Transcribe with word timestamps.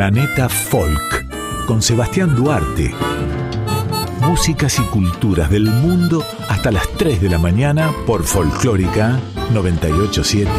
Planeta 0.00 0.48
Folk 0.48 1.26
con 1.66 1.82
Sebastián 1.82 2.34
Duarte. 2.34 2.90
Músicas 4.22 4.78
y 4.78 4.82
culturas 4.84 5.50
del 5.50 5.64
mundo 5.64 6.24
hasta 6.48 6.70
las 6.70 6.88
3 6.96 7.20
de 7.20 7.28
la 7.28 7.36
mañana 7.36 7.92
por 8.06 8.22
Folclórica 8.24 9.20
987. 9.52 10.50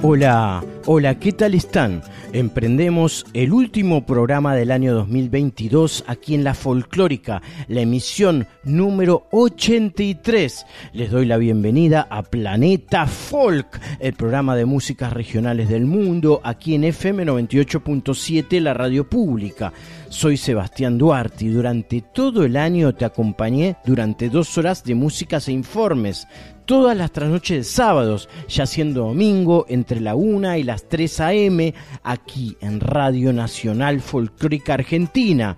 Hola, 0.00 0.64
hola, 0.86 1.14
¿qué 1.16 1.32
tal 1.32 1.52
están? 1.52 2.02
Emprendemos 2.34 3.26
el 3.34 3.52
último 3.52 4.06
programa 4.06 4.54
del 4.54 4.70
año 4.70 4.94
2022 4.94 6.04
aquí 6.06 6.34
en 6.34 6.44
la 6.44 6.54
Folclórica, 6.54 7.42
la 7.68 7.82
emisión 7.82 8.46
número 8.64 9.26
83. 9.32 10.64
Les 10.94 11.10
doy 11.10 11.26
la 11.26 11.36
bienvenida 11.36 12.06
a 12.08 12.22
Planeta 12.22 13.06
Folk, 13.06 13.78
el 14.00 14.14
programa 14.14 14.56
de 14.56 14.64
músicas 14.64 15.12
regionales 15.12 15.68
del 15.68 15.84
mundo, 15.84 16.40
aquí 16.42 16.74
en 16.74 16.84
FM 16.84 17.26
98.7, 17.26 18.60
la 18.60 18.72
radio 18.72 19.06
pública. 19.06 19.74
Soy 20.08 20.38
Sebastián 20.38 20.96
Duarte 20.96 21.44
y 21.44 21.48
durante 21.48 22.00
todo 22.00 22.44
el 22.44 22.56
año 22.56 22.94
te 22.94 23.04
acompañé 23.04 23.76
durante 23.84 24.30
dos 24.30 24.56
horas 24.56 24.84
de 24.84 24.94
músicas 24.94 25.48
e 25.48 25.52
informes 25.52 26.26
todas 26.64 26.96
las 26.96 27.12
trasnoches 27.12 27.56
de 27.58 27.64
sábados, 27.64 28.28
ya 28.48 28.66
siendo 28.66 29.06
domingo 29.06 29.66
entre 29.68 30.00
la 30.00 30.14
1 30.14 30.56
y 30.56 30.62
las 30.62 30.88
3 30.88 31.20
a.m. 31.20 31.74
aquí 32.02 32.56
en 32.60 32.80
Radio 32.80 33.32
Nacional 33.32 34.00
Folclórica 34.00 34.74
Argentina. 34.74 35.56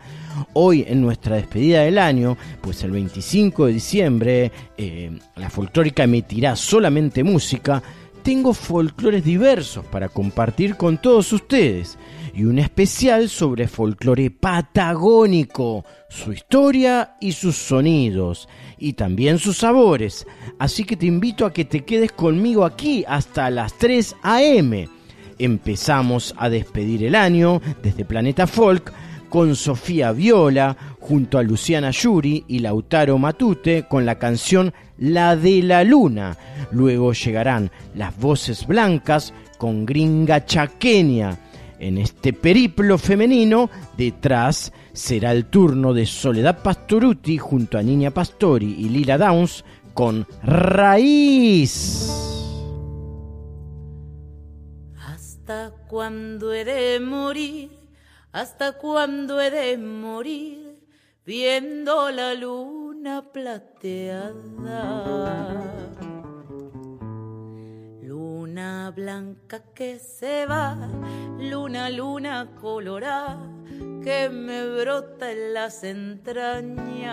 Hoy 0.53 0.85
en 0.87 1.01
nuestra 1.01 1.37
despedida 1.37 1.83
del 1.83 1.99
año, 1.99 2.37
pues 2.61 2.83
el 2.83 2.91
25 2.91 3.67
de 3.67 3.73
diciembre, 3.73 4.53
eh, 4.77 5.19
la 5.37 5.51
folclórica 5.51 6.05
emitirá 6.05 6.57
solamente 6.57 7.23
música, 7.23 7.83
tengo 8.23 8.55
folclores 8.55 9.23
diversos 9.23 9.85
para 9.85 10.09
compartir 10.09 10.77
con 10.77 10.97
todos 10.99 11.33
ustedes 11.33 11.99
y 12.35 12.45
un 12.45 12.59
especial 12.59 13.29
sobre 13.29 13.69
folclore 13.69 14.31
patagónico, 14.31 15.85
su 16.09 16.33
historia 16.33 17.17
y 17.21 17.33
sus 17.33 17.55
sonidos 17.55 18.49
y 18.85 18.93
también 18.93 19.39
sus 19.39 19.57
sabores. 19.59 20.27
Así 20.59 20.85
que 20.85 20.97
te 20.97 21.07
invito 21.07 21.47
a 21.47 21.53
que 21.53 21.65
te 21.65 21.85
quedes 21.85 22.13
conmigo 22.13 22.67
aquí 22.67 23.03
hasta 23.09 23.49
las 23.49 23.73
3 23.79 24.17
a.m. 24.23 24.89
Empezamos 25.39 26.35
a 26.37 26.51
despedir 26.51 27.05
el 27.05 27.15
año 27.15 27.63
desde 27.83 28.05
Planeta 28.05 28.47
Folk 28.47 28.93
con 29.31 29.57
Sofía 29.57 30.13
Viola 30.13 30.77
junto 31.01 31.39
a 31.39 31.43
Luciana 31.43 31.91
Yuri 31.91 32.45
y 32.47 32.59
Lautaro 32.59 33.17
Matute 33.17 33.87
con 33.89 34.05
la 34.05 34.19
canción 34.19 34.75
La 34.99 35.35
de 35.35 35.63
la 35.63 35.83
Luna. 35.83 36.37
Luego 36.71 37.15
llegarán 37.15 37.71
las 37.95 38.17
voces 38.19 38.67
blancas 38.67 39.33
con 39.57 39.87
Gringa 39.87 40.45
Chaqueña 40.45 41.39
en 41.79 41.99
este 41.99 42.33
periplo 42.33 42.99
femenino, 42.99 43.71
detrás 43.97 44.73
será 44.93 45.33
el 45.33 45.47
turno 45.47 45.93
de 45.93 46.07
Soledad 46.07 46.63
Pastoruti 46.63 47.39
junto 47.39 47.79
a 47.79 47.83
Niña 47.83 48.11
Pastori 48.11 48.75
y 48.79 48.89
Lila 48.89 49.19
Downs 49.19 49.65
con 49.93 50.27
Raíz. 50.43 52.11
¿Hasta 54.97 55.73
cuándo 55.89 56.53
he 56.53 56.65
de 56.65 57.01
morir? 57.01 57.71
¿Hasta 58.33 58.73
cuándo 58.73 59.41
he 59.41 59.51
de 59.51 59.79
morir? 59.79 60.81
Viendo 61.25 62.11
la 62.11 62.35
luna 62.35 63.25
plateada 63.33 64.35
Luna 68.55 68.93
blanca 68.95 69.59
que 69.75 69.99
se 69.99 70.47
va, 70.47 70.77
luna, 71.41 71.91
luna 71.91 72.53
colorada 72.61 73.37
que 74.01 74.29
me 74.29 74.65
brota 74.65 75.33
en 75.33 75.55
las 75.55 75.83
entrañas. 75.83 77.13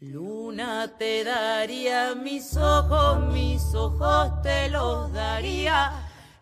Luna 0.00 0.90
te 0.98 1.22
daría 1.22 2.16
mis 2.16 2.56
ojos, 2.56 3.20
mis 3.32 3.72
ojos 3.76 4.42
te 4.42 4.68
los 4.70 5.12
daría. 5.12 5.92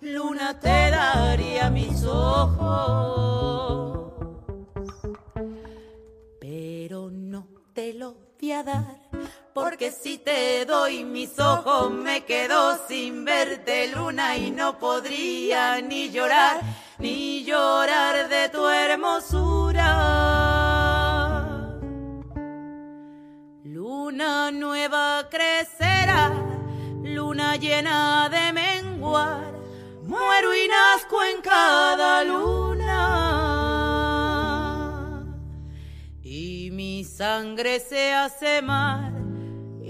Luna 0.01 0.59
te 0.59 0.91
daría 0.91 1.69
mis 1.69 2.03
ojos. 2.05 2.63
Pero 6.41 7.11
no 7.11 7.47
te 7.75 7.93
los 7.93 8.15
voy 8.41 8.53
a 8.53 8.63
dar 8.63 9.03
porque 9.55 9.91
si 9.91 10.19
te 10.19 10.65
doy 10.65 11.05
mis 11.05 11.39
ojos 11.39 11.91
me 11.91 12.25
quedo 12.25 12.79
sin 12.89 13.25
verte 13.25 13.89
luna 13.89 14.37
y 14.37 14.51
no 14.51 14.79
podría 14.79 15.81
ni 15.83 16.11
llorar, 16.11 16.61
ni 16.99 17.45
llorar 17.45 18.29
de 18.29 18.49
tu 18.49 18.67
hermosura. 18.67 19.89
Luna 23.65 24.51
nueva 24.51 25.29
crecerá, 25.31 26.33
luna 27.03 27.57
llena 27.57 28.31
de 28.31 28.53
menguar, 28.55 29.53
muero 30.05 30.55
y 30.55 30.67
nazco 30.67 31.23
en 31.25 31.43
cada 31.43 32.25
luna. 32.25 32.59
Y 36.23 36.71
mi 36.73 37.05
sangre 37.05 37.81
se 37.81 38.15
hace 38.15 38.63
mar 38.63 39.22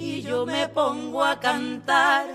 y 0.02 0.22
yo 0.22 0.44
me 0.44 0.68
pongo 0.68 1.22
a 1.22 1.38
cantar, 1.38 2.26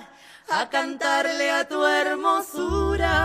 a 0.50 0.69
cantarle 0.69 1.51
a 1.51 1.67
tu 1.67 1.85
hermosura. 1.85 3.17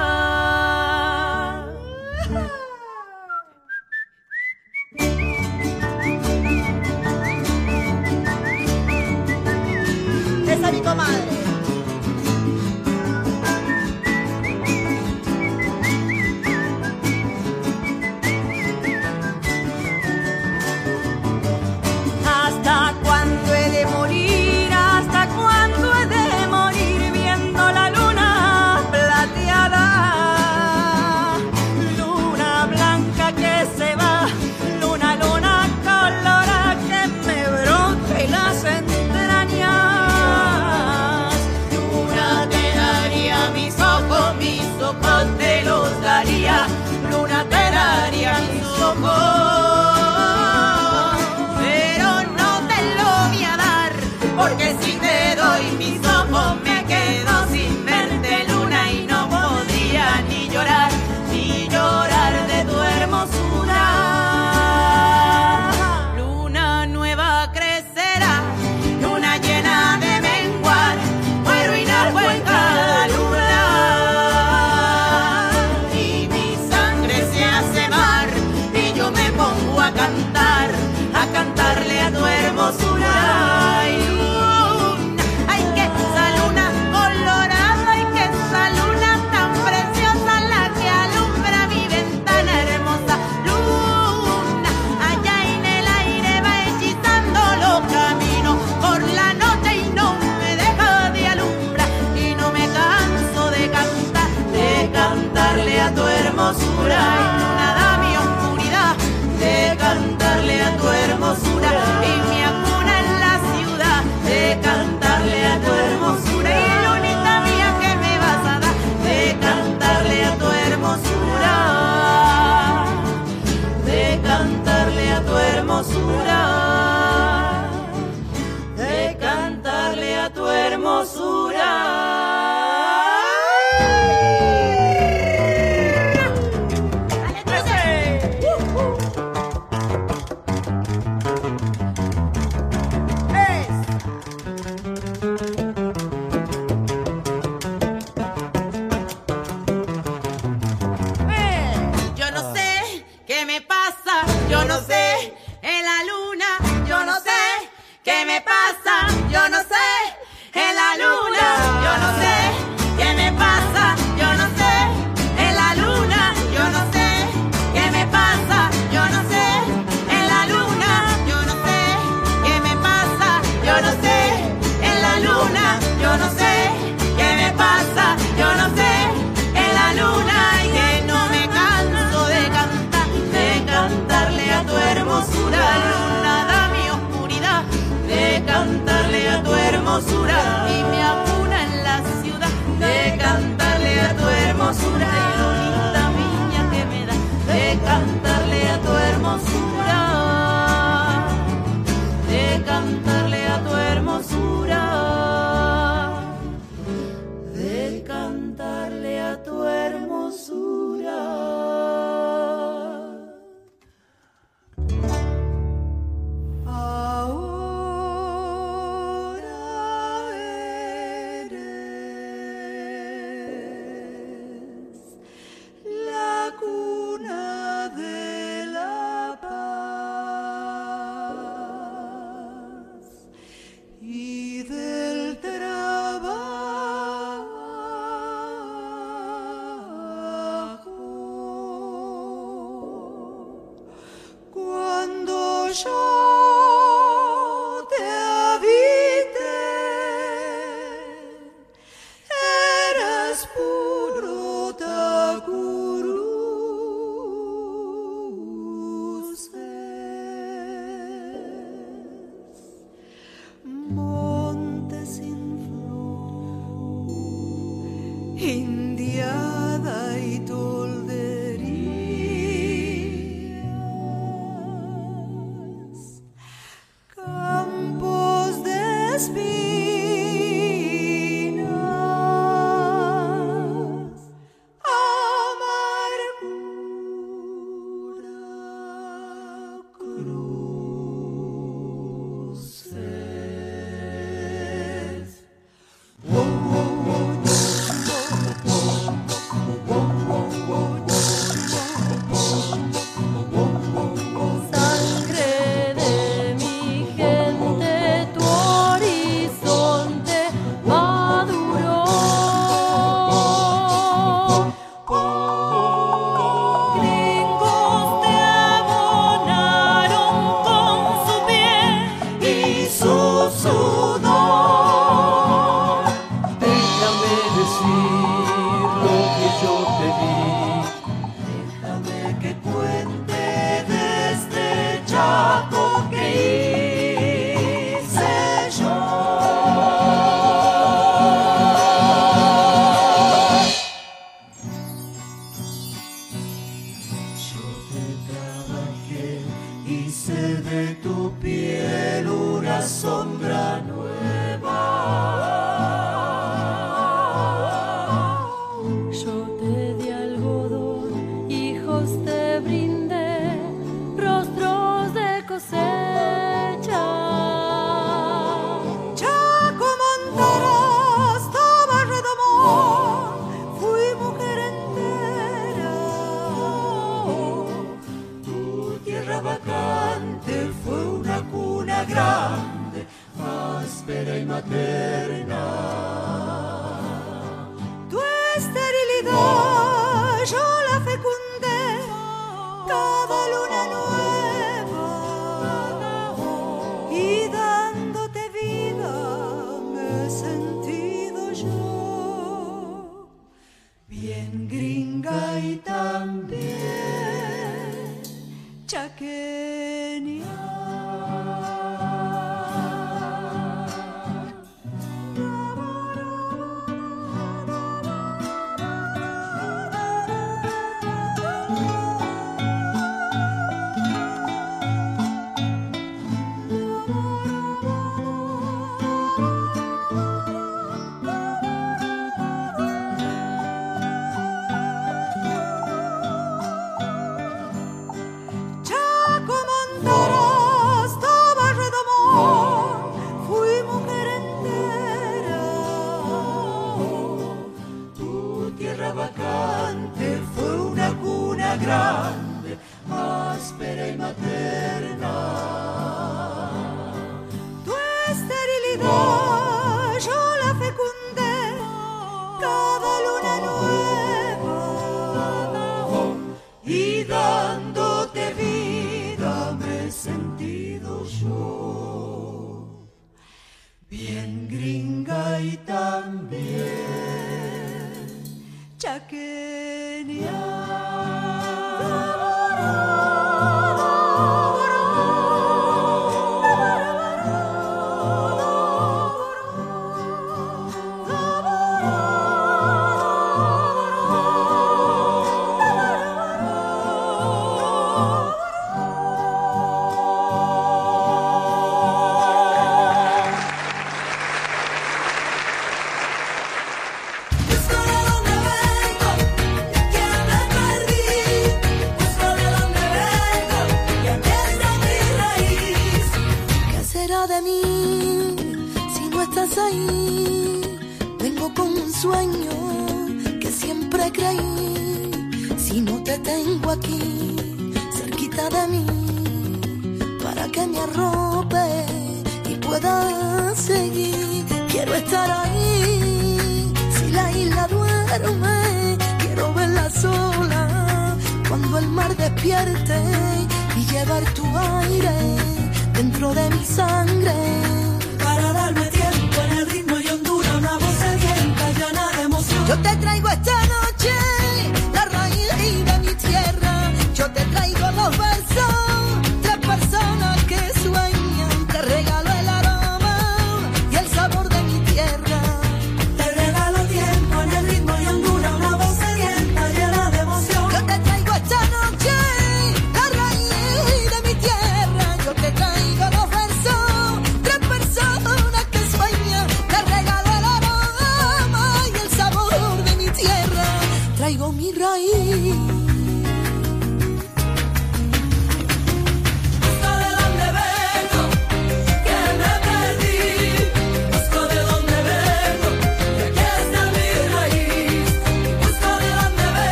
kenia. 479.21 480.82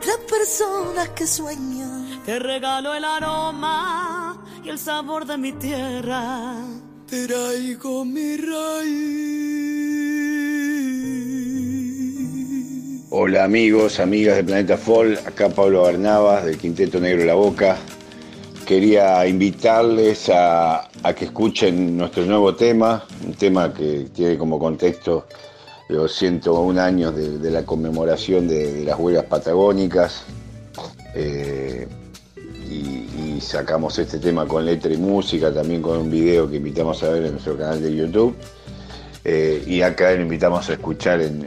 Tres 0.00 0.18
personas 0.28 1.08
que 1.10 1.26
sueñan. 1.26 2.20
Te 2.24 2.38
regalo 2.38 2.94
el 2.94 3.04
aroma 3.04 4.42
y 4.64 4.68
el 4.68 4.78
sabor 4.78 5.26
de 5.26 5.36
mi 5.36 5.52
tierra. 5.52 6.56
Traigo 7.06 8.04
mi 8.04 8.36
raíz. 8.36 9.54
Hola 13.10 13.44
amigos, 13.44 14.00
amigas 14.00 14.36
de 14.36 14.44
Planeta 14.44 14.76
Fall, 14.76 15.18
acá 15.24 15.48
Pablo 15.48 15.82
Barnabas 15.82 16.44
del 16.44 16.58
Quinteto 16.58 16.98
Negro 16.98 17.24
La 17.24 17.34
Boca. 17.34 17.76
Quería 18.66 19.26
invitarles 19.26 20.28
a, 20.30 20.88
a 21.02 21.14
que 21.14 21.26
escuchen 21.26 21.96
nuestro 21.96 22.24
nuevo 22.24 22.54
tema, 22.56 23.04
un 23.24 23.34
tema 23.34 23.72
que 23.72 24.08
tiene 24.12 24.36
como 24.36 24.58
contexto 24.58 25.26
los 25.88 26.14
101 26.14 26.80
años 26.80 27.14
de, 27.14 27.38
de 27.38 27.50
la 27.50 27.64
conmemoración 27.64 28.48
de, 28.48 28.84
las 28.84 28.98
huelgas 28.98 29.24
patagónicas. 29.24 30.24
Eh, 31.14 31.86
y, 32.70 33.40
sacamos 33.40 33.98
este 33.98 34.18
tema 34.18 34.46
con 34.46 34.64
letra 34.64 34.92
y 34.92 34.96
música, 34.96 35.52
también 35.52 35.82
con 35.82 35.98
un 35.98 36.10
video 36.10 36.48
que 36.48 36.56
invitamos 36.56 37.02
a 37.02 37.10
ver 37.10 37.26
en 37.26 37.32
nuestro 37.32 37.58
canal 37.58 37.82
de 37.82 37.94
YouTube. 37.94 38.34
Eh, 39.22 39.62
y 39.66 39.82
acá 39.82 40.12
lo 40.12 40.22
invitamos 40.22 40.70
a 40.70 40.74
escuchar 40.74 41.20
en, 41.20 41.44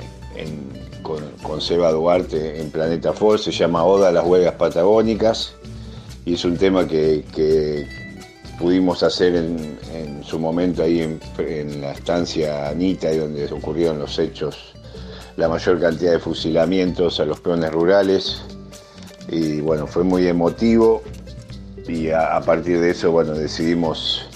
con, 1.02 1.62
Seba 1.62 1.92
Duarte 1.92 2.62
en 2.62 2.70
Planeta 2.70 3.14
Fall, 3.14 3.40
se 3.40 3.52
llama 3.52 3.84
Oda 3.84 4.10
a 4.10 4.12
las 4.12 4.26
Huelgas 4.26 4.56
Patagónicas 4.56 5.54
y 6.24 6.36
es 6.36 6.46
un 6.46 6.58
tema 6.58 6.88
que 6.88 7.24
pudimos 8.58 9.04
hacer 9.04 9.36
en, 9.36 10.24
su 10.24 10.40
momento 10.40 10.84
ahí 10.84 11.02
en, 11.02 11.82
la 11.82 11.94
estancia 11.94 12.68
Anita, 12.68 13.14
donde 13.16 13.46
ocurrieron 13.52 14.00
los 14.00 14.20
hechos, 14.20 14.74
la 15.38 15.48
mayor 15.48 15.80
cantidad 15.80 16.12
de 16.12 16.20
fusilamientos 16.20 17.20
a 17.20 17.26
los 17.26 17.40
peones 17.40 17.72
rurales. 17.72 18.42
Y 19.30 19.62
bueno, 19.62 19.88
fue 19.88 20.04
muy 20.04 20.28
emotivo. 20.28 21.02
Y 21.88 22.10
a, 22.10 22.42
partir 22.42 22.82
de 22.82 22.92
eso, 22.92 23.12
bueno, 23.12 23.34
decidimos 23.34 24.28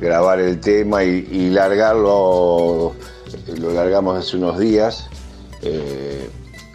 grabar 0.00 0.40
el 0.40 0.60
tema 0.60 1.04
y, 1.04 1.50
largarlo, 1.50 2.94
lo 3.58 3.72
largamos 3.72 4.18
hace 4.18 4.36
unos 4.36 4.58
días, 4.58 5.08
eh, 5.62 6.28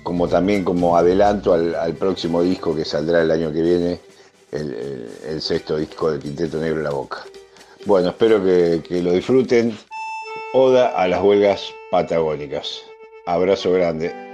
como 0.04 0.30
también 0.30 0.64
como 0.64 0.96
adelanto 0.96 1.54
al 1.54 1.94
próximo 1.96 2.42
disco 2.42 2.74
que 2.74 2.86
saldrá 2.86 3.22
el 3.22 3.32
año 3.32 3.52
que 3.52 3.62
viene, 3.62 4.00
el, 4.52 5.42
sexto 5.42 5.78
disco 5.78 6.12
del 6.12 6.22
Quinteto 6.22 6.60
Negro 6.60 6.82
La 6.82 6.92
Boca. 6.92 7.26
Bueno, 7.86 8.10
espero 8.10 8.44
que, 8.44 8.82
que 8.88 9.02
lo 9.02 9.14
disfruten. 9.14 9.78
Oda 10.54 10.90
a 10.90 11.08
las 11.08 11.22
huelgas 11.22 11.74
patagónicas. 11.90 12.82
Abrazo 13.26 13.72
grande. 13.72 14.31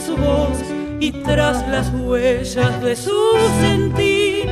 Su 0.00 0.16
voz 0.16 0.58
y 0.98 1.12
tras 1.12 1.66
las 1.68 1.90
huellas 1.92 2.82
de 2.82 2.96
su 2.96 3.12
sentir, 3.60 4.48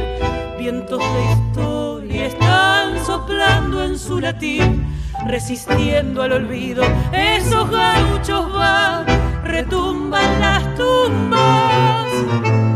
vientos 0.59 1.01
de 1.01 1.33
historia 1.33 2.27
están 2.27 3.05
soplando 3.05 3.83
en 3.85 3.99
su 3.99 4.21
latín, 4.21 4.87
resistiendo 5.27 6.23
al 6.23 6.33
olvido. 6.33 6.85
Esos 7.13 7.71
gauchos 7.71 8.53
van, 8.53 9.07
retumban 9.45 10.41
las 10.41 10.75
tumbas 10.75 12.68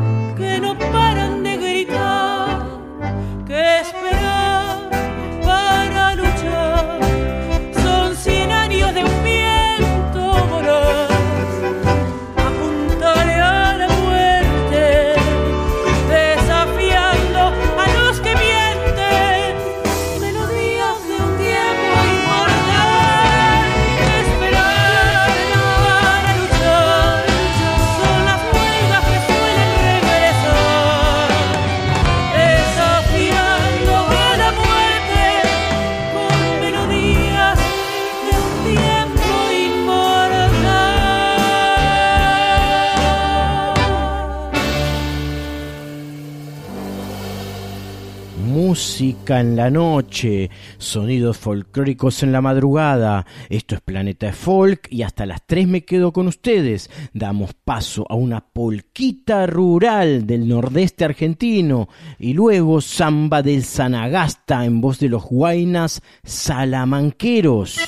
en 49.03 49.57
la 49.57 49.69
noche, 49.69 50.49
sonidos 50.79 51.37
folclóricos 51.37 52.23
en 52.23 52.31
la 52.31 52.41
madrugada. 52.41 53.27
Esto 53.49 53.75
es 53.75 53.81
Planeta 53.81 54.33
Folk 54.33 54.87
y 54.91 55.03
hasta 55.03 55.27
las 55.27 55.45
3 55.45 55.67
me 55.67 55.85
quedo 55.85 56.13
con 56.13 56.29
ustedes. 56.29 56.89
Damos 57.13 57.53
paso 57.53 58.07
a 58.09 58.15
una 58.15 58.41
polquita 58.41 59.49
rural 59.49 60.25
del 60.25 60.47
nordeste 60.47 61.05
argentino 61.05 61.89
y 62.21 62.33
luego 62.33 62.81
samba 62.81 63.43
del 63.43 63.65
Sanagasta 63.65 64.65
en 64.65 64.81
voz 64.81 65.01
de 65.01 65.09
los 65.09 65.25
guainas 65.25 66.01
salamanqueros. 66.23 67.81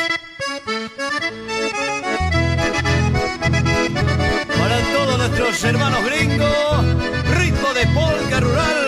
Para 4.59 4.79
todos 4.92 5.18
nuestros 5.18 5.64
hermanos 5.64 6.00
gringos, 6.07 7.37
ritmo 7.38 7.72
de 7.72 7.87
polca 7.94 8.40
rural 8.40 8.84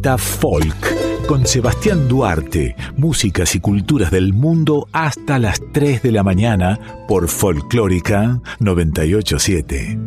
Planeta 0.00 0.16
Folk 0.16 1.26
con 1.26 1.46
Sebastián 1.46 2.08
Duarte, 2.08 2.74
músicas 2.96 3.54
y 3.54 3.60
culturas 3.60 4.10
del 4.10 4.32
mundo 4.32 4.88
hasta 4.92 5.38
las 5.38 5.60
3 5.72 6.02
de 6.02 6.12
la 6.12 6.22
mañana 6.22 6.78
por 7.06 7.28
Folclórica 7.28 8.40
987. 8.60 9.98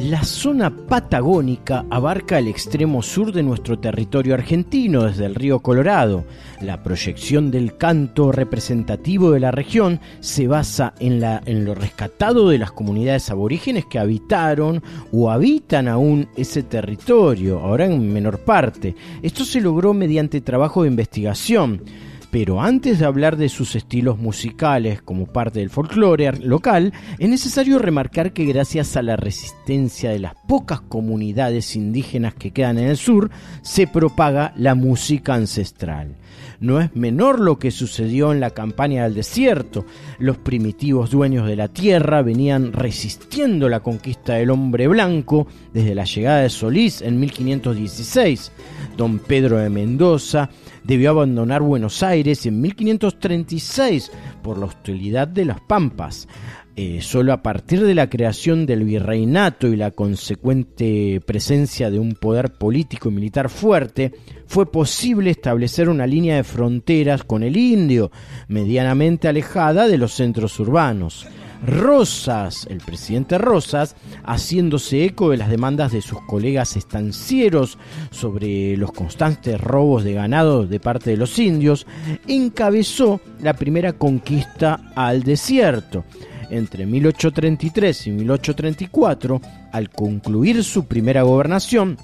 La 0.00 0.24
zona 0.24 0.70
patagónica 0.70 1.86
abarca 1.88 2.38
el 2.38 2.48
extremo 2.48 3.02
sur 3.02 3.32
de 3.32 3.44
nuestro 3.44 3.78
territorio 3.78 4.34
argentino, 4.34 5.04
desde 5.04 5.26
el 5.26 5.36
río 5.36 5.60
Colorado. 5.60 6.24
La 6.62 6.82
proyección 6.82 7.50
del 7.50 7.76
canto 7.76 8.30
representativo 8.30 9.32
de 9.32 9.40
la 9.40 9.50
región 9.50 9.98
se 10.20 10.46
basa 10.46 10.94
en, 11.00 11.20
la- 11.20 11.42
en 11.44 11.64
lo 11.64 11.74
rescatado 11.74 12.48
de 12.48 12.58
las 12.58 12.70
comunidades 12.72 13.30
aborígenes 13.30 13.84
que 13.86 13.98
habitaron 13.98 14.82
o 15.10 15.30
habitan 15.30 15.88
aún 15.88 16.28
ese 16.36 16.62
territorio, 16.62 17.58
ahora 17.58 17.86
en 17.86 18.12
menor 18.12 18.38
parte. 18.38 18.94
Esto 19.22 19.44
se 19.44 19.60
logró 19.60 19.92
mediante 19.92 20.40
trabajo 20.40 20.82
de 20.82 20.88
investigación. 20.90 21.82
Pero 22.30 22.62
antes 22.62 22.98
de 22.98 23.04
hablar 23.04 23.36
de 23.36 23.50
sus 23.50 23.76
estilos 23.76 24.16
musicales 24.18 25.02
como 25.02 25.26
parte 25.26 25.58
del 25.60 25.68
folclore 25.68 26.32
local, 26.38 26.90
es 27.18 27.28
necesario 27.28 27.78
remarcar 27.78 28.32
que 28.32 28.46
gracias 28.46 28.96
a 28.96 29.02
la 29.02 29.16
resistencia 29.16 30.08
de 30.10 30.20
las 30.20 30.32
pocas 30.48 30.80
comunidades 30.80 31.76
indígenas 31.76 32.32
que 32.34 32.50
quedan 32.52 32.78
en 32.78 32.88
el 32.88 32.96
sur, 32.96 33.30
se 33.60 33.86
propaga 33.86 34.54
la 34.56 34.74
música 34.74 35.34
ancestral. 35.34 36.16
No 36.62 36.80
es 36.80 36.94
menor 36.94 37.40
lo 37.40 37.58
que 37.58 37.72
sucedió 37.72 38.30
en 38.30 38.38
la 38.38 38.50
campaña 38.50 39.02
del 39.02 39.14
desierto. 39.14 39.84
Los 40.20 40.38
primitivos 40.38 41.10
dueños 41.10 41.44
de 41.48 41.56
la 41.56 41.66
tierra 41.66 42.22
venían 42.22 42.72
resistiendo 42.72 43.68
la 43.68 43.80
conquista 43.80 44.34
del 44.34 44.50
hombre 44.50 44.86
blanco 44.86 45.48
desde 45.74 45.96
la 45.96 46.04
llegada 46.04 46.42
de 46.42 46.50
Solís 46.50 47.02
en 47.02 47.18
1516. 47.18 48.52
Don 48.96 49.18
Pedro 49.18 49.58
de 49.58 49.70
Mendoza 49.70 50.50
debió 50.84 51.10
abandonar 51.10 51.62
Buenos 51.62 52.00
Aires 52.04 52.46
en 52.46 52.60
1536 52.60 54.12
por 54.40 54.56
la 54.56 54.66
hostilidad 54.66 55.26
de 55.26 55.46
las 55.46 55.60
Pampas. 55.60 56.28
Eh, 56.74 57.00
solo 57.02 57.34
a 57.34 57.42
partir 57.42 57.84
de 57.84 57.94
la 57.94 58.08
creación 58.08 58.64
del 58.64 58.84
virreinato 58.84 59.66
y 59.66 59.76
la 59.76 59.90
consecuente 59.90 61.20
presencia 61.26 61.90
de 61.90 61.98
un 61.98 62.14
poder 62.14 62.54
político 62.54 63.10
y 63.10 63.12
militar 63.12 63.50
fuerte, 63.50 64.12
fue 64.46 64.72
posible 64.72 65.30
establecer 65.30 65.90
una 65.90 66.06
línea 66.06 66.36
de 66.36 66.44
fronteras 66.44 67.24
con 67.24 67.42
el 67.42 67.58
indio, 67.58 68.10
medianamente 68.48 69.28
alejada 69.28 69.86
de 69.86 69.98
los 69.98 70.14
centros 70.14 70.58
urbanos. 70.60 71.26
Rosas, 71.66 72.66
el 72.70 72.78
presidente 72.78 73.36
Rosas, 73.36 73.94
haciéndose 74.24 75.04
eco 75.04 75.30
de 75.30 75.36
las 75.36 75.50
demandas 75.50 75.92
de 75.92 76.00
sus 76.00 76.22
colegas 76.22 76.76
estancieros 76.76 77.78
sobre 78.10 78.78
los 78.78 78.92
constantes 78.92 79.60
robos 79.60 80.04
de 80.04 80.14
ganado 80.14 80.66
de 80.66 80.80
parte 80.80 81.10
de 81.10 81.18
los 81.18 81.38
indios, 81.38 81.86
encabezó 82.26 83.20
la 83.42 83.52
primera 83.52 83.92
conquista 83.92 84.92
al 84.96 85.22
desierto. 85.22 86.04
Entre 86.52 86.84
1833 86.84 88.08
y 88.08 88.10
1834, 88.10 89.40
al 89.72 89.88
concluir 89.88 90.62
su 90.62 90.84
primera 90.84 91.22
gobernación, 91.22 91.96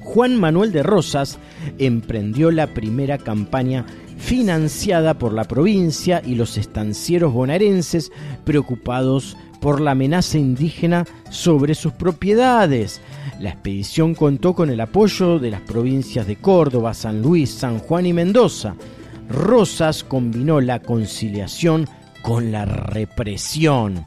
Juan 0.00 0.40
Manuel 0.40 0.72
de 0.72 0.82
Rosas 0.82 1.38
emprendió 1.78 2.50
la 2.50 2.66
primera 2.66 3.16
campaña 3.16 3.86
financiada 4.18 5.14
por 5.14 5.32
la 5.32 5.44
provincia 5.44 6.20
y 6.26 6.34
los 6.34 6.58
estancieros 6.58 7.32
bonaerenses 7.32 8.10
preocupados 8.42 9.36
por 9.60 9.80
la 9.80 9.92
amenaza 9.92 10.36
indígena 10.36 11.06
sobre 11.30 11.76
sus 11.76 11.92
propiedades. 11.92 13.00
La 13.38 13.50
expedición 13.50 14.16
contó 14.16 14.52
con 14.52 14.68
el 14.70 14.80
apoyo 14.80 15.38
de 15.38 15.52
las 15.52 15.60
provincias 15.60 16.26
de 16.26 16.34
Córdoba, 16.34 16.92
San 16.92 17.22
Luis, 17.22 17.50
San 17.50 17.78
Juan 17.78 18.06
y 18.06 18.12
Mendoza. 18.12 18.74
Rosas 19.28 20.02
combinó 20.02 20.60
la 20.60 20.82
conciliación 20.82 21.86
con 22.22 22.52
la 22.52 22.64
represión. 22.64 24.06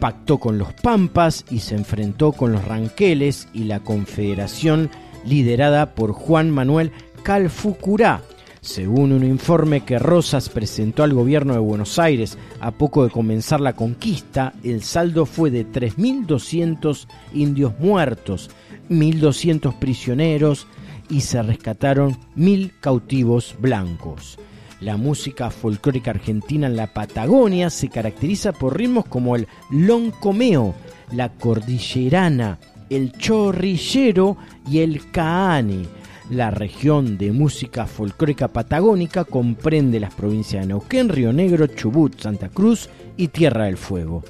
Pactó 0.00 0.38
con 0.38 0.58
los 0.58 0.72
Pampas 0.72 1.44
y 1.50 1.60
se 1.60 1.76
enfrentó 1.76 2.32
con 2.32 2.52
los 2.52 2.64
Ranqueles 2.64 3.48
y 3.52 3.64
la 3.64 3.80
confederación 3.80 4.90
liderada 5.24 5.94
por 5.94 6.12
Juan 6.12 6.50
Manuel 6.50 6.90
Calfucurá. 7.22 8.22
Según 8.60 9.10
un 9.10 9.24
informe 9.24 9.80
que 9.80 9.98
Rosas 9.98 10.48
presentó 10.48 11.02
al 11.02 11.14
gobierno 11.14 11.52
de 11.52 11.58
Buenos 11.58 11.98
Aires 11.98 12.38
a 12.60 12.70
poco 12.70 13.02
de 13.02 13.10
comenzar 13.10 13.60
la 13.60 13.74
conquista, 13.74 14.52
el 14.62 14.84
saldo 14.84 15.26
fue 15.26 15.50
de 15.50 15.66
3.200 15.66 17.08
indios 17.32 17.72
muertos, 17.80 18.50
1.200 18.88 19.78
prisioneros 19.80 20.68
y 21.10 21.22
se 21.22 21.42
rescataron 21.42 22.16
1.000 22.36 22.72
cautivos 22.80 23.56
blancos. 23.58 24.38
La 24.82 24.96
música 24.96 25.50
folclórica 25.50 26.10
argentina 26.10 26.66
en 26.66 26.74
la 26.74 26.88
Patagonia 26.88 27.70
se 27.70 27.88
caracteriza 27.88 28.52
por 28.52 28.76
ritmos 28.76 29.04
como 29.04 29.36
el 29.36 29.46
loncomeo, 29.70 30.74
la 31.12 31.28
cordillerana, 31.28 32.58
el 32.90 33.12
chorrillero 33.12 34.36
y 34.68 34.80
el 34.80 35.08
caani. 35.12 35.86
La 36.30 36.50
región 36.50 37.16
de 37.16 37.30
música 37.30 37.86
folclórica 37.86 38.48
patagónica 38.48 39.24
comprende 39.24 40.00
las 40.00 40.14
provincias 40.14 40.62
de 40.62 40.68
Neuquén, 40.68 41.08
Río 41.08 41.32
Negro, 41.32 41.68
Chubut, 41.68 42.20
Santa 42.20 42.48
Cruz 42.48 42.90
y 43.16 43.28
Tierra 43.28 43.66
del 43.66 43.76
Fuego. 43.76 44.24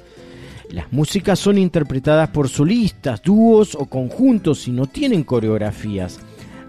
Las 0.69 0.93
músicas 0.93 1.39
son 1.39 1.57
interpretadas 1.57 2.29
por 2.29 2.47
solistas, 2.47 3.23
dúos 3.23 3.73
o 3.73 3.87
conjuntos 3.87 4.67
y 4.67 4.71
no 4.71 4.85
tienen 4.85 5.23
coreografías. 5.23 6.19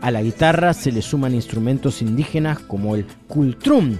A 0.05 0.11
la 0.11 0.21
guitarra 0.21 0.75
se 0.75 0.93
le 0.93 1.01
suman 1.01 1.35
instrumentos 1.35 2.03
indígenas 2.03 2.59
como 2.59 2.95
el 2.95 3.07
cultrum, 3.27 3.97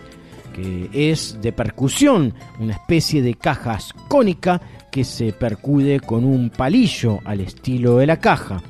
que 0.53 0.91
es 0.93 1.39
de 1.41 1.51
percusión, 1.51 2.35
una 2.61 2.75
especie 2.75 3.23
de 3.23 3.33
caja 3.33 3.79
cónica 4.07 4.61
que 4.93 5.03
se 5.03 5.33
percude 5.33 6.01
con 6.01 6.27
un 6.27 6.51
palillo 6.51 7.21
al 7.25 7.41
estilo 7.41 7.97
de 7.97 8.07
la 8.07 8.19
caja. 8.19 8.63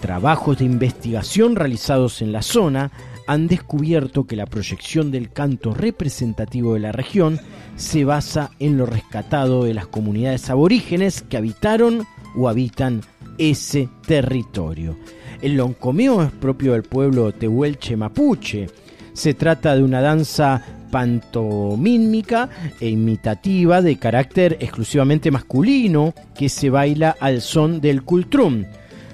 Trabajos 0.00 0.56
de 0.56 0.64
investigación 0.64 1.54
realizados 1.54 2.22
en 2.22 2.32
la 2.32 2.40
zona 2.40 2.90
han 3.26 3.46
descubierto 3.46 4.26
que 4.26 4.36
la 4.36 4.46
proyección 4.46 5.10
del 5.10 5.32
canto 5.32 5.74
representativo 5.74 6.72
de 6.72 6.80
la 6.80 6.92
región 6.92 7.40
se 7.76 8.06
basa 8.06 8.52
en 8.58 8.78
lo 8.78 8.86
rescatado 8.86 9.64
de 9.64 9.74
las 9.74 9.86
comunidades 9.86 10.48
aborígenes 10.48 11.20
que 11.20 11.36
habitaron 11.36 12.06
o 12.34 12.48
habitan 12.48 13.02
ese 13.36 13.90
territorio. 14.06 14.96
El 15.42 15.56
loncomeo 15.56 16.22
es 16.22 16.32
propio 16.32 16.72
del 16.72 16.82
pueblo 16.82 17.32
tehuelche 17.32 17.96
mapuche. 17.96 18.68
Se 19.12 19.34
trata 19.34 19.74
de 19.74 19.82
una 19.82 20.00
danza 20.00 20.62
pantomímica 20.90 22.48
e 22.80 22.88
imitativa 22.88 23.80
de 23.80 23.96
carácter 23.96 24.58
exclusivamente 24.60 25.30
masculino 25.30 26.14
que 26.34 26.48
se 26.48 26.70
baila 26.70 27.16
al 27.20 27.40
son 27.40 27.80
del 27.80 28.02
cultrum 28.02 28.64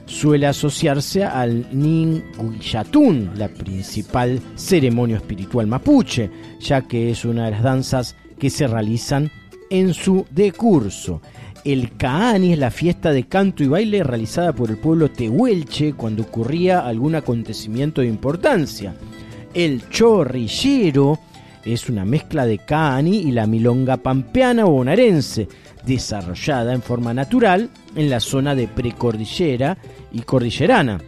suele 0.06 0.46
asociarse 0.46 1.24
al 1.24 1.66
Ninguillatún, 1.72 3.32
la 3.36 3.48
principal 3.48 4.40
ceremonia 4.54 5.16
espiritual 5.16 5.66
mapuche, 5.66 6.30
ya 6.60 6.82
que 6.82 7.10
es 7.10 7.24
una 7.24 7.46
de 7.46 7.50
las 7.50 7.62
danzas 7.62 8.16
que 8.38 8.48
se 8.48 8.66
realizan 8.66 9.30
en 9.68 9.92
su 9.92 10.24
decurso. 10.30 11.20
El 11.66 11.96
Caani 11.96 12.52
es 12.52 12.60
la 12.60 12.70
fiesta 12.70 13.10
de 13.10 13.24
canto 13.24 13.64
y 13.64 13.66
baile 13.66 14.04
realizada 14.04 14.52
por 14.52 14.70
el 14.70 14.76
pueblo 14.76 15.10
tehuelche 15.10 15.94
cuando 15.94 16.22
ocurría 16.22 16.86
algún 16.86 17.16
acontecimiento 17.16 18.02
de 18.02 18.06
importancia. 18.06 18.94
El 19.52 19.88
chorrillero 19.88 21.18
es 21.64 21.88
una 21.88 22.04
mezcla 22.04 22.46
de 22.46 22.58
Caani 22.58 23.16
y 23.16 23.32
la 23.32 23.48
milonga 23.48 23.96
pampeana 23.96 24.64
o 24.64 24.70
bonaerense, 24.70 25.48
desarrollada 25.84 26.72
en 26.72 26.82
forma 26.82 27.12
natural 27.12 27.68
en 27.96 28.10
la 28.10 28.20
zona 28.20 28.54
de 28.54 28.68
precordillera 28.68 29.76
y 30.12 30.20
cordillerana. 30.20 31.00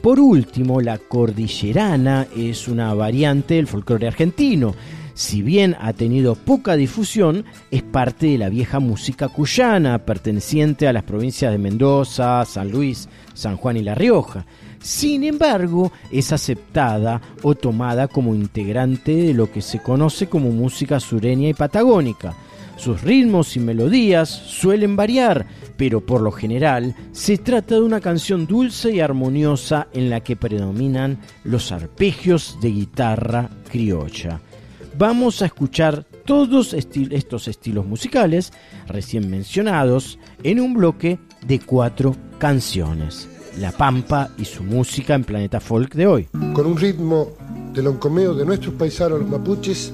Por 0.00 0.20
último, 0.20 0.80
la 0.80 0.98
cordillerana 0.98 2.28
es 2.36 2.68
una 2.68 2.94
variante 2.94 3.54
del 3.54 3.66
folclore 3.66 4.06
argentino. 4.06 4.76
Si 5.16 5.40
bien 5.40 5.78
ha 5.80 5.94
tenido 5.94 6.34
poca 6.34 6.76
difusión, 6.76 7.46
es 7.70 7.82
parte 7.82 8.26
de 8.26 8.36
la 8.36 8.50
vieja 8.50 8.80
música 8.80 9.28
cuyana, 9.28 10.04
perteneciente 10.04 10.86
a 10.86 10.92
las 10.92 11.04
provincias 11.04 11.52
de 11.52 11.56
Mendoza, 11.56 12.44
San 12.44 12.70
Luis, 12.70 13.08
San 13.32 13.56
Juan 13.56 13.78
y 13.78 13.82
La 13.82 13.94
Rioja. 13.94 14.44
Sin 14.78 15.24
embargo, 15.24 15.90
es 16.12 16.34
aceptada 16.34 17.22
o 17.42 17.54
tomada 17.54 18.08
como 18.08 18.34
integrante 18.34 19.16
de 19.16 19.32
lo 19.32 19.50
que 19.50 19.62
se 19.62 19.78
conoce 19.78 20.26
como 20.26 20.50
música 20.50 21.00
sureña 21.00 21.48
y 21.48 21.54
patagónica. 21.54 22.34
Sus 22.76 23.00
ritmos 23.00 23.56
y 23.56 23.60
melodías 23.60 24.28
suelen 24.28 24.96
variar, 24.96 25.46
pero 25.78 26.04
por 26.04 26.20
lo 26.20 26.30
general 26.30 26.94
se 27.12 27.38
trata 27.38 27.76
de 27.76 27.80
una 27.80 28.02
canción 28.02 28.46
dulce 28.46 28.94
y 28.94 29.00
armoniosa 29.00 29.88
en 29.94 30.10
la 30.10 30.20
que 30.20 30.36
predominan 30.36 31.20
los 31.42 31.72
arpegios 31.72 32.58
de 32.60 32.68
guitarra 32.68 33.48
criolla. 33.70 34.42
Vamos 34.98 35.42
a 35.42 35.46
escuchar 35.46 36.06
todos 36.24 36.72
estos 36.72 37.48
estilos 37.48 37.84
musicales 37.84 38.52
recién 38.86 39.28
mencionados 39.28 40.18
en 40.42 40.58
un 40.58 40.72
bloque 40.72 41.18
de 41.46 41.60
cuatro 41.60 42.16
canciones. 42.38 43.28
La 43.58 43.72
Pampa 43.72 44.30
y 44.38 44.46
su 44.46 44.62
música 44.62 45.14
en 45.14 45.24
Planeta 45.24 45.60
Folk 45.60 45.94
de 45.94 46.06
hoy. 46.06 46.28
con 46.54 46.66
un 46.66 46.78
ritmo 46.78 47.32
de 47.74 47.82
loncomeo 47.82 48.32
de 48.34 48.46
nuestros 48.46 48.74
paisanos 48.74 49.20
los 49.20 49.28
mapuches, 49.28 49.92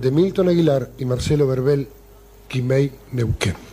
de 0.00 0.10
Milton 0.12 0.48
Aguilar 0.48 0.90
y 0.96 1.04
Marcelo 1.04 1.48
Verbel, 1.48 1.88
Quimei 2.46 2.92
Neuquén. 3.12 3.65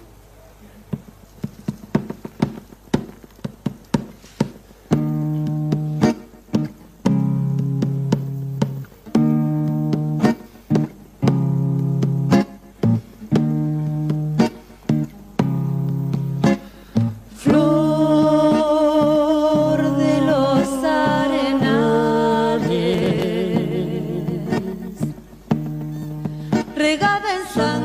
Regada 26.83 27.33
en 27.35 27.47
sangre 27.47 27.82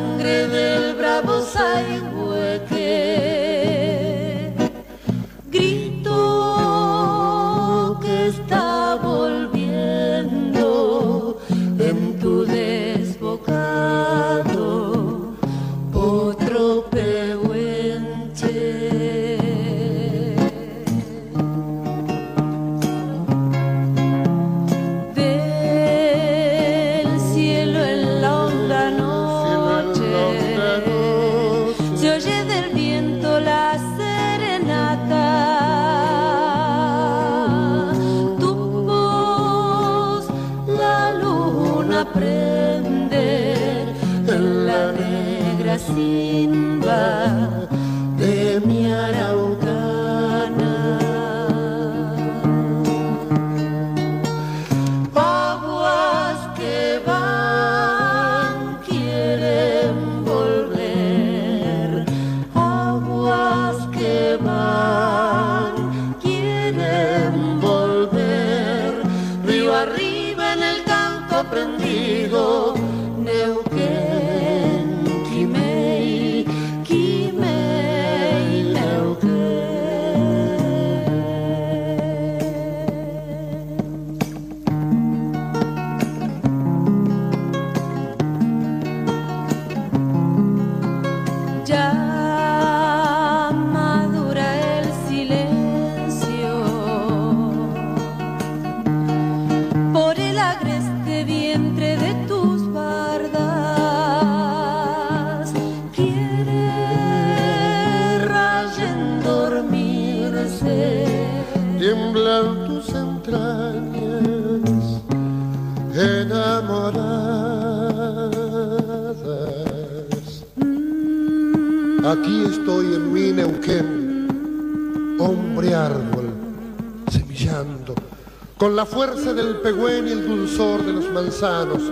y 129.70 130.12
el 130.12 130.26
dulzor 130.26 130.82
de 130.82 130.94
los 130.94 131.12
manzanos. 131.12 131.82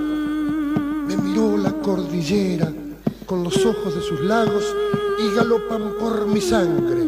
Me 1.06 1.14
miró 1.14 1.58
la 1.58 1.70
cordillera 1.72 2.72
con 3.26 3.44
los 3.44 3.54
ojos 3.66 3.94
de 3.94 4.00
sus 4.00 4.18
lagos 4.20 4.64
y 5.18 5.34
galopan 5.36 5.92
por 6.00 6.26
mi 6.26 6.40
sangre 6.40 7.04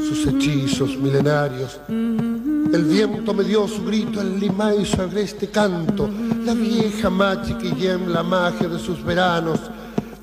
sus 0.00 0.26
hechizos 0.26 0.96
milenarios. 0.96 1.78
El 1.88 2.84
viento 2.90 3.32
me 3.32 3.44
dio 3.44 3.68
su 3.68 3.84
grito, 3.84 4.20
el 4.20 4.40
limay 4.40 4.84
su 4.84 5.00
agreste 5.00 5.48
canto, 5.48 6.10
la 6.44 6.54
vieja 6.54 7.08
machi 7.08 7.54
que 7.54 7.70
yem 7.70 8.08
la 8.08 8.24
magia 8.24 8.66
de 8.66 8.80
sus 8.80 9.04
veranos. 9.04 9.60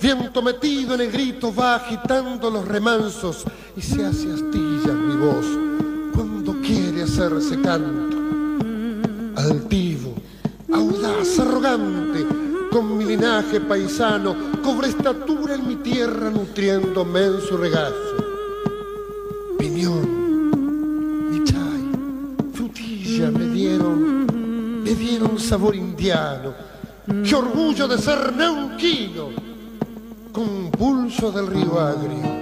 Viento 0.02 0.42
metido 0.42 0.96
en 0.96 1.02
el 1.02 1.12
grito 1.14 1.56
va 1.56 1.76
agitando 1.76 2.52
los 2.52 2.68
remansos 2.68 3.46
y 3.78 3.82
se 3.82 4.06
hace 4.06 4.34
astilla 4.34 4.92
mi 4.92 5.16
voz 5.16 5.46
cuando 6.14 6.60
quiere 6.60 7.04
hacerse 7.04 7.62
canto. 7.62 7.95
Altivo, 9.46 10.16
audaz, 10.74 11.38
arrogante, 11.38 12.26
con 12.72 12.98
mi 12.98 13.06
linaje 13.06 13.62
paisano, 13.62 14.36
cobré 14.64 14.88
estatura 14.88 15.54
en 15.54 15.68
mi 15.68 15.76
tierra 15.76 16.32
nutriéndome 16.32 17.26
en 17.26 17.42
su 17.42 17.56
regazo. 17.56 17.94
Piñón, 19.60 21.30
michay, 21.30 21.92
frutilla 22.54 23.30
me 23.30 23.46
dieron, 23.50 24.82
me 24.84 24.96
dieron 24.96 25.38
sabor 25.38 25.76
indiano. 25.76 26.52
Qué 27.24 27.36
orgullo 27.36 27.88
de 27.88 28.00
ser 28.00 28.36
neuquino, 28.36 29.30
con 30.32 30.72
pulso 30.72 31.32
del 31.32 31.46
río 31.46 31.80
agrio. 31.80 32.35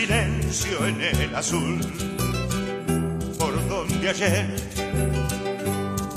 Silencio 0.00 0.86
en 0.86 0.98
el 1.02 1.34
azul, 1.34 1.78
por 3.38 3.68
donde 3.68 4.08
ayer 4.08 4.46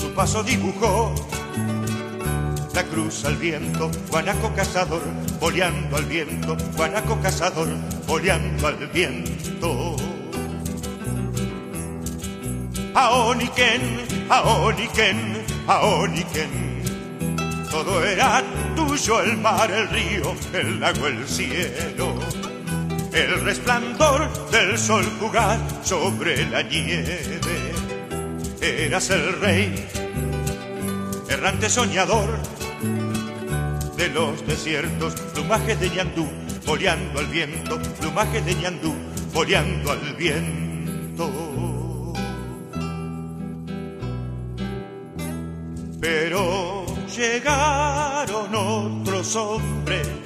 tu 0.00 0.10
paso 0.14 0.42
dibujó 0.42 1.14
la 2.74 2.82
cruz 2.84 3.26
al 3.26 3.36
viento, 3.36 3.90
guanaco 4.10 4.54
cazador, 4.54 5.02
boleando 5.38 5.98
al 5.98 6.06
viento, 6.06 6.56
guanaco 6.76 7.20
cazador, 7.20 7.68
boleando 8.06 8.68
al 8.68 8.86
viento. 8.86 9.96
Aoniken, 12.94 13.82
Aoniken, 14.30 15.44
Aoniken. 15.66 16.74
Todo 17.70 18.02
era 18.02 18.42
tuyo, 18.76 19.20
el 19.20 19.36
mar, 19.36 19.70
el 19.70 19.88
río, 19.90 20.34
el 20.54 20.80
lago, 20.80 21.06
el 21.06 21.28
cielo. 21.28 22.13
El 23.14 23.40
resplandor 23.42 24.28
del 24.50 24.76
sol 24.76 25.04
jugar 25.20 25.60
sobre 25.84 26.50
la 26.50 26.62
nieve. 26.62 27.20
Eras 28.60 29.08
el 29.10 29.40
rey, 29.40 29.88
errante 31.28 31.70
soñador 31.70 32.40
de 33.96 34.08
los 34.08 34.44
desiertos, 34.44 35.14
plumaje 35.32 35.76
de 35.76 35.90
ñandú, 35.90 36.28
boleando 36.66 37.20
al 37.20 37.26
viento, 37.26 37.80
plumaje 38.00 38.42
de 38.42 38.54
ñandú, 38.56 38.92
boleando 39.32 39.92
al 39.92 40.14
viento. 40.16 41.30
Pero 46.00 46.84
llegaron 47.16 48.54
otros 48.54 49.36
hombres 49.36 50.23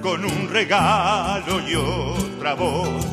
con 0.00 0.24
un 0.24 0.48
regalo 0.48 1.60
y 1.68 1.74
otra 1.74 2.54
voz 2.54 3.04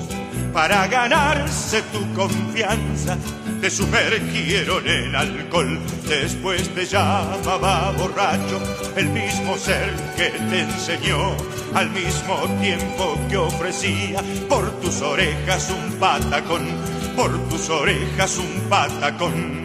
para 0.53 0.87
ganarse 0.87 1.81
tu 1.91 2.13
confianza. 2.13 3.17
Te 3.61 3.69
sumergieron 3.69 4.87
en 4.87 5.15
alcohol, 5.15 5.79
después 6.07 6.69
te 6.75 6.85
llamaba 6.85 7.91
borracho, 7.91 8.61
el 8.95 9.09
mismo 9.09 9.57
ser 9.57 9.91
que 10.15 10.29
te 10.29 10.61
enseñó, 10.61 11.35
al 11.73 11.89
mismo 11.89 12.35
tiempo 12.61 13.17
que 13.29 13.37
ofrecía 13.37 14.21
por 14.47 14.69
tus 14.79 15.01
orejas 15.01 15.71
un 15.71 15.99
patacón, 15.99 16.67
por 17.15 17.31
tus 17.49 17.69
orejas 17.69 18.37
un 18.37 18.69
patacón. 18.69 19.64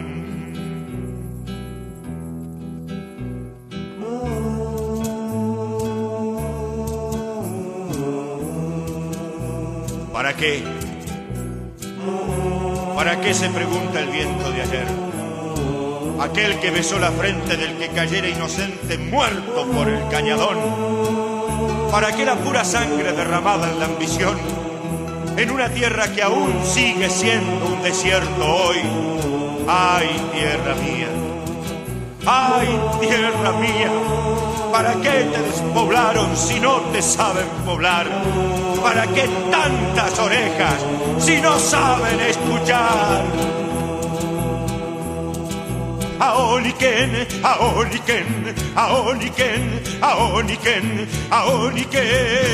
¿Para 10.21 10.35
qué? 10.35 10.63
¿Para 12.95 13.19
qué 13.19 13.33
se 13.33 13.49
pregunta 13.49 13.99
el 13.99 14.09
viento 14.09 14.51
de 14.51 14.61
ayer? 14.61 14.85
Aquel 16.19 16.59
que 16.59 16.69
besó 16.69 16.99
la 16.99 17.09
frente 17.09 17.57
del 17.57 17.75
que 17.79 17.87
cayera 17.87 18.27
inocente 18.27 18.99
muerto 18.99 19.65
por 19.65 19.89
el 19.89 20.07
cañadón. 20.09 20.59
¿Para 21.91 22.15
qué 22.15 22.23
la 22.23 22.35
pura 22.35 22.63
sangre 22.63 23.13
derramada 23.13 23.67
en 23.71 23.79
la 23.79 23.85
ambición 23.85 24.37
en 25.37 25.49
una 25.49 25.69
tierra 25.69 26.13
que 26.13 26.21
aún 26.21 26.53
sigue 26.65 27.09
siendo 27.09 27.65
un 27.65 27.81
desierto 27.81 28.45
hoy. 28.45 28.77
Ay, 29.67 30.07
tierra 30.33 30.75
mía, 30.75 31.07
ay, 32.27 32.79
tierra 32.99 33.53
mía, 33.53 33.91
¿para 34.71 34.93
qué 35.01 35.31
te 35.33 35.41
despoblaron 35.41 36.37
si 36.37 36.59
no 36.59 36.75
te 36.91 37.01
saben 37.01 37.47
poblar? 37.65 38.05
¿Para 38.81 39.05
qué 39.07 39.29
tantas 39.51 40.19
orejas 40.19 40.85
si 41.19 41.39
no 41.39 41.57
saben 41.59 42.19
escuchar? 42.19 43.23
Aoniken, 46.19 47.27
Aoniken, 47.43 48.55
Aoniken, 48.75 49.81
Aoniken, 50.01 51.07
Aoniken. 51.31 52.51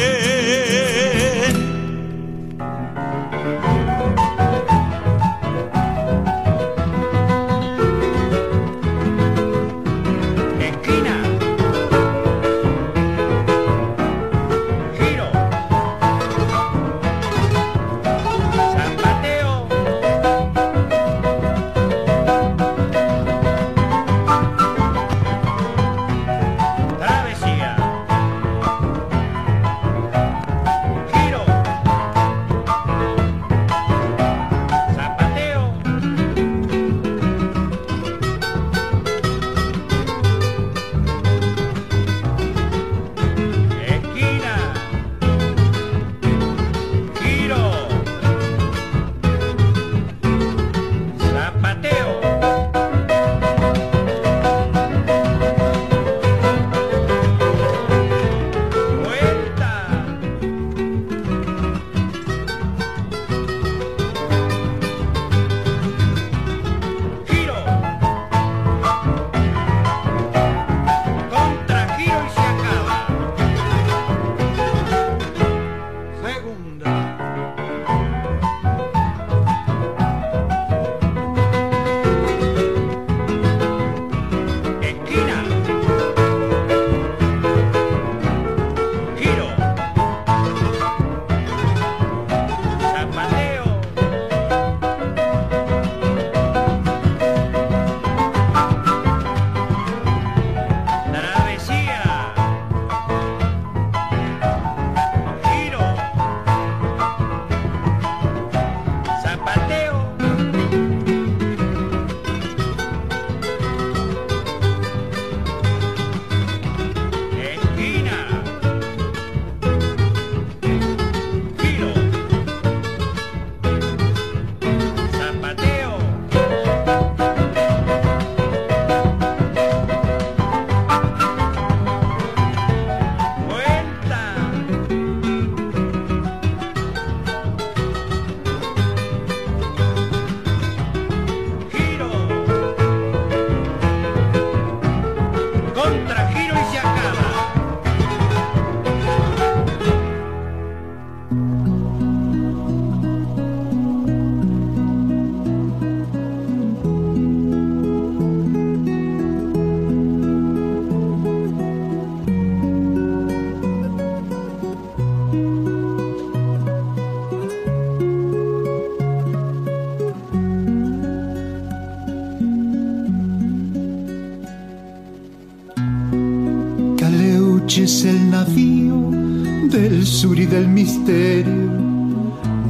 Del 180.17 180.21
sur 180.29 180.39
y 180.39 180.47
del 180.47 180.67
misterio, 180.67 181.69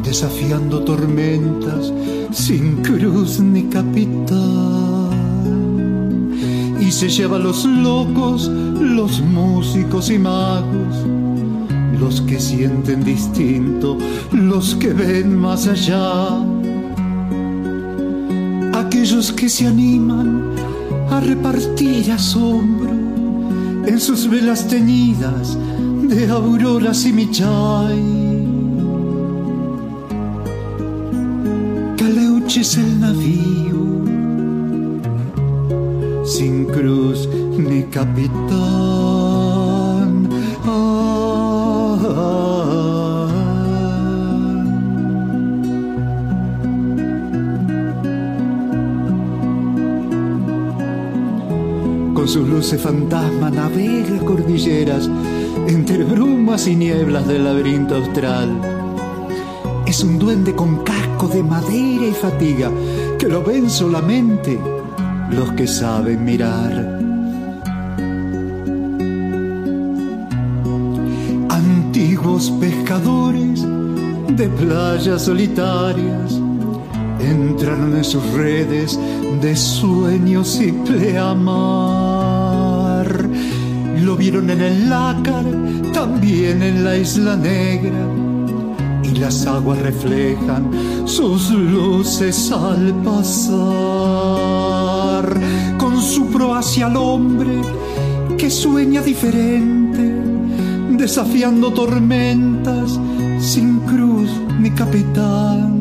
desafiando 0.03 0.81
tormentas 0.83 1.93
sin 2.29 2.81
cruz 2.83 3.39
ni 3.39 3.63
capitán. 3.69 5.11
Y 6.77 6.91
se 6.91 7.07
lleva 7.07 7.37
a 7.37 7.39
los 7.39 7.63
locos, 7.63 8.49
los 8.49 9.21
músicos 9.21 10.09
y 10.09 10.19
magos, 10.19 11.05
los 11.97 12.19
que 12.19 12.37
sienten 12.37 13.05
distinto, 13.05 13.97
los 14.33 14.75
que 14.75 14.91
ven 14.91 15.33
más 15.37 15.67
allá. 15.67 16.43
Aquellos 18.73 19.31
que 19.31 19.47
se 19.47 19.67
animan 19.67 20.51
a 21.09 21.21
repartir 21.21 22.11
asombro 22.11 22.91
en 23.85 24.01
sus 24.01 24.29
velas 24.29 24.67
teñidas 24.67 25.57
de 26.07 26.29
auroras 26.29 27.05
y 27.05 27.13
michay. 27.13 28.03
Caleuche 31.97 32.61
es 32.61 32.77
el 32.77 32.99
navío, 32.99 34.05
sin 36.25 36.65
cruz 36.65 37.27
ni 37.57 37.83
capitán. 37.83 38.97
Con 52.13 52.27
sus 52.27 52.47
luces 52.47 52.81
fantasma 52.81 53.49
navega 53.49 54.17
cordilleras 54.25 55.09
y 56.67 56.75
nieblas 56.75 57.27
del 57.27 57.45
laberinto 57.45 57.95
austral. 57.95 58.49
Es 59.85 60.03
un 60.03 60.19
duende 60.19 60.53
con 60.53 60.83
casco 60.83 61.27
de 61.27 61.41
madera 61.41 62.05
y 62.05 62.11
fatiga 62.11 62.69
que 63.17 63.27
lo 63.27 63.41
ven 63.43 63.69
solamente 63.69 64.59
los 65.31 65.51
que 65.53 65.65
saben 65.65 66.25
mirar. 66.25 66.99
Antiguos 71.49 72.51
pescadores 72.59 73.65
de 74.29 74.49
playas 74.49 75.23
solitarias 75.23 76.39
entraron 77.19 77.95
en 77.95 78.03
sus 78.03 78.23
redes 78.33 78.99
de 79.41 79.55
sueños 79.55 80.59
y 80.61 80.73
pleamar. 80.73 82.37
Lo 84.01 84.15
vieron 84.15 84.49
en 84.49 84.61
el 84.61 84.89
lácar, 84.89 85.45
también 85.99 86.61
en 86.61 86.83
la 86.83 86.95
isla 86.95 87.35
negra, 87.35 88.05
y 89.03 89.15
las 89.17 89.47
aguas 89.47 89.79
reflejan 89.79 90.69
sus 91.05 91.49
luces 91.49 92.51
al 92.51 92.93
pasar, 93.03 93.57
con 95.79 95.99
su 95.99 96.27
pro 96.27 96.53
hacia 96.53 96.85
el 96.85 96.97
hombre 96.97 97.63
que 98.37 98.51
sueña 98.51 99.01
diferente, 99.01 100.03
desafiando 100.91 101.73
tormentas 101.73 102.99
sin 103.39 103.79
cruz 103.79 104.29
ni 104.59 104.69
capitán. 104.69 105.73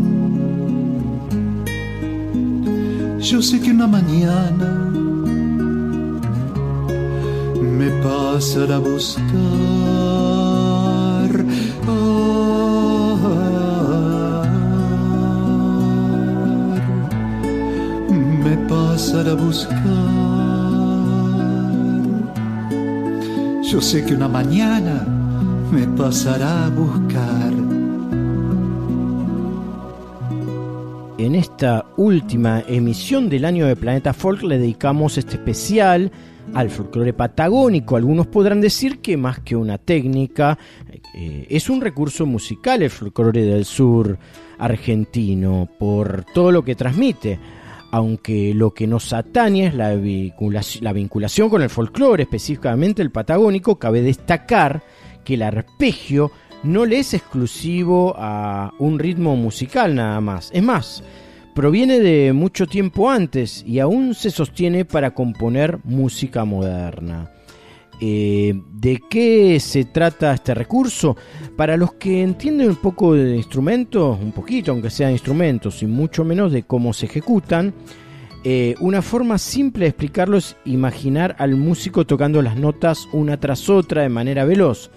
Yo 3.20 3.42
sé 3.42 3.60
que 3.60 3.70
una 3.70 3.86
mañana 3.86 4.90
me 7.60 7.90
pasará 8.02 8.76
a 8.76 8.78
buscar. 8.78 9.85
A 19.16 19.34
buscar. 19.34 19.76
Yo 23.62 23.80
sé 23.80 24.04
que 24.04 24.14
una 24.14 24.28
mañana 24.28 25.06
me 25.72 25.86
pasará 25.96 26.66
a 26.66 26.68
buscar. 26.68 27.52
En 31.16 31.34
esta 31.34 31.86
última 31.96 32.62
emisión 32.68 33.30
del 33.30 33.46
año 33.46 33.66
de 33.66 33.74
Planeta 33.74 34.12
Folk 34.12 34.42
le 34.42 34.58
dedicamos 34.58 35.16
este 35.16 35.36
especial 35.36 36.12
al 36.52 36.68
folclore 36.68 37.14
patagónico. 37.14 37.96
Algunos 37.96 38.26
podrán 38.26 38.60
decir 38.60 38.98
que 38.98 39.16
más 39.16 39.40
que 39.40 39.56
una 39.56 39.78
técnica, 39.78 40.58
eh, 41.14 41.46
es 41.48 41.70
un 41.70 41.80
recurso 41.80 42.26
musical 42.26 42.82
el 42.82 42.90
folclore 42.90 43.46
del 43.46 43.64
sur 43.64 44.18
argentino 44.58 45.66
por 45.78 46.26
todo 46.34 46.52
lo 46.52 46.62
que 46.62 46.74
transmite. 46.74 47.38
Aunque 47.96 48.52
lo 48.52 48.74
que 48.74 48.86
nos 48.86 49.14
atañe 49.14 49.68
es 49.68 49.74
la 49.74 49.94
vinculación, 49.94 50.84
la 50.84 50.92
vinculación 50.92 51.48
con 51.48 51.62
el 51.62 51.70
folclore, 51.70 52.24
específicamente 52.24 53.00
el 53.00 53.10
patagónico, 53.10 53.78
cabe 53.78 54.02
destacar 54.02 54.82
que 55.24 55.32
el 55.32 55.40
arpegio 55.40 56.30
no 56.62 56.84
le 56.84 56.98
es 56.98 57.14
exclusivo 57.14 58.14
a 58.18 58.70
un 58.80 58.98
ritmo 58.98 59.34
musical 59.34 59.94
nada 59.94 60.20
más. 60.20 60.50
Es 60.52 60.62
más, 60.62 61.02
proviene 61.54 61.98
de 62.00 62.34
mucho 62.34 62.66
tiempo 62.66 63.08
antes 63.08 63.64
y 63.66 63.78
aún 63.78 64.14
se 64.14 64.30
sostiene 64.30 64.84
para 64.84 65.12
componer 65.12 65.78
música 65.82 66.44
moderna. 66.44 67.30
Eh, 68.00 68.60
¿De 68.72 69.02
qué 69.08 69.58
se 69.58 69.84
trata 69.86 70.34
este 70.34 70.54
recurso? 70.54 71.16
Para 71.56 71.76
los 71.76 71.94
que 71.94 72.22
entienden 72.22 72.68
un 72.68 72.76
poco 72.76 73.14
de 73.14 73.36
instrumentos, 73.36 74.18
un 74.20 74.32
poquito 74.32 74.72
aunque 74.72 74.90
sean 74.90 75.12
instrumentos 75.12 75.82
y 75.82 75.86
mucho 75.86 76.24
menos 76.24 76.52
de 76.52 76.64
cómo 76.64 76.92
se 76.92 77.06
ejecutan, 77.06 77.72
eh, 78.44 78.74
una 78.80 79.02
forma 79.02 79.38
simple 79.38 79.86
de 79.86 79.88
explicarlo 79.88 80.36
es 80.36 80.56
imaginar 80.64 81.34
al 81.38 81.56
músico 81.56 82.06
tocando 82.06 82.42
las 82.42 82.56
notas 82.56 83.08
una 83.12 83.40
tras 83.40 83.68
otra 83.68 84.02
de 84.02 84.08
manera 84.08 84.44
veloz, 84.44 84.90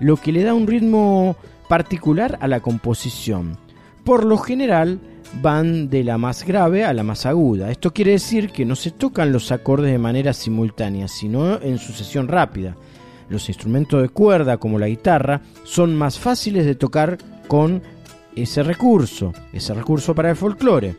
lo 0.00 0.16
que 0.16 0.32
le 0.32 0.42
da 0.42 0.54
un 0.54 0.66
ritmo 0.66 1.36
particular 1.68 2.38
a 2.40 2.48
la 2.48 2.60
composición. 2.60 3.58
Por 4.04 4.24
lo 4.24 4.38
general, 4.38 5.00
van 5.42 5.88
de 5.90 6.04
la 6.04 6.18
más 6.18 6.44
grave 6.44 6.84
a 6.84 6.92
la 6.92 7.02
más 7.02 7.26
aguda. 7.26 7.70
Esto 7.70 7.92
quiere 7.92 8.12
decir 8.12 8.50
que 8.50 8.64
no 8.64 8.76
se 8.76 8.90
tocan 8.90 9.32
los 9.32 9.52
acordes 9.52 9.92
de 9.92 9.98
manera 9.98 10.32
simultánea, 10.32 11.08
sino 11.08 11.60
en 11.60 11.78
sucesión 11.78 12.28
rápida. 12.28 12.76
Los 13.28 13.48
instrumentos 13.48 14.02
de 14.02 14.10
cuerda, 14.10 14.58
como 14.58 14.78
la 14.78 14.88
guitarra, 14.88 15.40
son 15.64 15.94
más 15.96 16.18
fáciles 16.18 16.66
de 16.66 16.74
tocar 16.74 17.18
con 17.48 17.82
ese 18.36 18.62
recurso, 18.62 19.32
ese 19.52 19.74
recurso 19.74 20.14
para 20.14 20.30
el 20.30 20.36
folclore. 20.36 20.94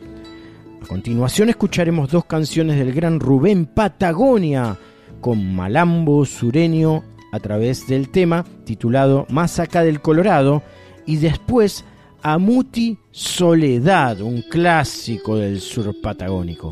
A 0.82 0.86
continuación 0.86 1.48
escucharemos 1.48 2.10
dos 2.10 2.24
canciones 2.24 2.78
del 2.78 2.92
gran 2.92 3.20
Rubén 3.20 3.66
Patagonia, 3.66 4.76
con 5.20 5.54
Malambo 5.54 6.24
sureño 6.24 7.02
a 7.32 7.40
través 7.40 7.86
del 7.86 8.10
tema 8.10 8.44
titulado 8.64 9.26
Más 9.28 9.58
acá 9.58 9.82
del 9.82 10.00
Colorado, 10.00 10.62
y 11.04 11.16
después 11.16 11.84
Amuti 12.22 12.98
Soledad, 13.10 14.20
un 14.20 14.42
clásico 14.42 15.36
del 15.36 15.60
sur 15.60 15.94
patagónico. 16.00 16.70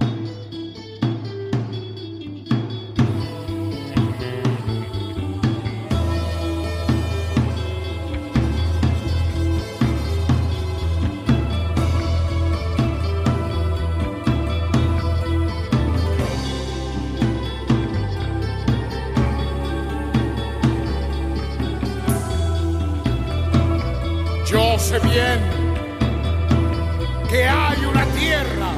Bien 25.03 25.41
que 27.29 27.45
hay 27.49 27.85
una 27.85 28.05
tierra 28.07 28.71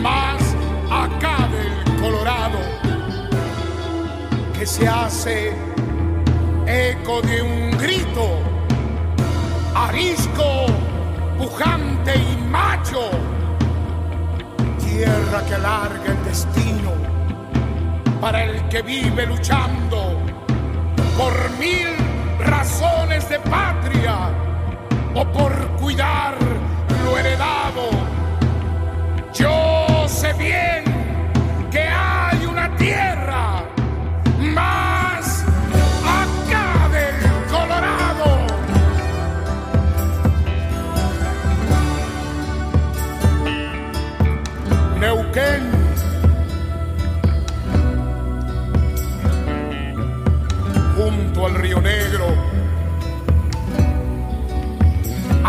más 0.00 0.56
acá 0.90 1.46
del 1.48 2.00
Colorado 2.00 2.58
que 4.58 4.64
se 4.64 4.88
hace 4.88 5.52
eco 6.66 7.20
de 7.20 7.42
un 7.42 7.70
grito 7.72 8.38
arisco, 9.74 10.66
pujante 11.36 12.14
y 12.16 12.36
macho, 12.48 13.10
tierra 14.78 15.44
que 15.46 15.54
alarga 15.54 16.12
el 16.12 16.24
destino 16.24 16.92
para 18.22 18.44
el 18.44 18.68
que 18.68 18.80
vive 18.80 19.26
luchando 19.26 20.18
por 21.18 21.34
mil 21.58 22.09
razones 22.44 23.28
de 23.28 23.38
patria 23.40 24.30
o 25.14 25.24
por 25.32 25.52
cuidar 25.80 26.34
lo 27.04 27.18
heredado. 27.18 27.90
Yo 29.32 30.06
sé 30.08 30.32
bien 30.34 30.84
que 31.70 31.80
hay 31.80 32.46
una 32.46 32.74
tierra 32.76 33.62
más 34.38 35.44
acá 36.04 36.88
del 36.92 37.16
Colorado. 37.50 38.46
Neuquén. 44.98 45.70
Junto 50.96 51.46
al 51.46 51.54
río. 51.54 51.80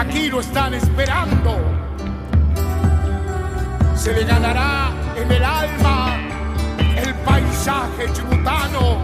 Aquí 0.01 0.29
lo 0.29 0.39
están 0.39 0.73
esperando. 0.73 1.59
Se 3.93 4.11
le 4.11 4.23
ganará 4.23 4.89
en 5.15 5.31
el 5.31 5.43
alma 5.43 6.17
el 6.97 7.13
paisaje 7.23 8.11
chubutano 8.11 8.97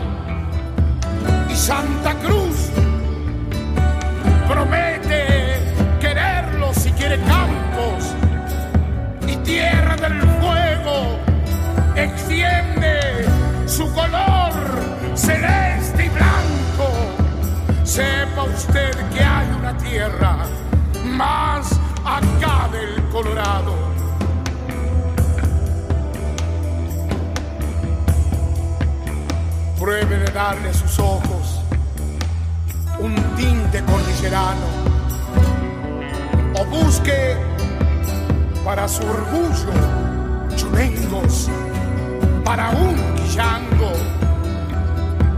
y 1.48 1.56
Santa 1.56 2.16
Cruz 2.16 2.72
promete 4.50 5.60
quererlo 6.02 6.74
si 6.74 6.91
quiere 6.93 7.20
campos 7.20 8.16
y 9.28 9.36
tierra 9.45 9.95
del 9.98 10.20
fuego 10.39 11.20
extiende 11.95 13.28
su 13.68 13.86
color 13.93 14.52
celeste 15.14 16.06
y 16.06 16.10
blanco. 16.10 16.89
Sepa 17.84 18.45
usted 18.45 18.95
que 19.14 19.24
hay 19.24 19.48
una 19.60 19.78
tierra 19.78 20.48
más 21.18 21.72
acá 22.05 22.70
del 22.72 23.03
Colorado. 23.09 23.74
Pruebe 29.80 30.18
de 30.20 30.32
darle 30.32 30.70
a 30.70 30.74
sus 30.74 30.99
ojos 30.99 31.61
un 32.99 33.15
tinte 33.36 33.84
cordillerano 33.84 34.68
o 36.59 36.65
busque 36.65 37.36
para 38.63 38.88
su 38.88 39.03
orgullo 39.03 39.74
chulengos 40.55 41.49
para 42.45 42.70
un 42.70 42.95
guillango. 43.15 43.91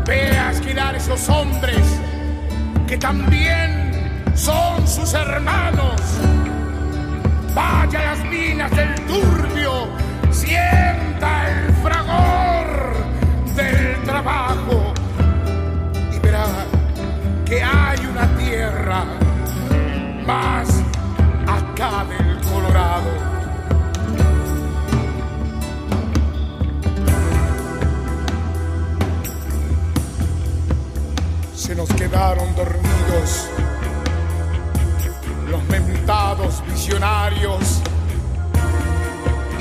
Vea 0.05 0.51
esquilar 0.51 0.95
esos 0.95 1.29
hombres 1.29 1.85
que 2.87 2.97
también 2.97 3.78
son 4.39 4.87
sus 4.87 5.13
hermanos. 5.13 5.99
Vaya 7.53 8.01
las 8.05 8.23
minas 8.25 8.71
del 8.71 8.95
turbio, 9.05 9.89
sienta 10.31 11.49
el 11.49 11.73
fragor 11.83 12.95
del 13.55 14.01
trabajo 14.03 14.93
y 16.15 16.19
verá 16.19 16.45
que 17.45 17.61
hay 17.61 17.99
una 18.05 18.27
tierra 18.37 19.03
más 20.25 20.69
acá 21.45 22.05
del 22.05 22.39
Colorado. 22.49 23.29
se 31.55 31.75
nos 31.75 31.89
quedaron 31.89 32.55
dormidos 32.55 33.47
revolucionarios 35.69 37.81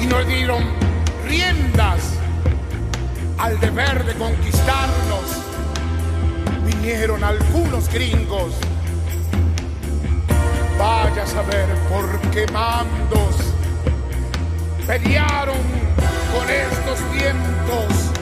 y 0.01 0.07
nos 0.07 0.27
dieron 0.27 0.65
riendas 1.27 2.01
al 3.39 3.59
deber 3.61 4.05
de 4.05 4.15
conquistarnos. 4.15 5.45
Vinieron 6.65 7.23
algunos 7.25 7.89
gringos, 7.89 8.55
vaya 10.79 11.23
a 11.23 11.27
saber 11.27 11.67
por 11.91 12.19
qué 12.31 12.47
mandos 12.53 13.37
pelearon 14.87 15.57
con 16.33 16.51
estos 16.51 16.99
vientos. 17.13 18.13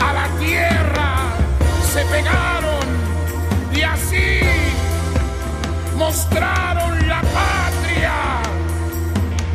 A 0.00 0.12
la 0.12 0.28
tierra 0.38 1.16
se 1.92 2.04
pegaron 2.06 2.86
y 3.74 3.82
así 3.82 4.67
mostraron 5.98 7.08
la 7.08 7.20
patria 7.22 8.14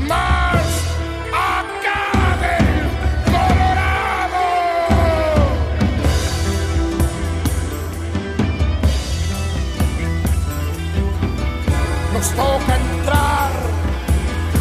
más 0.08 0.66
acá 1.32 2.04
del 2.44 2.68
Colorado. 3.32 4.46
Nos 12.14 12.28
toca 12.32 12.76
entrar 12.76 13.52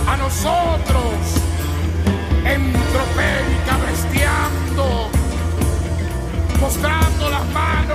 a 0.06 0.16
nosotros 0.18 1.12
en 2.44 2.72
tropel 2.92 3.44
y 3.50 3.58
cabesteando, 3.68 5.10
mostrando 6.60 7.28
las 7.28 7.44
manos 7.48 7.91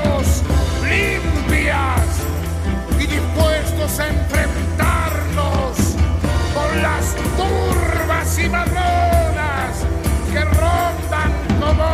enfrentarnos 3.87 5.77
con 6.53 6.81
las 6.81 7.15
turbas 7.37 8.39
y 8.39 8.49
marronas 8.49 9.85
que 10.31 10.41
rondan 10.41 11.31
como 11.59 11.87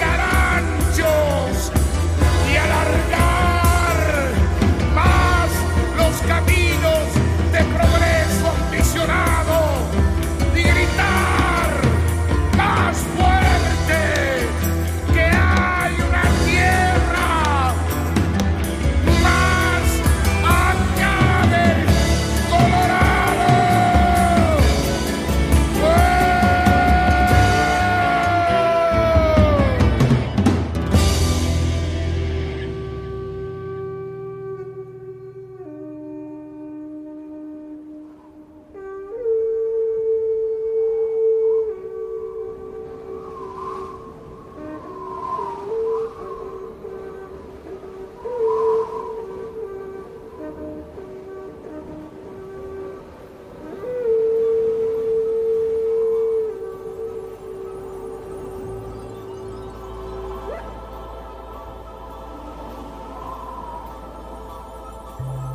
caranchos 0.00 1.37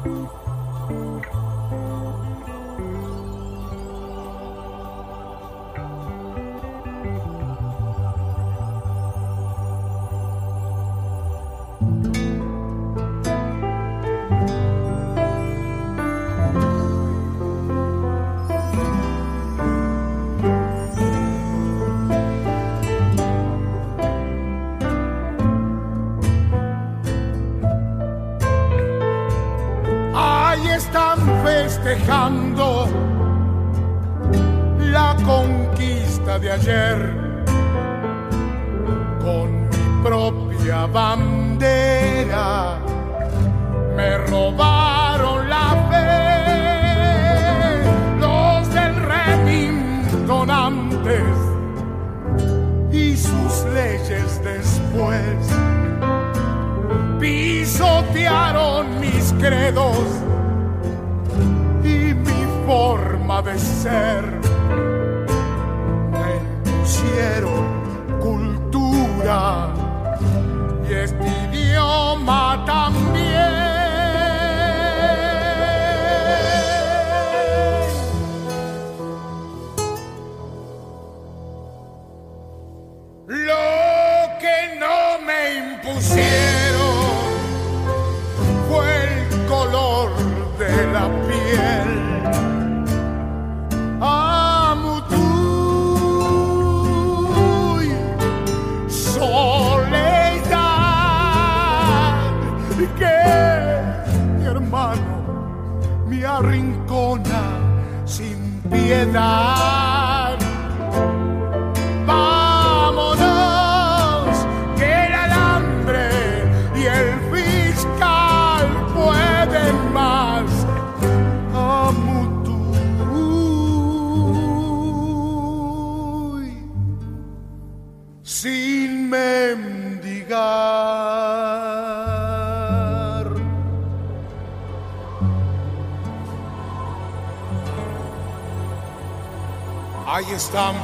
Ahí 0.06 0.43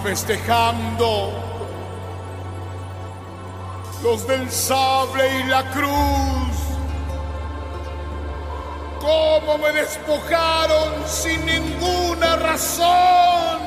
festejando 0.09 1.31
los 4.01 4.27
del 4.27 4.49
sable 4.49 5.39
y 5.39 5.43
la 5.43 5.63
cruz. 5.69 6.55
Cómo 8.99 9.59
me 9.59 9.71
despojaron 9.71 10.93
sin 11.05 11.45
ninguna 11.45 12.37
razón, 12.37 13.59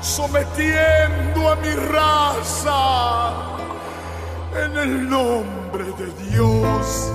sometiendo 0.00 1.50
a 1.52 1.54
mi 1.56 1.70
raza 1.70 3.32
en 4.56 4.76
el 4.76 5.08
nombre 5.08 5.84
de 5.84 6.30
Dios. 6.30 7.13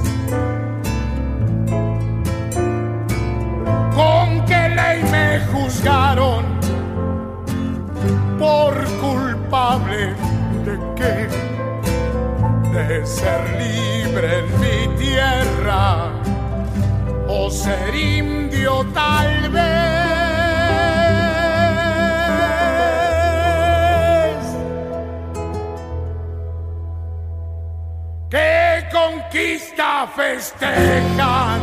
Festejan? 30.59 31.61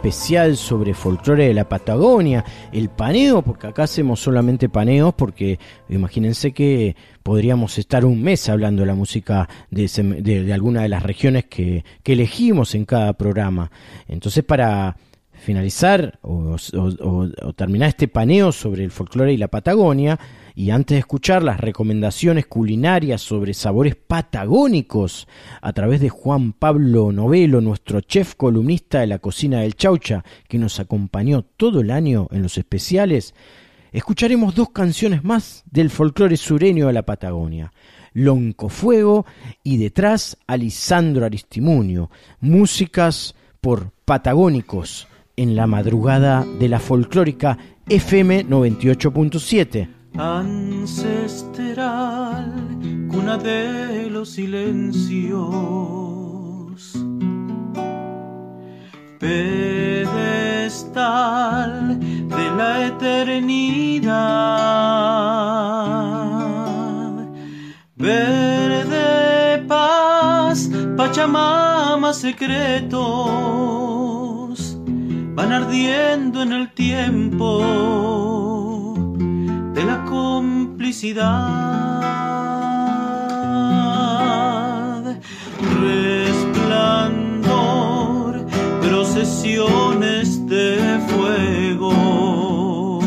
Especial 0.00 0.56
sobre 0.56 0.94
folclore 0.94 1.48
de 1.48 1.52
la 1.52 1.68
Patagonia, 1.68 2.42
el 2.72 2.88
paneo, 2.88 3.42
porque 3.42 3.66
acá 3.66 3.82
hacemos 3.82 4.18
solamente 4.18 4.70
paneos, 4.70 5.12
porque 5.12 5.58
imagínense 5.90 6.52
que 6.52 6.96
podríamos 7.22 7.76
estar 7.76 8.06
un 8.06 8.22
mes 8.22 8.48
hablando 8.48 8.80
de 8.80 8.86
la 8.86 8.94
música 8.94 9.46
de, 9.70 9.90
de- 10.22 10.42
de 10.44 10.52
alguna 10.54 10.80
de 10.82 10.88
las 10.88 11.02
regiones 11.02 11.44
que, 11.44 11.84
que 12.02 12.14
elegimos 12.14 12.74
en 12.74 12.86
cada 12.86 13.12
programa. 13.12 13.70
Entonces, 14.08 14.42
para 14.42 14.96
finalizar 15.34 16.18
o 16.22 16.56
terminar 17.54 17.90
este 17.90 18.08
paneo 18.08 18.52
sobre 18.52 18.84
el 18.84 18.90
folclore 18.90 19.34
y 19.34 19.36
la 19.36 19.48
Patagonia, 19.48 20.18
y 20.60 20.72
antes 20.72 20.96
de 20.96 20.98
escuchar 20.98 21.42
las 21.42 21.58
recomendaciones 21.58 22.44
culinarias 22.44 23.22
sobre 23.22 23.54
sabores 23.54 23.96
patagónicos 23.96 25.26
a 25.62 25.72
través 25.72 26.02
de 26.02 26.10
Juan 26.10 26.52
Pablo 26.52 27.12
Novelo, 27.12 27.62
nuestro 27.62 28.02
chef 28.02 28.34
columnista 28.34 29.00
de 29.00 29.06
la 29.06 29.20
cocina 29.20 29.60
del 29.62 29.74
Chaucha, 29.74 30.22
que 30.48 30.58
nos 30.58 30.78
acompañó 30.78 31.46
todo 31.56 31.80
el 31.80 31.90
año 31.90 32.28
en 32.30 32.42
los 32.42 32.58
especiales, 32.58 33.34
escucharemos 33.90 34.54
dos 34.54 34.68
canciones 34.68 35.24
más 35.24 35.64
del 35.70 35.88
folclore 35.88 36.36
sureño 36.36 36.88
de 36.88 36.92
la 36.92 37.06
Patagonia. 37.06 37.72
Loncofuego 38.12 39.24
y 39.62 39.78
detrás 39.78 40.36
Alisandro 40.46 41.24
Aristimuño, 41.24 42.10
músicas 42.40 43.34
por 43.62 43.92
patagónicos 44.04 45.08
en 45.36 45.56
la 45.56 45.66
madrugada 45.66 46.44
de 46.58 46.68
la 46.68 46.80
folclórica 46.80 47.56
FM 47.88 48.44
98.7. 48.44 49.99
ancestral, 50.16 51.74
cuna 53.08 53.38
de 53.38 54.10
los 54.10 54.30
silencios, 54.30 55.38
pedestal 59.18 60.10
de 62.00 62.50
la 62.56 62.86
eternidad, 62.86 64.10
verde 67.96 69.64
paz, 69.68 70.70
Pachamama 70.96 72.12
secretos, 72.12 72.98
van 75.34 75.52
ardiendo 75.52 76.42
en 76.42 76.52
el 76.52 76.72
tiempo 76.74 78.10
de 79.80 79.86
la 79.86 80.04
complicidad, 80.04 81.22
resplandor, 85.80 87.42
procesiones 88.82 90.46
de 90.46 91.00
fuego, 91.08 93.00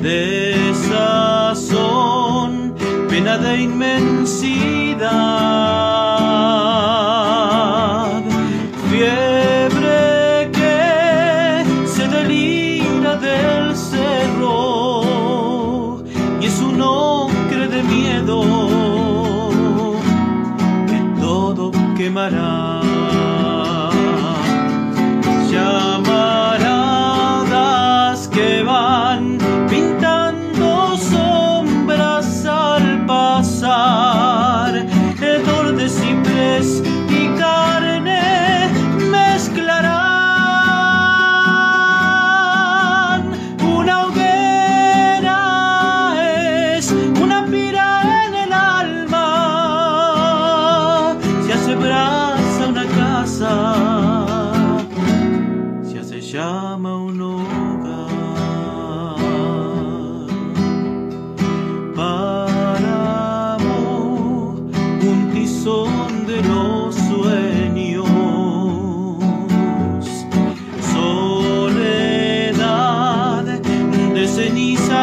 de 0.00 0.72
sazón, 0.88 2.74
pena 3.08 3.38
de 3.38 3.62
inmensidad, 3.62 3.94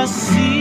sim 0.08 0.61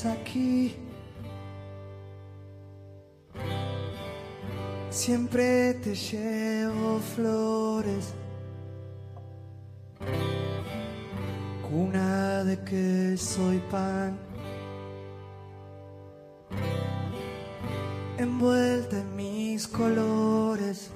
aquí, 0.00 0.74
siempre 4.88 5.74
te 5.74 5.94
llevo 5.94 6.98
flores. 7.14 8.14
Cuna 11.68 12.42
de 12.44 12.58
que 12.64 13.16
soy 13.18 13.58
pan. 13.70 14.18
Envuelta 18.16 18.98
en 18.98 19.16
mis 19.16 19.68
colores. 19.68 20.90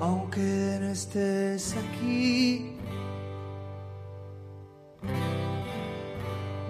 Aunque 0.00 0.78
no 0.80 0.88
estés 0.88 1.74
aquí, 1.76 2.75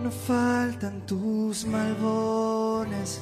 no 0.07 0.13
faltan 0.13 1.05
tus 1.05 1.67
malbones. 1.67 3.21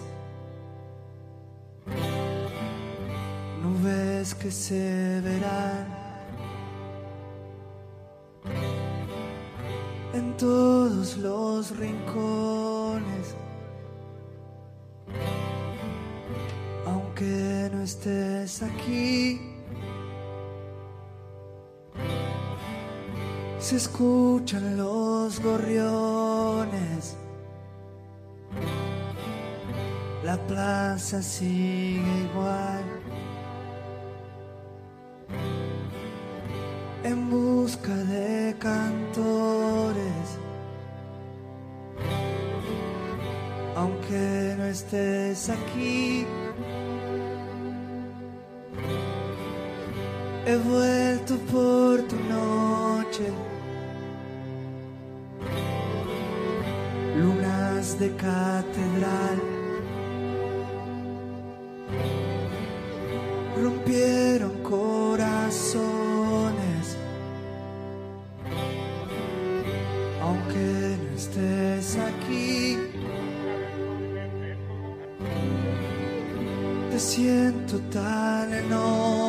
Nubes 3.62 4.34
que 4.34 4.50
se 4.50 5.20
verán 5.22 5.86
en 10.12 10.36
todos 10.36 11.16
los 11.16 11.74
rincones. 11.78 13.34
Aunque 16.86 17.70
no 17.72 17.80
estés 17.80 18.62
aquí, 18.62 19.53
se 23.64 23.76
escuchan 23.76 24.76
los 24.76 25.40
gorriones. 25.40 27.16
La 30.22 30.36
plaza 30.46 31.22
sigue 31.22 32.14
igual. 32.30 32.84
En 37.04 37.30
busca 37.30 37.94
de 37.94 38.54
cantores. 38.58 40.26
Aunque 43.76 44.56
no 44.58 44.64
estés 44.66 45.48
aquí. 45.48 46.26
He 50.46 50.56
vuelto 50.56 51.38
por 51.50 52.02
tu 52.02 52.16
De 57.98 58.10
catedral. 58.16 59.38
Rompieron 63.62 64.62
corazones. 64.64 65.84
Aunque 70.20 70.96
no 71.02 71.16
estés 71.16 71.96
aquí. 71.96 72.78
Te 76.90 76.98
siento 76.98 77.78
tan 77.92 78.52
enorme. 78.52 79.23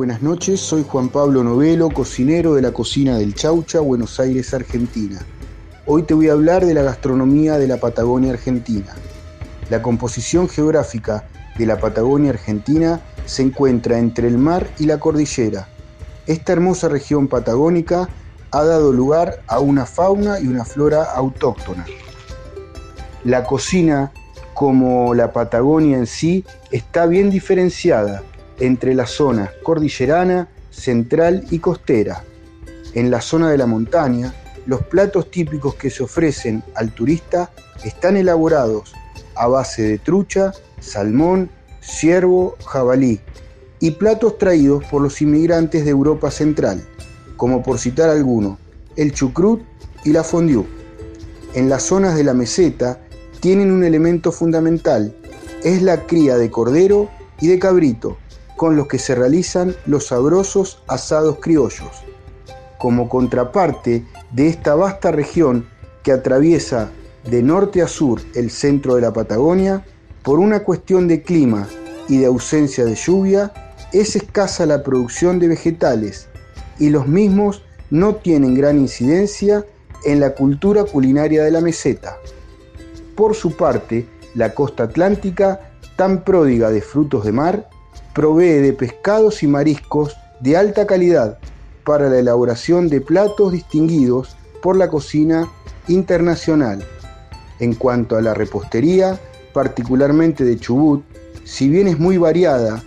Buenas 0.00 0.22
noches. 0.22 0.60
Soy 0.60 0.82
Juan 0.82 1.10
Pablo 1.10 1.44
Novelo, 1.44 1.90
cocinero 1.90 2.54
de 2.54 2.62
la 2.62 2.72
cocina 2.72 3.18
del 3.18 3.34
Chaucha, 3.34 3.80
Buenos 3.80 4.18
Aires, 4.18 4.54
Argentina. 4.54 5.20
Hoy 5.84 6.04
te 6.04 6.14
voy 6.14 6.30
a 6.30 6.32
hablar 6.32 6.64
de 6.64 6.72
la 6.72 6.80
gastronomía 6.80 7.58
de 7.58 7.68
la 7.68 7.76
Patagonia 7.76 8.32
Argentina. 8.32 8.96
La 9.68 9.82
composición 9.82 10.48
geográfica 10.48 11.28
de 11.58 11.66
la 11.66 11.78
Patagonia 11.78 12.30
Argentina 12.30 13.02
se 13.26 13.42
encuentra 13.42 13.98
entre 13.98 14.26
el 14.26 14.38
mar 14.38 14.70
y 14.78 14.86
la 14.86 14.98
cordillera. 14.98 15.68
Esta 16.26 16.54
hermosa 16.54 16.88
región 16.88 17.28
patagónica 17.28 18.08
ha 18.52 18.64
dado 18.64 18.94
lugar 18.94 19.42
a 19.48 19.60
una 19.60 19.84
fauna 19.84 20.40
y 20.40 20.46
una 20.46 20.64
flora 20.64 21.12
autóctona. 21.14 21.84
La 23.22 23.44
cocina, 23.44 24.12
como 24.54 25.12
la 25.12 25.30
Patagonia 25.34 25.98
en 25.98 26.06
sí, 26.06 26.46
está 26.70 27.04
bien 27.04 27.28
diferenciada 27.28 28.22
entre 28.60 28.94
las 28.94 29.10
zonas 29.10 29.50
cordillerana, 29.62 30.48
central 30.70 31.44
y 31.50 31.58
costera. 31.58 32.24
En 32.94 33.10
la 33.10 33.20
zona 33.20 33.50
de 33.50 33.58
la 33.58 33.66
montaña, 33.66 34.34
los 34.66 34.82
platos 34.82 35.30
típicos 35.30 35.74
que 35.74 35.90
se 35.90 36.02
ofrecen 36.02 36.62
al 36.74 36.92
turista 36.92 37.50
están 37.84 38.16
elaborados 38.16 38.94
a 39.34 39.48
base 39.48 39.82
de 39.82 39.98
trucha, 39.98 40.52
salmón, 40.80 41.50
ciervo, 41.80 42.56
jabalí 42.64 43.20
y 43.80 43.92
platos 43.92 44.36
traídos 44.38 44.84
por 44.84 45.00
los 45.00 45.22
inmigrantes 45.22 45.84
de 45.84 45.90
Europa 45.90 46.30
Central, 46.30 46.84
como 47.36 47.62
por 47.62 47.78
citar 47.78 48.10
alguno, 48.10 48.58
el 48.96 49.12
chucrut 49.12 49.62
y 50.04 50.12
la 50.12 50.22
fondue. 50.22 50.66
En 51.54 51.68
las 51.68 51.84
zonas 51.84 52.14
de 52.14 52.24
la 52.24 52.34
meseta 52.34 53.00
tienen 53.40 53.70
un 53.70 53.82
elemento 53.82 54.30
fundamental, 54.30 55.16
es 55.64 55.80
la 55.80 56.06
cría 56.06 56.36
de 56.36 56.50
cordero 56.50 57.08
y 57.40 57.48
de 57.48 57.58
cabrito, 57.58 58.18
con 58.60 58.76
los 58.76 58.88
que 58.88 58.98
se 58.98 59.14
realizan 59.14 59.74
los 59.86 60.08
sabrosos 60.08 60.82
asados 60.86 61.38
criollos. 61.40 62.04
Como 62.76 63.08
contraparte 63.08 64.04
de 64.32 64.48
esta 64.48 64.74
vasta 64.74 65.10
región 65.10 65.66
que 66.02 66.12
atraviesa 66.12 66.90
de 67.24 67.42
norte 67.42 67.80
a 67.80 67.88
sur 67.88 68.20
el 68.34 68.50
centro 68.50 68.96
de 68.96 69.00
la 69.00 69.14
Patagonia, 69.14 69.82
por 70.22 70.38
una 70.38 70.62
cuestión 70.62 71.08
de 71.08 71.22
clima 71.22 71.68
y 72.06 72.18
de 72.18 72.26
ausencia 72.26 72.84
de 72.84 72.96
lluvia, 72.96 73.50
es 73.94 74.14
escasa 74.14 74.66
la 74.66 74.82
producción 74.82 75.38
de 75.38 75.48
vegetales 75.48 76.28
y 76.78 76.90
los 76.90 77.08
mismos 77.08 77.62
no 77.88 78.16
tienen 78.16 78.54
gran 78.54 78.78
incidencia 78.78 79.64
en 80.04 80.20
la 80.20 80.34
cultura 80.34 80.84
culinaria 80.84 81.44
de 81.44 81.50
la 81.50 81.62
meseta. 81.62 82.18
Por 83.16 83.34
su 83.34 83.56
parte, 83.56 84.06
la 84.34 84.52
costa 84.52 84.82
atlántica, 84.82 85.72
tan 85.96 86.24
pródiga 86.24 86.68
de 86.68 86.82
frutos 86.82 87.24
de 87.24 87.32
mar, 87.32 87.70
provee 88.14 88.60
de 88.60 88.72
pescados 88.72 89.42
y 89.42 89.46
mariscos 89.46 90.16
de 90.40 90.56
alta 90.56 90.86
calidad 90.86 91.38
para 91.84 92.08
la 92.08 92.18
elaboración 92.18 92.88
de 92.88 93.00
platos 93.00 93.52
distinguidos 93.52 94.36
por 94.62 94.76
la 94.76 94.88
cocina 94.88 95.48
internacional. 95.88 96.84
En 97.58 97.74
cuanto 97.74 98.16
a 98.16 98.22
la 98.22 98.34
repostería, 98.34 99.18
particularmente 99.52 100.44
de 100.44 100.58
Chubut, 100.58 101.04
si 101.44 101.68
bien 101.68 101.88
es 101.88 101.98
muy 101.98 102.16
variada 102.16 102.82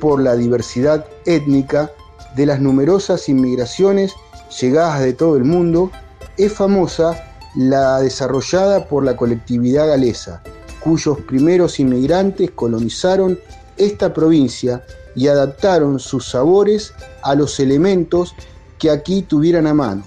por 0.00 0.20
la 0.20 0.36
diversidad 0.36 1.06
étnica 1.24 1.90
de 2.36 2.46
las 2.46 2.60
numerosas 2.60 3.28
inmigraciones 3.28 4.12
llegadas 4.60 5.00
de 5.00 5.12
todo 5.12 5.36
el 5.36 5.44
mundo, 5.44 5.90
es 6.36 6.52
famosa 6.52 7.22
la 7.54 8.00
desarrollada 8.00 8.86
por 8.86 9.04
la 9.04 9.16
colectividad 9.16 9.86
galesa, 9.86 10.42
cuyos 10.80 11.20
primeros 11.20 11.78
inmigrantes 11.78 12.50
colonizaron 12.50 13.38
esta 13.76 14.12
provincia 14.12 14.84
y 15.14 15.28
adaptaron 15.28 15.98
sus 15.98 16.28
sabores 16.28 16.92
a 17.22 17.34
los 17.34 17.60
elementos 17.60 18.34
que 18.78 18.90
aquí 18.90 19.22
tuvieran 19.22 19.66
a 19.66 19.74
mano. 19.74 20.04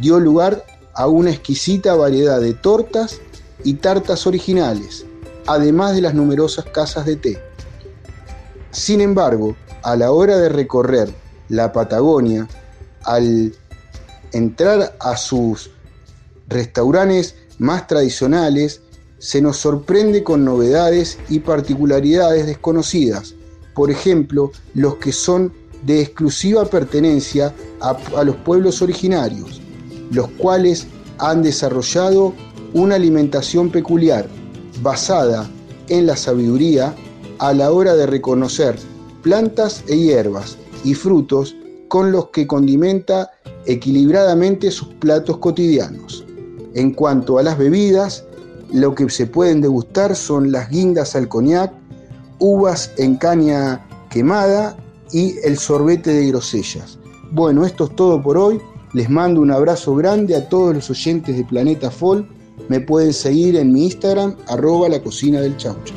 Dio 0.00 0.18
lugar 0.18 0.64
a 0.94 1.06
una 1.08 1.30
exquisita 1.30 1.94
variedad 1.94 2.40
de 2.40 2.54
tortas 2.54 3.20
y 3.64 3.74
tartas 3.74 4.26
originales, 4.26 5.04
además 5.46 5.94
de 5.94 6.02
las 6.02 6.14
numerosas 6.14 6.64
casas 6.66 7.04
de 7.06 7.16
té. 7.16 7.42
Sin 8.70 9.00
embargo, 9.00 9.56
a 9.82 9.96
la 9.96 10.12
hora 10.12 10.36
de 10.38 10.48
recorrer 10.48 11.12
la 11.48 11.72
Patagonia, 11.72 12.48
al 13.02 13.54
entrar 14.32 14.96
a 15.00 15.16
sus 15.16 15.70
restaurantes 16.48 17.34
más 17.58 17.86
tradicionales, 17.86 18.82
se 19.20 19.40
nos 19.42 19.58
sorprende 19.58 20.24
con 20.24 20.44
novedades 20.44 21.18
y 21.28 21.40
particularidades 21.40 22.46
desconocidas, 22.46 23.34
por 23.74 23.90
ejemplo, 23.90 24.50
los 24.74 24.96
que 24.96 25.12
son 25.12 25.52
de 25.84 26.00
exclusiva 26.00 26.64
pertenencia 26.64 27.54
a, 27.80 28.24
los 28.24 28.36
pueblos 28.36 28.82
originarios, 28.82 29.60
los 30.10 30.28
cuales 30.38 30.86
han 31.18 31.42
desarrollado 31.42 32.32
una 32.72 32.94
alimentación 32.94 33.70
peculiar, 33.70 34.26
basada 34.82 35.48
en 35.88 36.06
la 36.06 36.16
sabiduría 36.16 36.94
a 37.38 37.52
la 37.52 37.72
hora 37.72 37.94
de 37.94 38.06
reconocer 38.06 38.76
plantas 39.22 39.84
e 39.86 39.98
hierbas 39.98 40.56
y 40.82 40.94
frutos 40.94 41.54
con 41.88 42.10
los 42.10 42.28
que 42.28 42.46
condimenta 42.46 43.30
equilibradamente 43.66 44.70
sus 44.70 44.88
platos 44.94 45.38
cotidianos. 45.38 46.24
En 46.74 46.92
cuanto 46.92 47.38
a 47.38 47.42
las 47.42 47.58
bebidas, 47.58 48.24
lo 48.72 48.94
que 48.94 49.08
se 49.10 49.26
pueden 49.26 49.60
degustar 49.60 50.16
son 50.16 50.52
las 50.52 50.70
guindas 50.70 51.16
al 51.16 51.28
coñac, 51.28 51.72
uvas 52.38 52.92
en 52.98 53.16
caña 53.16 53.86
quemada 54.10 54.76
y 55.12 55.36
el 55.44 55.58
sorbete 55.58 56.12
de 56.12 56.28
grosellas. 56.28 56.98
Bueno, 57.32 57.64
esto 57.64 57.84
es 57.84 57.96
todo 57.96 58.22
por 58.22 58.36
hoy. 58.36 58.60
Les 58.92 59.08
mando 59.08 59.40
un 59.40 59.52
abrazo 59.52 59.94
grande 59.94 60.34
a 60.34 60.48
todos 60.48 60.74
los 60.74 60.90
oyentes 60.90 61.36
de 61.36 61.44
Planeta 61.44 61.90
Folk. 61.90 62.26
Me 62.68 62.80
pueden 62.80 63.12
seguir 63.12 63.56
en 63.56 63.72
mi 63.72 63.84
Instagram, 63.84 64.36
arroba 64.48 64.88
la 64.88 65.02
cocina 65.02 65.40
del 65.40 65.56
chaucho. 65.56 65.94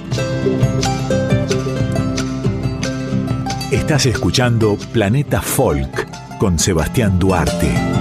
Estás 3.72 4.06
escuchando 4.06 4.78
Planeta 4.91 5.41
Folk 5.41 6.38
con 6.38 6.60
Sebastián 6.60 7.18
Duarte. 7.18 7.93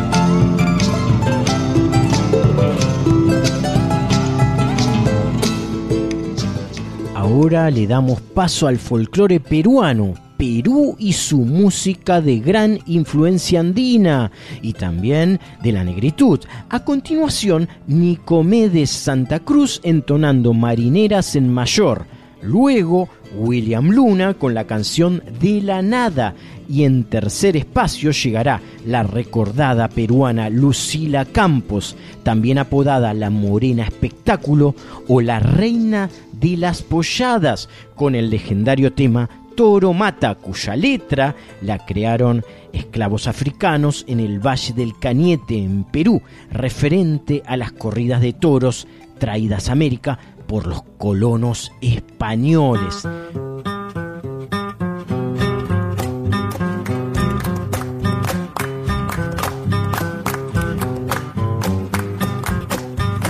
Ahora 7.33 7.71
le 7.71 7.87
damos 7.87 8.21
paso 8.21 8.67
al 8.67 8.77
folclore 8.77 9.41
peruano. 9.41 10.13
Perú 10.37 10.97
y 10.99 11.15
su 11.15 11.39
música 11.39 12.21
de 12.21 12.41
gran 12.41 12.79
influencia 12.85 13.61
andina 13.61 14.31
y 14.61 14.75
también 14.75 15.41
de 15.63 15.73
la 15.73 15.83
negritud. 15.83 16.41
A 16.69 16.85
continuación, 16.85 17.71
Nicomedes 17.87 18.91
Santa 18.91 19.39
Cruz 19.39 19.81
entonando 19.83 20.53
Marineras 20.53 21.35
en 21.35 21.49
Mayor. 21.49 22.05
Luego, 22.43 23.09
William 23.35 23.89
Luna 23.89 24.35
con 24.35 24.53
la 24.53 24.67
canción 24.67 25.23
De 25.41 25.63
la 25.63 25.81
Nada. 25.81 26.35
Y 26.69 26.85
en 26.85 27.05
tercer 27.05 27.57
espacio 27.57 28.11
llegará 28.11 28.61
la 28.85 29.05
recordada 29.05 29.89
peruana 29.89 30.51
Lucila 30.51 31.25
Campos, 31.25 31.97
también 32.25 32.59
apodada 32.59 33.15
la 33.15 33.31
Morena 33.31 33.85
Espectáculo 33.85 34.75
o 35.09 35.21
la 35.23 35.39
Reina 35.39 36.11
de 36.43 36.57
las 36.57 36.83
Polladas, 36.83 37.69
con 37.95 38.17
el 38.17 38.29
legendario 38.29 38.93
tema 38.93 39.31
Toro 39.55 39.93
Mata, 39.93 40.35
cuya 40.35 40.75
letra 40.75 41.37
la 41.61 41.79
crearon 41.87 42.45
esclavos 42.73 43.29
africanos 43.29 44.05
en 44.09 44.19
el 44.19 44.45
Valle 44.45 44.73
del 44.73 44.99
Cañete, 44.99 45.57
en 45.57 45.85
Perú, 45.85 46.21
referente 46.51 47.43
a 47.47 47.57
las 47.57 47.71
corridas 47.73 48.21
de 48.21 48.33
toros 48.33 48.89
traídas 49.19 49.69
a 49.69 49.73
América 49.73 50.19
por 50.49 50.67
los 50.67 50.83
colonos 50.99 51.71
españoles. 51.81 53.07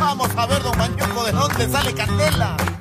Vamos 0.00 0.30
a 0.34 0.46
ver, 0.46 0.62
don 0.62 0.78
Mañoco, 0.78 1.24
de 1.24 1.32
dónde 1.32 1.68
sale 1.68 1.92
Candela. 1.92 2.71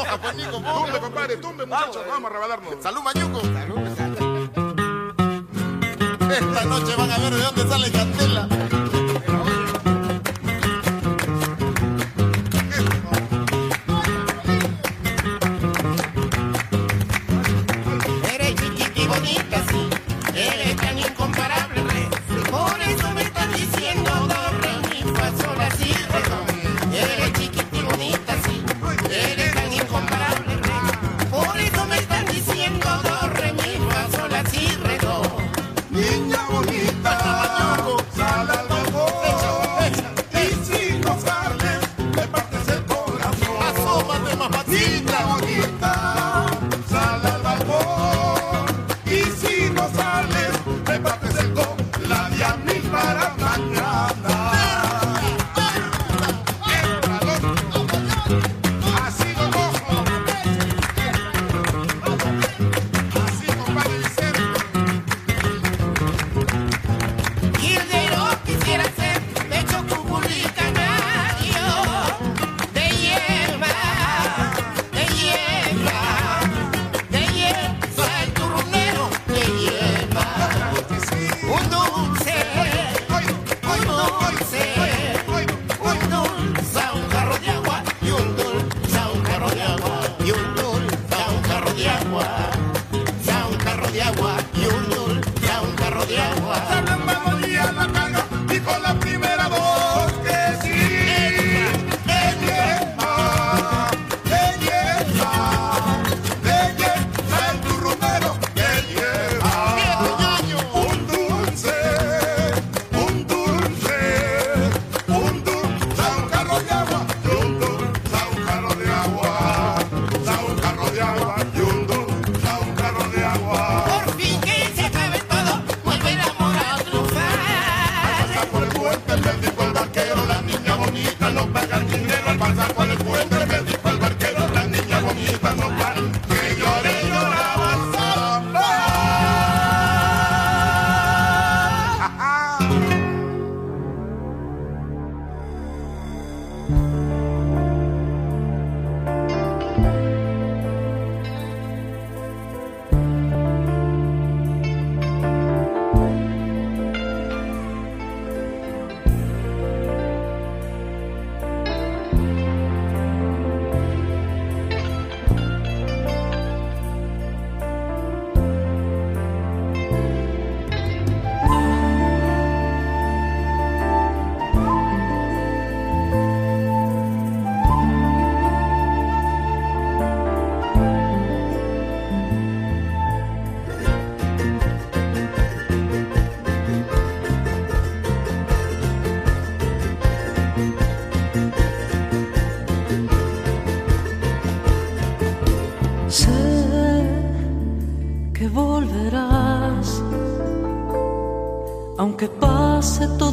moja, 0.00 0.18
pues, 0.18 0.34
Nico, 0.36 0.60
Tumbe, 0.60 1.00
compadre, 1.00 1.36
tumbe, 1.36 1.66
muchachos. 1.66 1.96
Eh. 1.96 2.08
Vamos 2.08 2.30
a 2.30 2.34
rebalarnos. 2.34 2.74
Salud, 2.82 3.02
Mañuco. 3.02 3.40
Salud. 3.40 3.80
Esta 6.30 6.64
noche 6.64 6.96
van 6.96 7.10
a 7.10 7.18
ver 7.18 7.34
de 7.34 7.42
dónde 7.42 7.68
sale 7.68 7.90
Candela. 7.90 8.48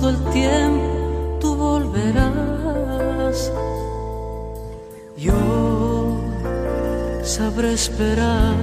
pasado 0.07 0.09
el 0.09 0.33
tiempo, 0.33 1.37
tú 1.39 1.55
volverás. 1.55 3.51
Yo 5.17 5.33
sabré 7.23 7.73
esperar, 7.73 8.55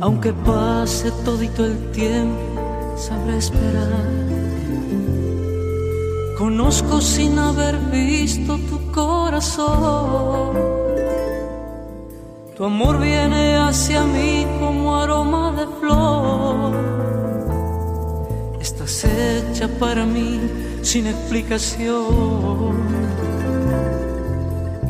aunque 0.00 0.32
pase 0.32 1.10
todito 1.24 1.64
el 1.64 1.90
tiempo, 1.92 2.96
sabré 2.96 3.38
esperar. 3.38 4.24
Conozco 6.38 7.00
sin 7.00 7.38
haber 7.38 7.78
visto 7.90 8.58
tu 8.70 8.92
corazón. 8.92 10.74
Tu 12.56 12.64
amor 12.64 13.00
viene 13.00 13.56
hacia 13.56 14.04
mí 14.04 14.46
como 14.60 14.96
aroma 14.96 15.52
de 15.52 15.66
flor 15.80 17.03
estás 18.84 19.04
hecha 19.04 19.68
para 19.78 20.04
mí 20.04 20.40
sin 20.82 21.06
explicación. 21.06 22.74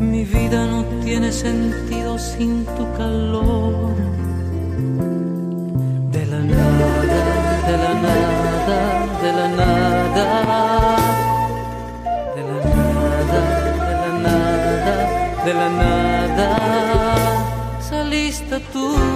Mi 0.01 0.25
vida 0.25 0.67
no 0.67 0.85
tiene 1.05 1.31
sentido 1.33 2.19
sin 2.19 2.65
tu 2.65 2.93
calor. 2.97 3.95
De 6.11 6.27
la 6.27 6.41
nada, 6.41 6.91
de 7.69 7.77
la 7.85 7.95
nada, 8.07 8.79
de 9.23 9.33
la 9.33 9.49
nada. 9.49 10.27
De 12.35 12.43
la 12.43 12.59
nada, 12.75 13.41
de 13.85 13.95
la 14.03 14.11
nada, 14.27 14.95
de 15.45 15.55
la 15.55 15.69
nada. 15.71 16.49
Saliste 17.81 18.61
tú. 18.73 19.14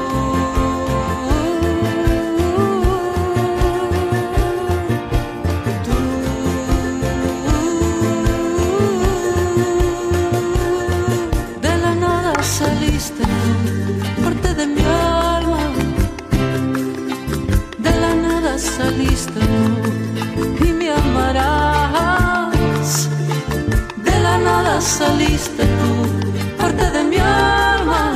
saliste 24.99 25.65
tú, 25.79 26.57
parte 26.59 26.91
de 26.91 27.05
mi 27.05 27.19
alma. 27.19 28.13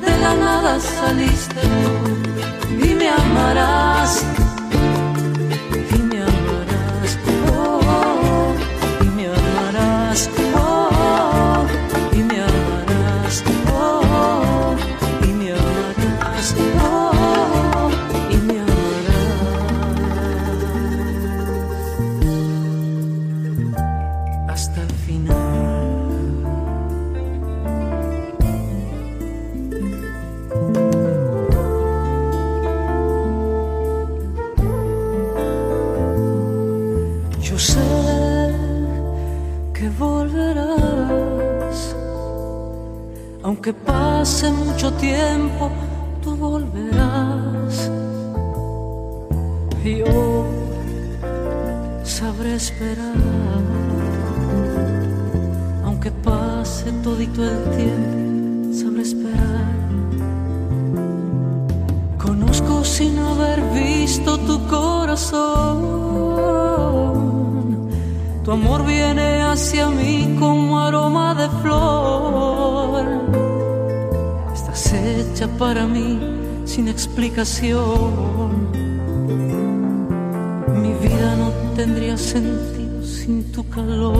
De 0.00 0.12
la 0.22 0.34
nada 0.34 0.80
saliste 0.80 1.60
tú 1.60 2.86
y 2.86 2.94
me 2.94 3.08
amarás. 3.10 4.39
tiempo 45.00 45.70
Mi 77.20 77.28
vida 81.02 81.36
no 81.36 81.52
tendría 81.76 82.16
sentido 82.16 83.04
sin 83.04 83.52
tu 83.52 83.62
calor. 83.68 84.19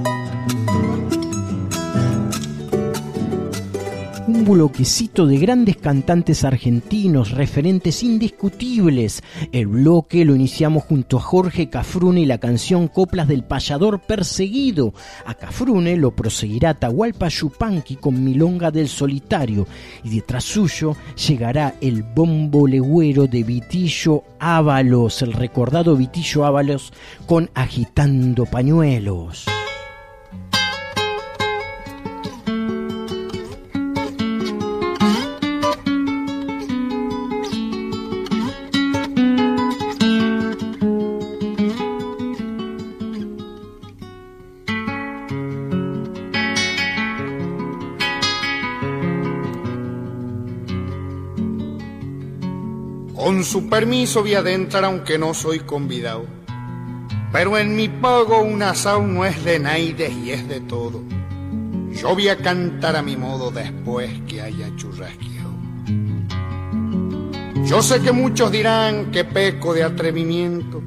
Bloquecito 4.51 5.27
de 5.27 5.37
grandes 5.37 5.77
cantantes 5.77 6.43
argentinos, 6.43 7.31
referentes 7.31 8.03
indiscutibles. 8.03 9.23
El 9.53 9.67
bloque 9.67 10.25
lo 10.25 10.35
iniciamos 10.35 10.83
junto 10.83 11.15
a 11.15 11.21
Jorge 11.21 11.69
Cafrune 11.69 12.19
y 12.19 12.25
la 12.25 12.37
canción 12.37 12.89
Coplas 12.89 13.29
del 13.29 13.45
Payador 13.45 14.01
Perseguido. 14.01 14.93
A 15.25 15.35
Cafrune 15.35 15.95
lo 15.95 16.11
proseguirá 16.11 16.73
Tahualpa 16.73 17.29
Yupanqui 17.29 17.95
con 17.95 18.21
Milonga 18.21 18.71
del 18.71 18.89
Solitario. 18.89 19.67
Y 20.03 20.09
detrás 20.09 20.43
suyo 20.43 20.97
llegará 21.15 21.75
el 21.79 22.03
bombo 22.03 22.67
legüero 22.67 23.27
de 23.27 23.43
Vitillo 23.43 24.25
Ábalos, 24.37 25.21
el 25.21 25.31
recordado 25.31 25.95
Vitillo 25.95 26.43
Ábalos 26.43 26.91
con 27.25 27.49
Agitando 27.53 28.45
Pañuelos. 28.45 29.45
Permiso 53.71 54.19
voy 54.21 54.35
a 54.35 54.39
adentrar 54.39 54.83
aunque 54.83 55.17
no 55.17 55.33
soy 55.33 55.59
convidado. 55.59 56.25
Pero 57.31 57.57
en 57.57 57.73
mi 57.77 57.87
pago 57.87 58.41
un 58.41 58.61
asado 58.61 59.01
no 59.01 59.25
es 59.25 59.45
de 59.45 59.59
naides 59.59 60.11
y 60.11 60.31
es 60.31 60.45
de 60.49 60.59
todo. 60.59 61.01
Yo 61.93 62.13
voy 62.13 62.27
a 62.27 62.35
cantar 62.35 62.97
a 62.97 63.01
mi 63.01 63.15
modo 63.15 63.49
después 63.49 64.11
que 64.27 64.41
haya 64.41 64.75
churrasqueado. 64.75 65.55
Yo 67.65 67.81
sé 67.81 68.01
que 68.01 68.11
muchos 68.11 68.51
dirán 68.51 69.09
que 69.11 69.23
peco 69.23 69.73
de 69.73 69.83
atrevimiento 69.83 70.81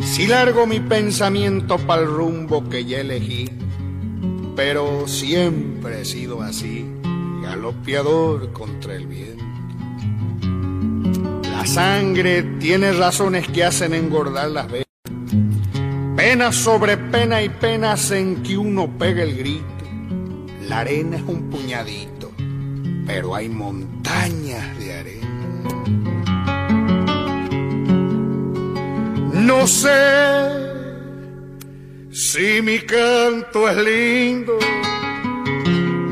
si 0.00 0.26
largo 0.26 0.66
mi 0.66 0.80
pensamiento 0.80 1.76
para 1.76 2.02
el 2.02 2.08
rumbo 2.08 2.66
que 2.70 2.86
ya 2.86 3.00
elegí. 3.00 3.50
Pero 4.56 5.06
siempre 5.06 6.00
he 6.00 6.04
sido 6.06 6.40
así, 6.40 6.86
galopeador 7.42 8.50
contra 8.52 8.94
el 8.94 9.06
viento. 9.06 9.37
La 11.58 11.66
sangre 11.66 12.44
tiene 12.60 12.92
razones 12.92 13.48
que 13.48 13.64
hacen 13.64 13.92
engordar 13.92 14.48
las 14.48 14.70
venas. 14.70 14.86
Pena 16.16 16.52
sobre 16.52 16.96
pena 16.96 17.42
y 17.42 17.48
penas 17.48 18.12
en 18.12 18.44
que 18.44 18.56
uno 18.56 18.88
pega 18.96 19.24
el 19.24 19.36
grito. 19.36 19.66
La 20.68 20.78
arena 20.80 21.16
es 21.16 21.22
un 21.26 21.50
puñadito, 21.50 22.30
pero 23.04 23.34
hay 23.34 23.48
montañas 23.48 24.78
de 24.78 24.98
arena. 24.98 25.74
No 29.32 29.66
sé 29.66 29.90
si 32.12 32.62
mi 32.62 32.78
canto 32.78 33.68
es 33.68 33.76
lindo 33.78 34.56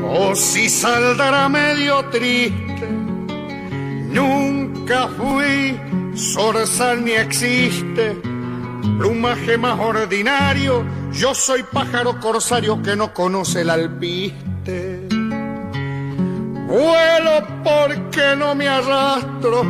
o 0.03 0.35
si 0.35 0.67
saldrá 0.67 1.47
medio 1.47 2.03
triste. 2.09 2.89
Nunca 4.11 4.66
fui 5.17 5.79
zorzal 6.15 7.03
ni 7.03 7.11
existe 7.11 8.37
plumaje 8.97 9.57
más 9.57 9.79
ordinario. 9.79 10.85
Yo 11.11 11.33
soy 11.33 11.63
pájaro 11.63 12.19
corsario 12.19 12.81
que 12.81 12.95
no 12.95 13.13
conoce 13.13 13.61
el 13.61 13.69
alpiste. 13.69 15.07
Vuelo 16.67 17.47
porque 17.63 18.35
no 18.37 18.55
me 18.55 18.67
arrastro, 18.67 19.63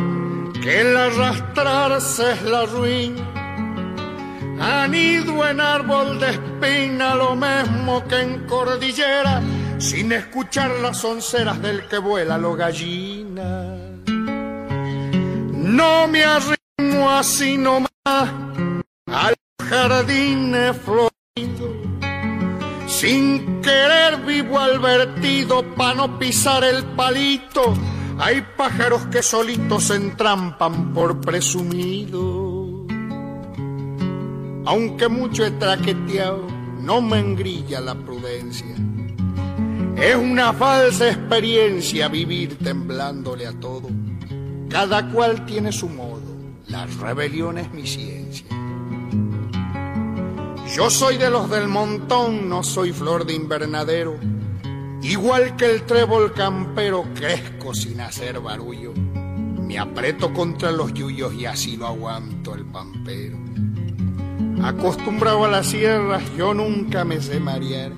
que 0.60 0.80
el 0.80 0.96
arrastrarse 0.96 2.32
es 2.32 2.42
la 2.42 2.66
ruina. 2.66 3.24
Anido 4.60 5.48
en 5.48 5.60
árbol 5.60 6.18
de 6.18 6.30
espina, 6.30 7.14
lo 7.14 7.36
mismo 7.36 8.04
que 8.08 8.20
en 8.20 8.46
cordillera, 8.46 9.40
sin 9.78 10.10
escuchar 10.10 10.70
las 10.82 11.04
onceras 11.04 11.62
del 11.62 11.86
que 11.86 11.98
vuela 11.98 12.36
lo 12.36 12.56
gallina. 12.56 13.77
No 15.68 16.08
me 16.08 16.24
arrimo 16.24 17.10
así 17.10 17.58
nomás 17.58 17.88
al 18.06 19.34
jardín 19.62 20.56
florido, 20.82 21.82
sin 22.86 23.60
querer 23.60 24.16
vivo 24.24 24.58
al 24.58 24.78
vertido 24.78 25.62
pa' 25.74 25.92
no 25.92 26.18
pisar 26.18 26.64
el 26.64 26.82
palito. 26.96 27.74
Hay 28.18 28.42
pájaros 28.56 29.08
que 29.08 29.22
solitos 29.22 29.84
se 29.84 29.96
entrampan 29.96 30.94
por 30.94 31.20
presumido. 31.20 32.86
Aunque 34.64 35.08
mucho 35.08 35.44
he 35.44 35.50
traqueteado, 35.50 36.46
no 36.80 37.02
me 37.02 37.18
engrilla 37.18 37.82
la 37.82 37.94
prudencia. 37.94 38.74
Es 39.96 40.16
una 40.16 40.54
falsa 40.54 41.08
experiencia 41.08 42.08
vivir 42.08 42.56
temblándole 42.56 43.46
a 43.46 43.52
todo. 43.52 43.90
Cada 44.68 45.08
cual 45.10 45.46
tiene 45.46 45.72
su 45.72 45.88
modo, 45.88 46.20
la 46.66 46.86
rebelión 46.86 47.56
es 47.58 47.72
mi 47.72 47.86
ciencia. 47.86 48.46
Yo 50.74 50.90
soy 50.90 51.16
de 51.16 51.30
los 51.30 51.48
del 51.48 51.68
montón, 51.68 52.48
no 52.48 52.62
soy 52.62 52.92
flor 52.92 53.24
de 53.24 53.34
invernadero. 53.34 54.16
Igual 55.02 55.56
que 55.56 55.70
el 55.70 55.82
trébol 55.84 56.34
campero, 56.34 57.04
crezco 57.14 57.72
sin 57.72 58.00
hacer 58.00 58.40
barullo. 58.40 58.92
Me 58.94 59.78
aprieto 59.78 60.32
contra 60.34 60.70
los 60.70 60.92
yuyos 60.92 61.32
y 61.34 61.46
así 61.46 61.76
lo 61.78 61.86
aguanto 61.86 62.54
el 62.54 62.66
pampero. 62.66 63.38
Acostumbrado 64.62 65.46
a 65.46 65.48
las 65.48 65.68
sierras, 65.68 66.22
yo 66.36 66.52
nunca 66.52 67.04
me 67.04 67.20
sé 67.20 67.40
marear. 67.40 67.92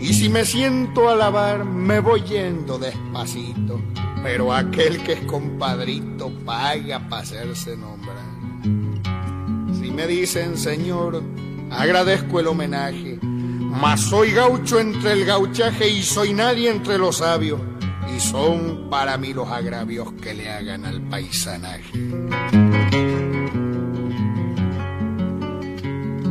Y 0.00 0.14
si 0.14 0.28
me 0.28 0.44
siento 0.44 1.08
a 1.08 1.16
lavar, 1.16 1.64
me 1.64 1.98
voy 1.98 2.22
yendo 2.22 2.78
despacito. 2.78 3.80
Pero 4.24 4.54
aquel 4.54 5.02
que 5.04 5.12
es 5.12 5.20
compadrito 5.26 6.32
paga 6.46 6.98
para 7.10 7.22
hacerse 7.22 7.76
nombrar. 7.76 8.16
Si 9.78 9.90
me 9.90 10.06
dicen, 10.06 10.56
señor, 10.56 11.22
agradezco 11.70 12.40
el 12.40 12.46
homenaje. 12.46 13.18
Mas 13.20 14.00
soy 14.00 14.32
gaucho 14.32 14.80
entre 14.80 15.12
el 15.12 15.26
gauchaje 15.26 15.90
y 15.90 16.02
soy 16.02 16.32
nadie 16.32 16.70
entre 16.70 16.96
los 16.96 17.18
sabios. 17.18 17.60
Y 18.16 18.18
son 18.18 18.88
para 18.88 19.18
mí 19.18 19.34
los 19.34 19.50
agravios 19.50 20.10
que 20.14 20.32
le 20.32 20.50
hagan 20.50 20.86
al 20.86 21.02
paisanaje. 21.02 21.92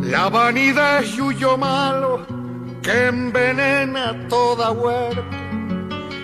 La 0.01 0.29
vanidad 0.29 1.03
es 1.03 1.15
yuyo 1.15 1.59
malo 1.59 2.25
que 2.81 3.07
envenena 3.07 4.27
toda 4.29 4.71
huerta. 4.71 5.52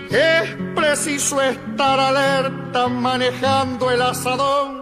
Es 0.10 0.56
preciso 0.76 1.40
estar 1.40 1.99
alerta 1.99 2.88
manejando 2.88 3.91
el 3.91 4.02
asadón, 4.02 4.81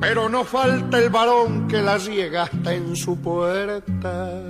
pero 0.00 0.28
no 0.28 0.42
falta 0.42 0.98
el 0.98 1.08
varón 1.08 1.68
que 1.68 1.80
la 1.80 1.98
riega 1.98 2.44
hasta 2.44 2.74
en 2.74 2.96
su 2.96 3.16
puerta. 3.20 4.42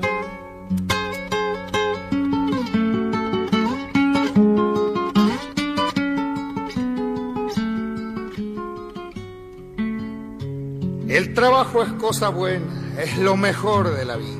El 11.08 11.34
trabajo 11.34 11.82
es 11.82 11.92
cosa 11.92 12.30
buena, 12.30 12.94
es 12.98 13.18
lo 13.18 13.36
mejor 13.36 13.94
de 13.94 14.04
la 14.06 14.16
vida. 14.16 14.36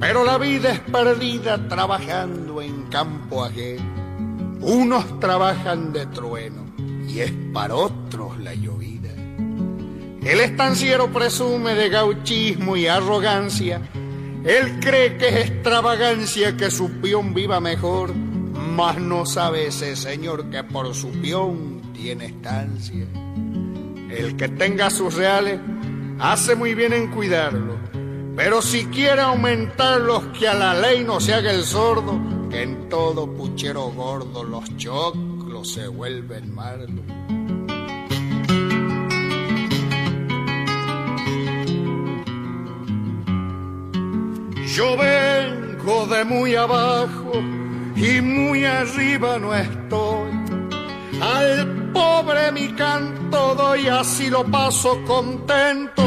Pero 0.00 0.24
la 0.24 0.38
vida 0.38 0.72
es 0.72 0.80
perdida 0.80 1.68
trabajando 1.68 2.62
en 2.62 2.84
campo 2.84 3.44
ajeno. 3.44 3.95
Unos 4.60 5.20
trabajan 5.20 5.92
de 5.92 6.06
trueno 6.06 6.66
y 7.06 7.20
es 7.20 7.32
para 7.52 7.74
otros 7.74 8.38
la 8.38 8.54
llovida. 8.54 9.10
El 10.24 10.40
estanciero 10.40 11.12
presume 11.12 11.74
de 11.74 11.88
gauchismo 11.88 12.76
y 12.76 12.88
arrogancia. 12.88 13.80
Él 14.44 14.80
cree 14.80 15.16
que 15.16 15.28
es 15.28 15.50
extravagancia 15.50 16.56
que 16.56 16.70
su 16.70 16.90
peón 17.00 17.32
viva 17.32 17.60
mejor, 17.60 18.12
mas 18.14 18.98
no 18.98 19.24
sabe 19.24 19.68
ese 19.68 19.94
señor 19.94 20.50
que 20.50 20.64
por 20.64 20.94
su 20.94 21.10
peón 21.10 21.92
tiene 21.92 22.26
estancia. 22.26 23.06
El 24.10 24.36
que 24.36 24.48
tenga 24.48 24.90
sus 24.90 25.14
reales 25.14 25.60
hace 26.18 26.56
muy 26.56 26.74
bien 26.74 26.92
en 26.92 27.10
cuidarlo, 27.10 27.76
pero 28.34 28.62
si 28.62 28.86
quiere 28.86 29.20
aumentarlos 29.20 30.24
que 30.38 30.48
a 30.48 30.54
la 30.54 30.74
ley 30.74 31.04
no 31.04 31.20
se 31.20 31.34
haga 31.34 31.52
el 31.52 31.64
sordo, 31.64 32.18
que 32.50 32.62
en 32.62 32.88
todo 32.88 33.26
puchero 33.26 33.90
gordo 33.90 34.44
los 34.44 34.76
choclos 34.76 35.72
se 35.72 35.88
vuelven 35.88 36.54
malos. 36.54 36.90
Yo 44.76 44.96
vengo 44.96 46.06
de 46.06 46.24
muy 46.26 46.54
abajo 46.54 47.32
y 47.96 48.20
muy 48.20 48.64
arriba 48.64 49.38
no 49.38 49.54
estoy. 49.54 50.32
Al 51.22 51.92
pobre 51.92 52.52
mi 52.52 52.68
canto 52.74 53.54
doy, 53.54 53.86
así 53.86 54.28
lo 54.28 54.44
paso 54.44 55.02
contento, 55.06 56.02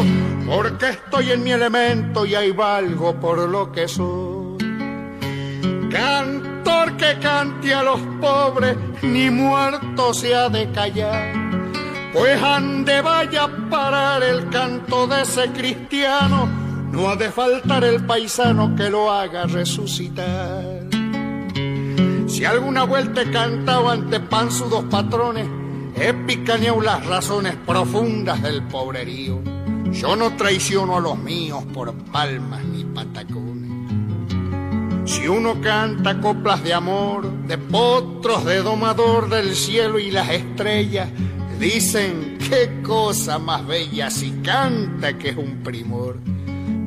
porque 0.46 0.90
estoy 0.90 1.32
en 1.32 1.44
mi 1.44 1.52
elemento 1.52 2.28
y 2.28 2.36
ahí 2.36 2.52
valgo 2.52 3.20
por 3.20 3.40
lo 3.50 3.72
que 3.72 3.88
soy. 3.88 4.29
Cantor 6.00 6.96
que 6.96 7.20
cante 7.20 7.74
a 7.74 7.84
los 7.84 8.00
pobres, 8.22 8.78
ni 9.02 9.30
muerto 9.30 10.14
se 10.14 10.34
ha 10.34 10.48
de 10.48 10.72
callar, 10.72 11.34
pues 12.14 12.42
ande 12.42 13.02
vaya 13.02 13.44
a 13.44 13.70
parar 13.70 14.24
el 14.24 14.48
canto 14.48 15.08
de 15.08 15.24
ese 15.24 15.50
cristiano, 15.52 16.48
no 16.90 17.10
ha 17.10 17.18
de 17.18 17.30
faltar 17.30 17.84
el 17.84 18.06
paisano 18.06 18.78
que 18.78 18.90
lo 18.90 19.12
haga 19.12 19.44
resucitar. 19.44 20.64
Si 22.28 22.46
alguna 22.46 22.86
vuelta 22.86 23.24
he 23.24 23.32
cantado 23.32 23.90
ante 23.90 24.22
pan 24.22 24.50
sus 24.50 24.70
dos 24.70 24.86
patrones, 24.86 25.50
he 25.98 26.14
picaneado 26.14 26.80
las 26.80 27.06
razones 27.06 27.58
profundas 27.68 28.42
del 28.42 28.64
pobrerío. 28.64 29.42
Yo 29.92 30.16
no 30.16 30.34
traiciono 30.38 30.96
a 30.96 31.02
los 31.02 31.18
míos 31.18 31.66
por 31.74 31.94
palmas 31.94 32.64
ni 32.64 32.86
patacones. 32.86 33.49
Si 35.10 35.28
uno 35.28 35.60
canta 35.60 36.22
coplas 36.22 36.64
de 36.64 36.72
amor, 36.72 37.32
de 37.48 37.58
potros, 37.58 38.46
de 38.46 38.58
domador 38.58 39.28
del 39.28 39.56
cielo 39.56 39.98
y 39.98 40.12
las 40.12 40.30
estrellas, 40.30 41.10
dicen 41.60 42.38
qué 42.38 42.80
cosa 42.84 43.40
más 43.40 43.66
bella 43.66 44.12
si 44.12 44.30
canta 44.44 45.18
que 45.18 45.30
es 45.30 45.36
un 45.36 45.64
primor. 45.64 46.20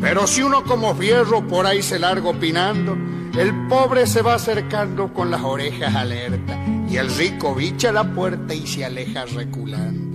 Pero 0.00 0.28
si 0.28 0.40
uno 0.40 0.62
como 0.62 0.94
fierro 0.94 1.44
por 1.48 1.66
ahí 1.66 1.82
se 1.82 1.98
larga 1.98 2.28
opinando, 2.30 2.96
el 3.36 3.66
pobre 3.66 4.06
se 4.06 4.22
va 4.22 4.34
acercando 4.34 5.12
con 5.12 5.32
las 5.32 5.42
orejas 5.42 5.92
alertas 5.92 6.56
y 6.88 6.98
el 6.98 7.12
rico 7.16 7.56
bicha 7.56 7.90
la 7.90 8.04
puerta 8.04 8.54
y 8.54 8.68
se 8.68 8.84
aleja 8.84 9.24
reculando. 9.24 10.12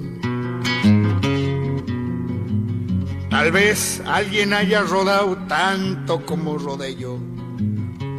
Tal 3.30 3.52
vez 3.52 4.02
alguien 4.06 4.54
haya 4.54 4.82
rodado 4.84 5.36
tanto 5.50 6.26
como 6.26 6.58
rodé 6.58 6.96
yo, 6.96 7.20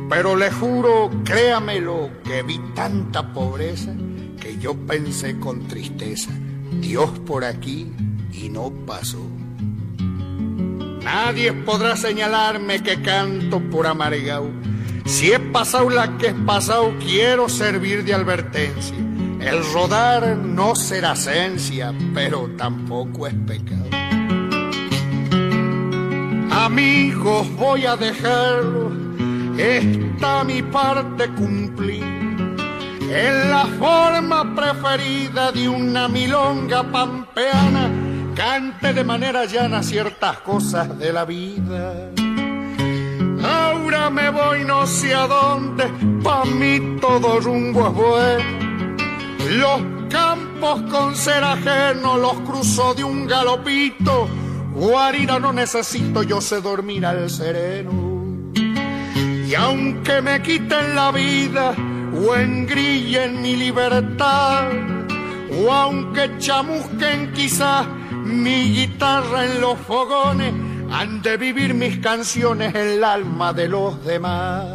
pero 0.08 0.36
le 0.36 0.50
juro, 0.50 1.10
créamelo, 1.24 2.10
que 2.24 2.42
vi 2.42 2.58
tanta 2.74 3.32
pobreza 3.32 3.94
que 4.40 4.58
yo 4.58 4.74
pensé 4.74 5.38
con 5.38 5.66
tristeza, 5.68 6.30
Dios 6.80 7.10
por 7.26 7.44
aquí 7.44 7.92
y 8.32 8.48
no 8.48 8.70
pasó. 8.86 9.24
Nadie 11.02 11.52
podrá 11.52 11.96
señalarme 11.96 12.82
que 12.82 13.00
canto 13.00 13.60
por 13.70 13.86
amargao. 13.86 14.50
Si 15.06 15.32
he 15.32 15.38
pasado 15.38 15.88
la 15.88 16.18
que 16.18 16.28
he 16.28 16.34
pasado, 16.34 16.92
quiero 16.98 17.48
servir 17.48 18.04
de 18.04 18.12
advertencia. 18.12 18.96
El 19.40 19.64
rodar 19.72 20.36
no 20.36 20.74
será 20.74 21.12
esencia, 21.12 21.94
pero 22.12 22.50
tampoco 22.58 23.26
es 23.26 23.34
pecado. 23.46 23.86
Amigos, 26.50 27.50
voy 27.56 27.86
a 27.86 27.96
dejarlo, 27.96 28.90
está 29.58 30.44
mi 30.44 30.62
parte 30.62 31.28
cumplida. 31.30 32.06
En 33.10 33.50
la 33.50 33.66
forma 33.78 34.54
preferida 34.54 35.50
de 35.50 35.68
una 35.68 36.08
milonga 36.08 36.82
pampeana, 36.84 37.90
cante 38.34 38.92
de 38.92 39.02
manera 39.02 39.46
llana 39.46 39.82
ciertas 39.82 40.38
cosas 40.38 40.98
de 40.98 41.12
la 41.12 41.24
vida. 41.24 42.10
Ahora 43.42 44.10
me 44.10 44.30
voy 44.30 44.64
no 44.64 44.86
sé 44.86 45.14
a 45.14 45.26
dónde, 45.26 45.84
pa' 46.22 46.44
mí 46.44 46.98
todo 47.00 47.40
rumbo 47.40 47.88
es 47.88 47.94
bueno. 47.94 48.96
Los 49.50 49.80
campos 50.10 50.82
con 50.90 51.16
ser 51.16 51.42
ajeno 51.42 52.18
los 52.18 52.34
cruzo 52.40 52.94
de 52.94 53.04
un 53.04 53.26
galopito. 53.26 54.28
Guarida 54.74 55.38
no 55.38 55.52
necesito, 55.52 56.22
yo 56.22 56.40
sé 56.40 56.60
dormir 56.60 57.06
al 57.06 57.30
sereno. 57.30 58.07
Y 59.48 59.54
aunque 59.54 60.20
me 60.20 60.42
quiten 60.42 60.94
la 60.94 61.10
vida 61.10 61.74
o 62.12 62.34
engrillen 62.34 63.40
mi 63.40 63.56
libertad, 63.56 64.68
o 65.50 65.72
aunque 65.72 66.36
chamusquen 66.36 67.32
quizás 67.32 67.86
mi 68.26 68.74
guitarra 68.74 69.46
en 69.46 69.62
los 69.62 69.78
fogones, 69.78 70.52
han 70.90 71.22
de 71.22 71.38
vivir 71.38 71.72
mis 71.72 71.98
canciones 72.00 72.74
en 72.74 72.88
el 72.88 73.02
alma 73.02 73.54
de 73.54 73.68
los 73.68 74.04
demás. 74.04 74.66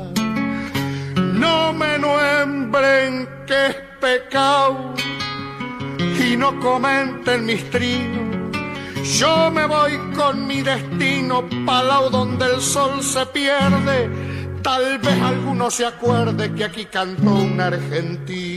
No 1.18 1.72
me 1.74 2.00
nombren 2.00 3.30
que 3.46 3.68
es 3.68 3.76
pecado 4.02 4.96
y 6.20 6.36
no 6.36 6.60
comenten 6.60 7.46
mis 7.46 7.70
trinos. 7.70 8.58
Yo 9.20 9.52
me 9.52 9.68
voy 9.68 10.00
con 10.16 10.48
mi 10.48 10.64
destino 10.64 11.44
palao 11.64 12.10
donde 12.10 12.46
el 12.46 12.60
sol 12.60 13.04
se 13.04 13.24
pierde. 13.28 14.33
Tal 14.64 14.98
vez 15.00 15.22
alguno 15.22 15.70
se 15.70 15.86
acuerde 15.86 16.54
que 16.54 16.64
aquí 16.64 16.86
cantó 16.86 17.36
un 17.36 17.60
argentino. 17.60 18.53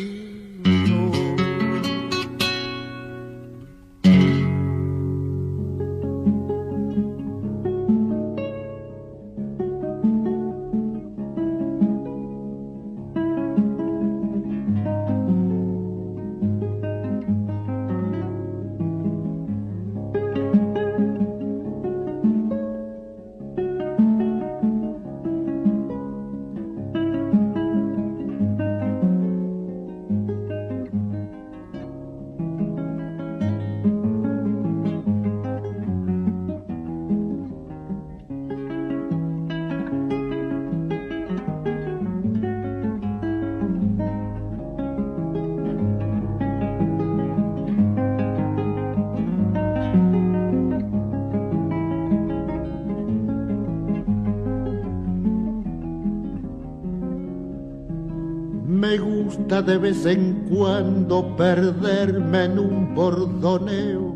De 59.62 59.78
vez 59.78 60.04
en 60.06 60.46
cuando 60.50 61.36
perderme 61.36 62.44
en 62.44 62.58
un 62.58 62.94
bordoneo, 62.94 64.14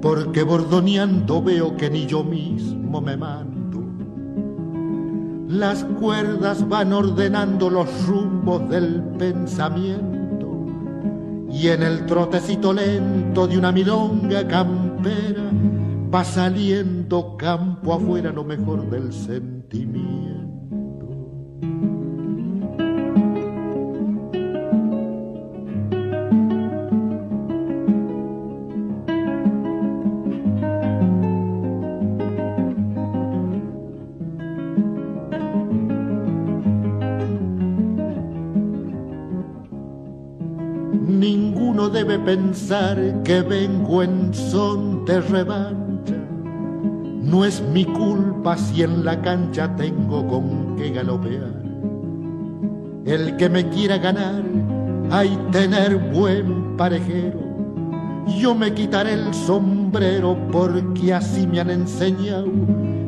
porque 0.00 0.42
bordoneando 0.42 1.42
veo 1.42 1.76
que 1.76 1.90
ni 1.90 2.06
yo 2.06 2.22
mismo 2.24 3.00
me 3.00 3.16
mando. 3.16 3.82
Las 5.48 5.84
cuerdas 5.84 6.68
van 6.68 6.92
ordenando 6.92 7.70
los 7.70 8.06
rumbos 8.06 8.68
del 8.68 9.02
pensamiento 9.18 10.20
y 11.50 11.68
en 11.68 11.82
el 11.82 12.06
trotecito 12.06 12.72
lento 12.72 13.46
de 13.46 13.58
una 13.58 13.72
milonga 13.72 14.46
campera 14.46 15.50
va 16.12 16.24
saliendo 16.24 17.36
campo 17.36 17.94
afuera 17.94 18.32
lo 18.32 18.44
mejor 18.44 18.88
del 18.88 19.12
sentimiento. 19.12 20.19
Pensar 42.30 42.96
que 43.24 43.42
vengo 43.42 44.04
en 44.04 44.32
son 44.32 45.04
de 45.04 45.20
revancha. 45.20 46.14
No 47.22 47.44
es 47.44 47.60
mi 47.60 47.84
culpa 47.84 48.56
si 48.56 48.84
en 48.84 49.04
la 49.04 49.20
cancha 49.20 49.74
tengo 49.74 50.24
con 50.28 50.76
qué 50.76 50.90
galopear. 50.90 51.60
El 53.04 53.36
que 53.36 53.48
me 53.48 53.68
quiera 53.70 53.98
ganar, 53.98 54.44
hay 55.10 55.36
tener 55.50 55.96
buen 56.12 56.76
parejero. 56.76 57.40
Yo 58.38 58.54
me 58.54 58.72
quitaré 58.74 59.14
el 59.14 59.34
sombrero 59.34 60.38
porque 60.52 61.12
así 61.12 61.48
me 61.48 61.58
han 61.58 61.70
enseñado 61.70 62.46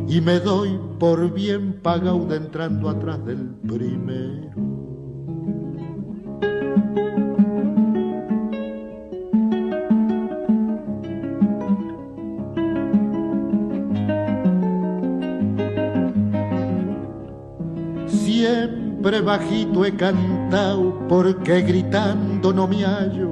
y 0.09 0.21
me 0.21 0.41
doy 0.41 0.81
por 0.99 1.33
bien 1.33 1.75
pagado 1.81 2.35
entrando 2.35 2.89
atrás 2.89 3.25
del 3.25 3.51
primero. 3.69 4.82
Bajito 19.23 19.85
he 19.85 19.95
cantado 19.97 21.07
porque 21.09 21.63
gritando 21.63 22.53
no 22.53 22.67
me 22.67 22.85
hallo. 22.85 23.31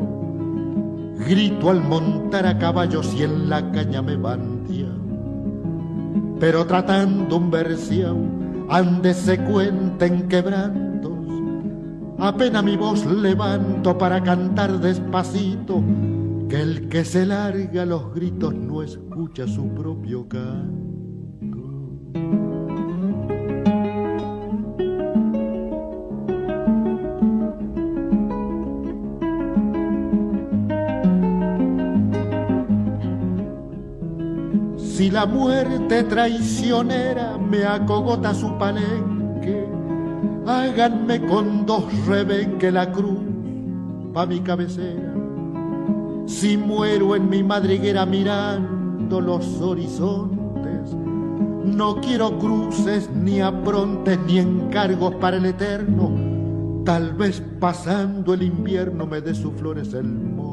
Grito 1.29 1.71
al 1.71 1.83
montar 1.83 2.47
a 2.47 2.59
caballo 2.59 3.03
si 3.03 3.23
en 3.23 3.51
la 3.51 3.71
caña 3.73 4.01
me 4.01 4.17
bandia. 4.17 4.89
Pero 6.39 6.67
tratando 6.67 7.37
un 7.37 7.51
versión, 7.51 8.67
ande 8.71 9.13
se 9.13 9.39
cuenten 9.45 10.29
quebrantos. 10.29 11.13
Apenas 12.19 12.65
mi 12.65 12.77
voz 12.77 13.05
levanto 13.05 13.97
para 13.99 14.23
cantar 14.23 14.81
despacito, 14.81 15.83
que 16.49 16.61
el 16.61 16.89
que 16.89 17.05
se 17.05 17.27
larga 17.27 17.85
los 17.85 18.15
gritos 18.15 18.55
no 18.55 18.83
escucha 18.83 19.47
su 19.47 19.69
propio 19.75 20.27
canto. 20.29 20.90
Si 35.01 35.11
la 35.11 35.25
muerte 35.25 36.03
traicionera 36.03 37.39
me 37.39 37.65
acogota 37.65 38.35
su 38.35 38.59
palenque, 38.59 39.67
háganme 40.47 41.25
con 41.25 41.65
dos 41.65 41.85
rebenque 42.07 42.71
la 42.71 42.93
cruz 42.93 43.23
pa' 44.13 44.27
mi 44.27 44.41
cabecera. 44.41 45.15
Si 46.27 46.59
muero 46.59 47.17
en 47.17 47.31
mi 47.31 47.43
madriguera 47.43 48.05
mirando 48.05 49.23
los 49.23 49.63
horizontes, 49.63 50.95
no 51.65 51.99
quiero 52.03 52.39
cruces 52.39 53.09
ni 53.09 53.41
aprontes 53.41 54.19
ni 54.27 54.39
encargos 54.39 55.15
para 55.15 55.39
el 55.39 55.47
eterno. 55.47 56.11
Tal 56.85 57.15
vez 57.15 57.43
pasando 57.59 58.35
el 58.35 58.43
invierno 58.43 59.07
me 59.07 59.23
dé 59.23 59.35
sus 59.35 59.55
flores 59.55 59.95
el 59.95 60.05
monte. 60.05 60.50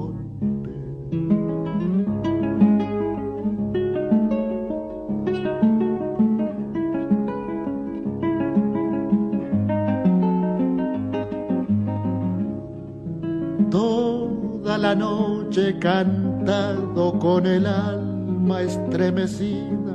He 15.58 15.80
cantado 15.80 17.18
con 17.20 17.46
el 17.46 17.66
alma 17.66 18.62
estremecida, 18.62 19.94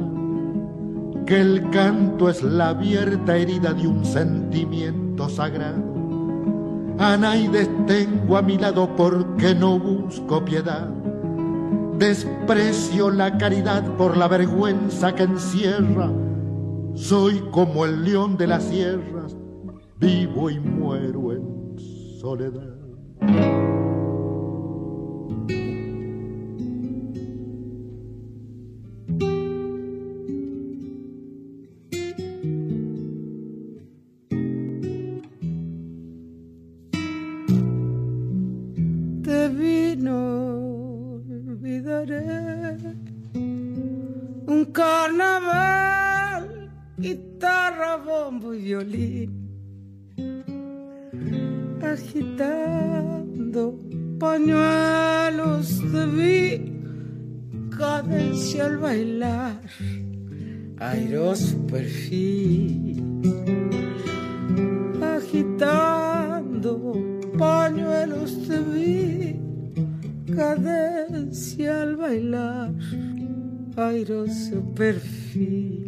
que 1.25 1.41
el 1.41 1.71
canto 1.71 2.29
es 2.29 2.43
la 2.43 2.71
abierta 2.71 3.37
herida 3.37 3.73
de 3.73 3.87
un 3.87 4.05
sentimiento 4.05 5.29
sagrado. 5.29 5.93
Anaides 6.99 7.71
tengo 7.87 8.37
a 8.37 8.43
mi 8.43 8.59
lado 8.59 8.95
porque 8.97 9.55
no 9.55 9.79
busco 9.79 10.45
piedad. 10.45 10.89
Desprecio 11.99 13.11
la 13.11 13.39
caridad 13.39 13.85
por 13.97 14.17
la 14.17 14.29
vergüenza 14.29 15.15
que 15.15 15.23
encierra. 15.23 16.11
Soy 16.95 17.39
como 17.51 17.87
el 17.87 18.05
león 18.05 18.37
de 18.37 18.47
las 18.49 18.65
sierras, 18.65 19.37
vivo 19.99 20.51
y 20.51 20.59
muero 20.59 21.33
en 21.33 21.79
soledad. 22.21 23.52
Bailar, 58.83 59.61
airoso 60.79 61.57
perfil, 61.69 63.01
agitando 65.17 66.73
pañuelos 67.39 68.49
de 68.49 68.59
vi, 68.73 69.41
cadencia 70.35 71.83
al 71.83 71.97
bailar, 71.97 72.75
airoso 73.77 74.57
perfil. 74.75 75.83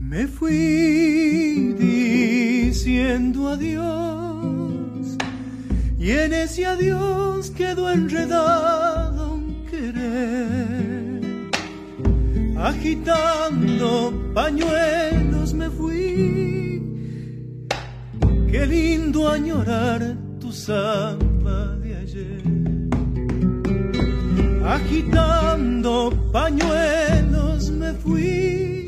Me 0.00 0.26
fui 0.26 1.74
diciendo 1.78 3.48
adiós 3.48 5.18
y 5.98 6.12
en 6.12 6.32
ese 6.32 6.64
adiós 6.64 7.50
quedó 7.50 7.90
enredado 7.90 9.34
un 9.34 9.66
querer. 9.70 10.77
Agitando 12.60 14.12
pañuelos 14.34 15.54
me 15.54 15.70
fui, 15.70 16.82
qué 18.50 18.66
lindo 18.66 19.28
añorar 19.28 20.16
tu 20.40 20.50
samba 20.52 21.76
de 21.76 21.96
ayer. 21.96 22.42
Agitando 24.66 26.10
pañuelos 26.32 27.70
me 27.70 27.92
fui, 27.92 28.86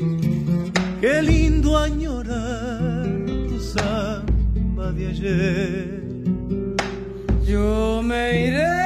qué 0.99 1.21
lindo 1.21 1.77
añorar 1.77 3.07
tu 3.47 3.57
samba 3.57 4.91
de 4.91 5.07
ayer. 5.07 6.03
Yo 7.47 8.01
me 8.03 8.47
iré, 8.47 8.80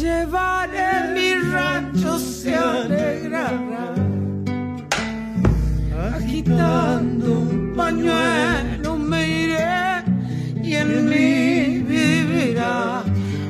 llevaré, 0.00 1.12
mi 1.14 1.34
rancho 1.52 2.18
se 2.18 2.54
alegrará. 2.54 3.94
Agitando 6.14 7.40
un 7.40 7.74
pañuelo 7.74 8.96
me 8.96 9.20
iré 9.44 10.04
y 10.62 10.74
en 10.74 11.08
mí 11.08 11.78
vivirá 11.92 13.02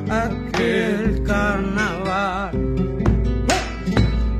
aquel 0.09 1.23
carnaval. 1.23 2.51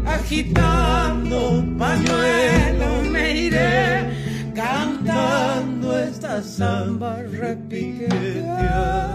Agitando 0.06 1.50
un 1.60 1.78
pañuelo 1.78 2.90
me 3.12 3.38
iré 3.48 4.52
cantando 4.56 5.98
esta 6.00 6.42
samba 6.42 7.18
repiqueteada. 7.42 9.07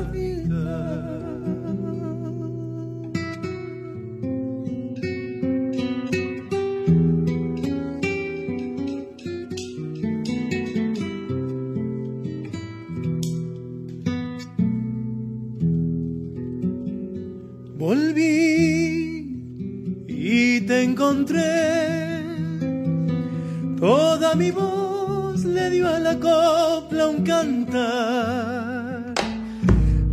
Toda 23.78 24.34
mi 24.34 24.50
voz 24.50 25.44
le 25.44 25.68
dio 25.68 25.86
a 25.86 25.98
la 25.98 26.14
copla 26.18 27.08
un 27.08 27.22
cantar. 27.22 29.12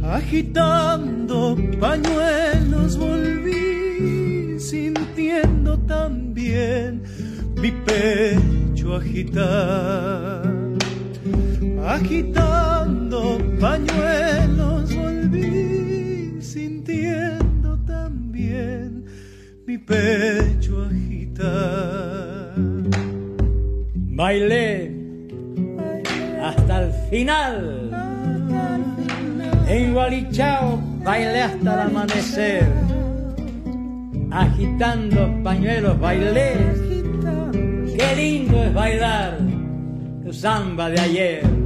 Agitando 0.03 1.55
pañuelos 1.79 2.97
volví, 2.97 4.59
sintiendo 4.59 5.77
también 5.87 7.03
mi 7.61 7.71
pecho 7.71 8.95
agitar. 8.95 10.51
Agitando 11.85 13.37
pañuelos 13.59 14.95
volví, 14.95 15.68
mi 19.69 19.77
pecho 19.77 20.83
agitar. 20.83 22.53
Bailé 23.93 24.91
hasta 26.41 26.85
el 26.85 26.91
final. 27.11 27.55
En 29.67 29.93
Gualichao 29.93 30.81
bailé 31.03 31.41
hasta 31.43 31.73
el 31.75 31.79
amanecer. 31.81 32.67
Agitando 34.31 35.19
pañuelos 35.43 35.99
bailé. 35.99 36.49
Qué 37.95 38.15
lindo 38.15 38.63
es 38.63 38.73
bailar 38.73 39.37
tu 40.23 40.33
samba 40.33 40.89
de 40.89 40.99
ayer. 40.99 41.58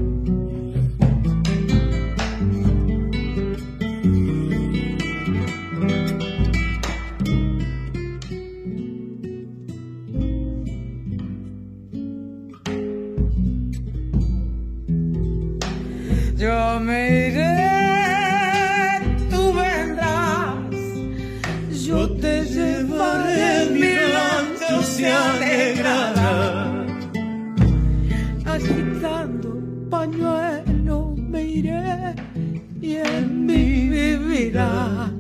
Vivirá 34.64 35.12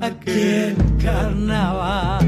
aquel 0.00 0.76
carnaval. 1.02 2.20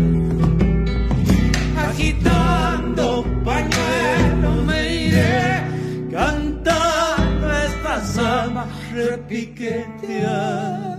Agitando 1.76 3.24
pañuelo 3.44 4.50
me 4.66 5.06
iré 5.06 5.62
cantando 6.10 7.46
esta 7.66 8.00
samba 8.00 8.66
repiqueteada. 8.92 10.98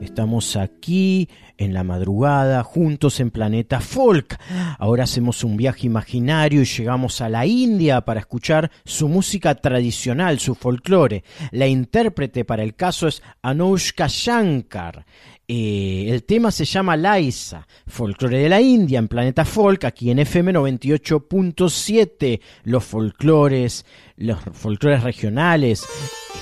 Estamos 0.00 0.56
aquí 0.56 1.28
en 1.62 1.74
la 1.74 1.84
madrugada, 1.84 2.62
juntos 2.62 3.20
en 3.20 3.30
Planeta 3.30 3.80
Folk. 3.80 4.38
Ahora 4.78 5.04
hacemos 5.04 5.44
un 5.44 5.56
viaje 5.56 5.86
imaginario 5.86 6.62
y 6.62 6.64
llegamos 6.64 7.20
a 7.20 7.28
la 7.28 7.46
India 7.46 8.00
para 8.02 8.20
escuchar 8.20 8.70
su 8.84 9.08
música 9.08 9.54
tradicional, 9.54 10.38
su 10.38 10.54
folclore. 10.54 11.24
La 11.50 11.66
intérprete 11.66 12.44
para 12.44 12.62
el 12.62 12.74
caso 12.74 13.08
es 13.08 13.22
Anushka 13.42 14.06
Shankar. 14.08 15.06
Eh, 15.54 16.06
el 16.08 16.24
tema 16.24 16.50
se 16.50 16.64
llama 16.64 16.96
Laisa, 16.96 17.68
folclore 17.86 18.38
de 18.38 18.48
la 18.48 18.62
India 18.62 18.98
en 18.98 19.06
Planeta 19.06 19.44
Folk, 19.44 19.84
aquí 19.84 20.10
en 20.10 20.20
FM 20.20 20.54
98.7. 20.54 22.40
Los 22.64 22.82
folclores, 22.84 23.84
los 24.16 24.38
folclores 24.54 25.02
regionales 25.02 25.84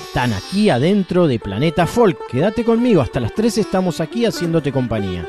están 0.06 0.32
aquí 0.32 0.70
adentro 0.70 1.26
de 1.26 1.40
Planeta 1.40 1.88
Folk. 1.88 2.18
Quédate 2.30 2.62
conmigo, 2.62 3.00
hasta 3.00 3.18
las 3.18 3.34
3 3.34 3.58
estamos 3.58 4.00
aquí 4.00 4.26
haciéndote 4.26 4.70
compañía. 4.70 5.28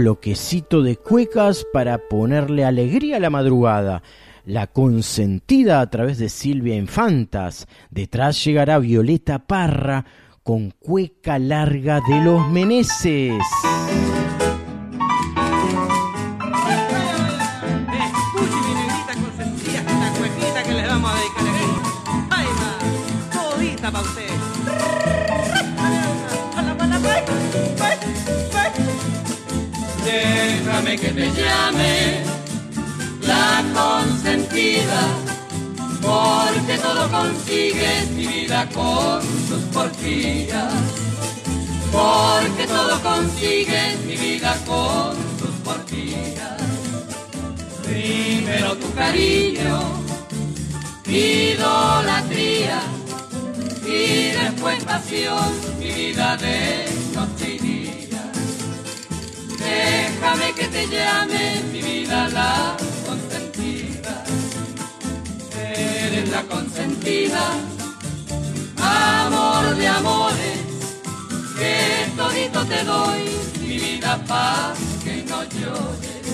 Bloquecito 0.00 0.82
de 0.82 0.96
cuecas 0.96 1.66
para 1.74 2.08
ponerle 2.08 2.64
alegría 2.64 3.16
a 3.16 3.20
la 3.20 3.28
madrugada. 3.28 4.02
La 4.46 4.66
consentida 4.66 5.82
a 5.82 5.90
través 5.90 6.16
de 6.16 6.30
Silvia 6.30 6.74
Infantas. 6.74 7.68
Detrás 7.90 8.42
llegará 8.42 8.78
Violeta 8.78 9.40
Parra 9.46 10.06
con 10.42 10.70
cueca 10.70 11.38
larga 11.38 12.00
de 12.08 12.24
los 12.24 12.48
Meneses. 12.48 13.34
Llame 31.50 32.22
la 33.22 33.64
consentida, 33.80 35.00
porque 36.00 36.74
todo 36.78 37.02
consigues 37.10 38.10
mi 38.10 38.26
vida 38.26 38.68
con 38.74 39.20
tus 39.48 39.62
porfías. 39.74 40.72
Porque 41.92 42.64
todo 42.68 43.02
consigues 43.02 43.98
mi 44.06 44.16
vida 44.16 44.52
con 44.64 45.16
tus 45.40 45.54
porfías. 45.64 46.56
Primero 47.84 48.76
tu 48.76 48.88
cariño, 48.94 49.80
idolatría, 51.06 52.80
y 53.84 54.30
después 54.40 54.84
pasión, 54.84 55.50
mi 55.80 55.90
vida 55.92 56.36
de 56.36 56.84
noche. 57.14 57.69
Déjame 59.70 60.52
que 60.54 60.66
te 60.68 60.86
llame 60.86 61.62
mi 61.72 61.80
vida 61.82 62.28
la 62.28 62.76
consentida. 63.06 64.14
Eres 65.56 66.28
la 66.28 66.42
consentida, 66.42 67.44
amor 68.76 69.76
de 69.76 69.86
amores, 69.88 70.58
que 71.58 71.74
todito 72.16 72.64
te 72.66 72.84
doy, 72.84 73.22
mi 73.60 73.78
vida 73.78 74.18
paz 74.26 74.78
que 75.04 75.24
no 75.30 75.42
llores. 75.44 76.24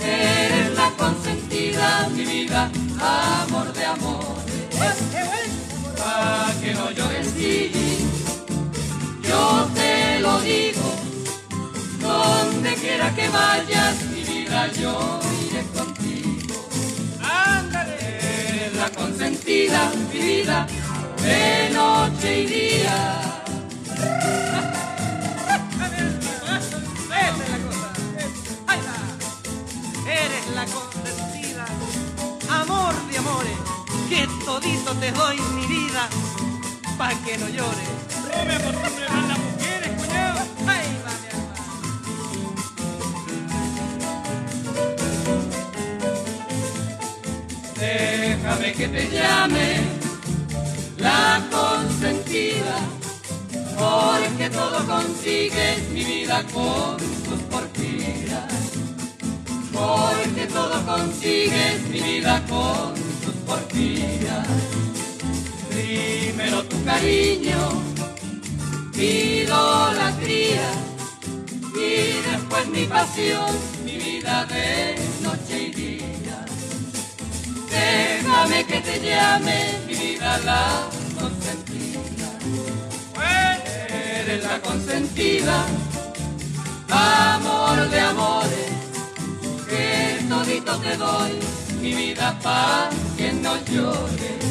Eres 0.00 0.74
la 0.76 0.90
consentida, 1.02 2.08
mi 2.14 2.24
vida, 2.24 2.70
amor 3.00 3.72
de 3.72 3.84
amores, 3.84 4.96
pa' 5.98 6.52
que 6.60 6.74
no 6.74 6.90
llores, 6.90 7.26
sí, 7.36 7.70
yo 9.28 9.68
te 9.74 10.20
lo 10.20 10.40
digo. 10.40 11.11
Donde 12.02 12.74
quiera 12.74 13.14
que 13.14 13.28
vayas, 13.28 14.02
mi 14.06 14.22
vida, 14.24 14.66
yo 14.72 15.20
iré 15.46 15.62
contigo. 15.76 16.68
Ándale. 17.22 17.96
Eres 18.48 18.74
la 18.74 18.90
consentida, 18.90 19.90
mi 20.12 20.18
vida, 20.18 20.66
de 21.22 21.70
noche 21.70 22.40
y 22.40 22.46
día. 22.46 23.20
Esa 27.12 27.30
es 27.30 27.50
la 27.50 27.58
cosa. 27.66 27.88
Ahí 28.66 28.80
va. 28.86 28.96
Eres 30.10 30.46
la 30.54 30.64
consentida, 30.66 31.66
amor 32.50 32.94
de 33.10 33.18
amores, 33.18 33.58
que 34.08 34.26
todito 34.44 34.94
te 34.96 35.12
doy 35.12 35.40
mi 35.54 35.66
vida, 35.66 36.08
pa' 36.98 37.14
que 37.24 37.38
no 37.38 37.48
llores. 37.48 37.90
Déjame 48.42 48.72
que 48.72 48.88
te 48.88 49.08
llame 49.08 49.76
la 50.98 51.40
consentida, 51.48 52.76
porque 53.78 54.50
todo 54.50 54.84
consigues 54.84 55.88
mi 55.90 56.02
vida 56.02 56.42
con 56.52 56.96
tus 56.96 57.40
porfías. 57.48 58.52
Porque 59.72 60.46
todo 60.52 60.84
consigues 60.84 61.82
mi 61.88 62.00
vida 62.00 62.42
con 62.48 62.94
tus 63.24 63.34
porfías. 63.46 64.48
Primero 65.70 66.64
tu 66.64 66.84
cariño, 66.84 67.80
idolatría, 68.96 70.68
y 71.76 72.28
después 72.28 72.68
mi 72.70 72.86
pasión, 72.86 73.56
mi 73.84 73.98
vida 73.98 74.44
de 74.46 74.96
noche 75.22 75.62
y 75.62 75.70
día. 75.70 76.01
Déjame 77.72 78.64
que 78.66 78.80
te 78.80 79.00
llame 79.00 79.56
mi 79.86 79.94
vida 79.94 80.38
la 80.44 80.64
consentida. 81.18 82.28
Eres 83.88 84.44
la 84.44 84.60
consentida, 84.60 85.64
amor 86.88 87.90
de 87.90 88.00
amores, 88.00 88.70
que 89.68 90.24
todito 90.28 90.76
te 90.78 90.96
doy, 90.96 91.32
mi 91.80 91.94
vida 91.94 92.38
para 92.42 92.90
que 93.16 93.32
no 93.32 93.56
llores. 93.64 94.42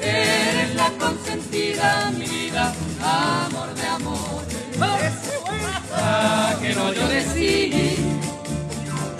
Eres 0.00 0.74
la 0.76 0.90
consentida, 0.98 2.10
mi 2.16 2.26
vida, 2.26 2.72
amor 3.02 3.74
de 3.74 3.86
amores. 3.86 5.12
Pa' 5.90 6.56
que 6.60 6.74
no 6.74 6.92
llores, 6.92 7.26
sí, 7.34 7.96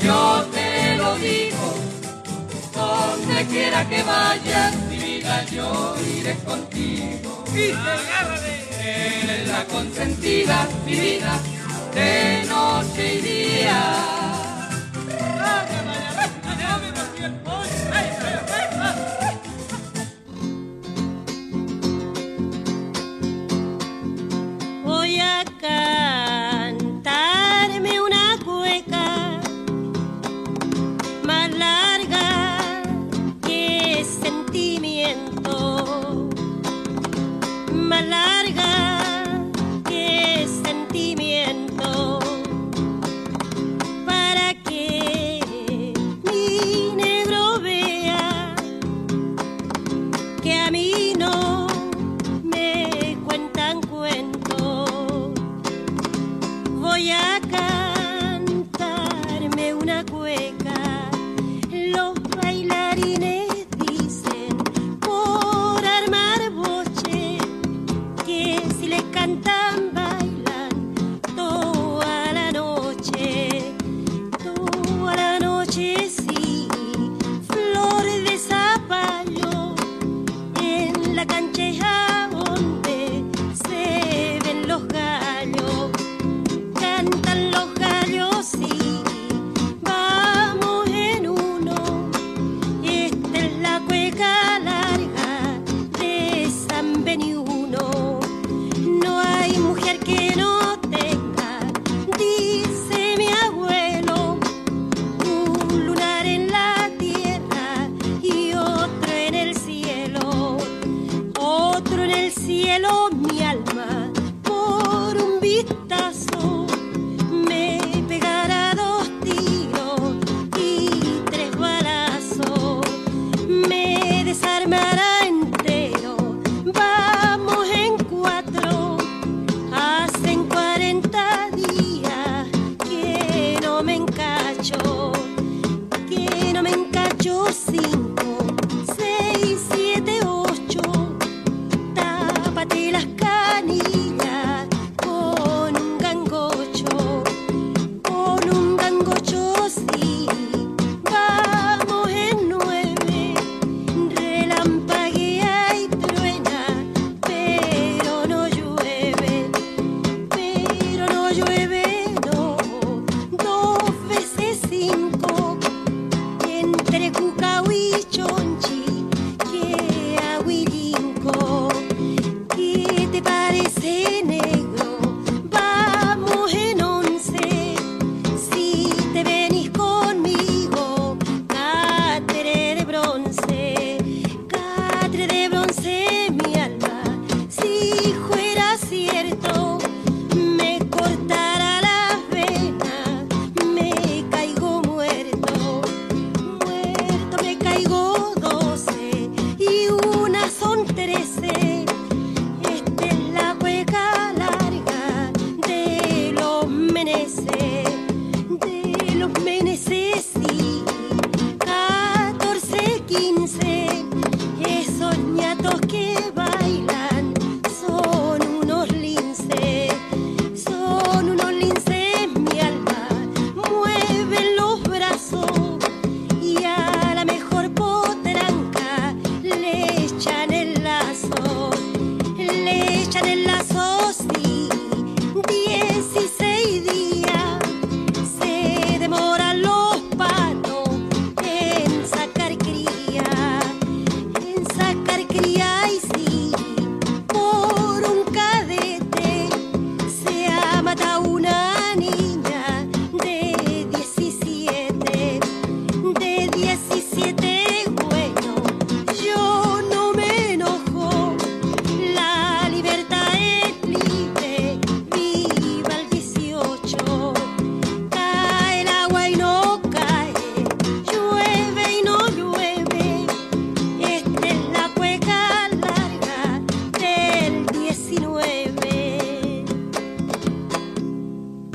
yo 0.03 0.47
te 0.53 0.97
lo 0.97 1.15
digo. 1.17 1.96
Donde 2.77 3.47
quiera 3.47 3.89
que 3.89 4.03
vayas, 4.03 4.77
mi 4.91 4.99
vida, 4.99 5.45
yo 5.47 5.97
iré 6.19 6.35
contigo. 6.45 7.45
Eres 7.55 9.49
la 9.49 9.65
consentida, 9.65 10.69
mi 10.85 10.95
vida, 10.95 11.41
de 11.95 12.45
noche 12.47 13.15
y 13.15 13.21
día. 13.23 14.17
Voy 24.85 25.19
a 25.21 25.45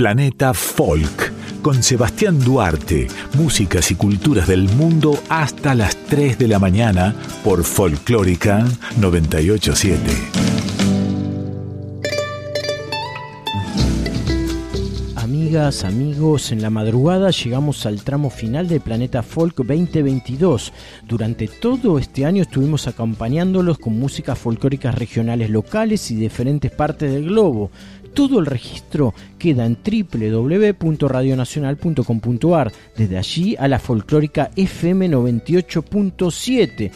Planeta 0.01 0.55
Folk 0.55 1.31
con 1.61 1.83
Sebastián 1.83 2.39
Duarte, 2.39 3.07
músicas 3.37 3.91
y 3.91 3.95
culturas 3.95 4.47
del 4.47 4.67
mundo 4.67 5.15
hasta 5.29 5.75
las 5.75 5.95
3 5.95 6.39
de 6.39 6.47
la 6.47 6.57
mañana 6.57 7.13
por 7.43 7.63
Folclórica 7.63 8.65
987. 8.99 10.01
Amigas, 15.17 15.83
amigos, 15.83 16.51
en 16.51 16.61
la 16.63 16.71
madrugada 16.71 17.29
llegamos 17.29 17.85
al 17.85 18.03
tramo 18.03 18.29
final 18.29 18.67
de 18.67 18.79
Planeta 18.79 19.21
Folk 19.21 19.57
2022. 19.57 20.73
Durante 21.07 21.47
todo 21.47 21.99
este 21.99 22.25
año 22.25 22.41
estuvimos 22.41 22.87
acompañándolos 22.87 23.77
con 23.77 23.99
músicas 23.99 24.39
folclóricas 24.39 24.95
regionales 24.95 25.51
locales 25.51 26.09
y 26.09 26.15
diferentes 26.15 26.71
partes 26.71 27.11
del 27.11 27.25
globo. 27.25 27.69
Todo 28.13 28.39
el 28.39 28.45
registro 28.45 29.13
queda 29.41 29.65
en 29.65 29.77
www.radionacional.com.ar. 29.83 32.71
Desde 32.95 33.17
allí 33.17 33.55
a 33.57 33.67
la 33.67 33.79
folclórica 33.79 34.51
FM 34.55 35.09
98.7. 35.09 36.91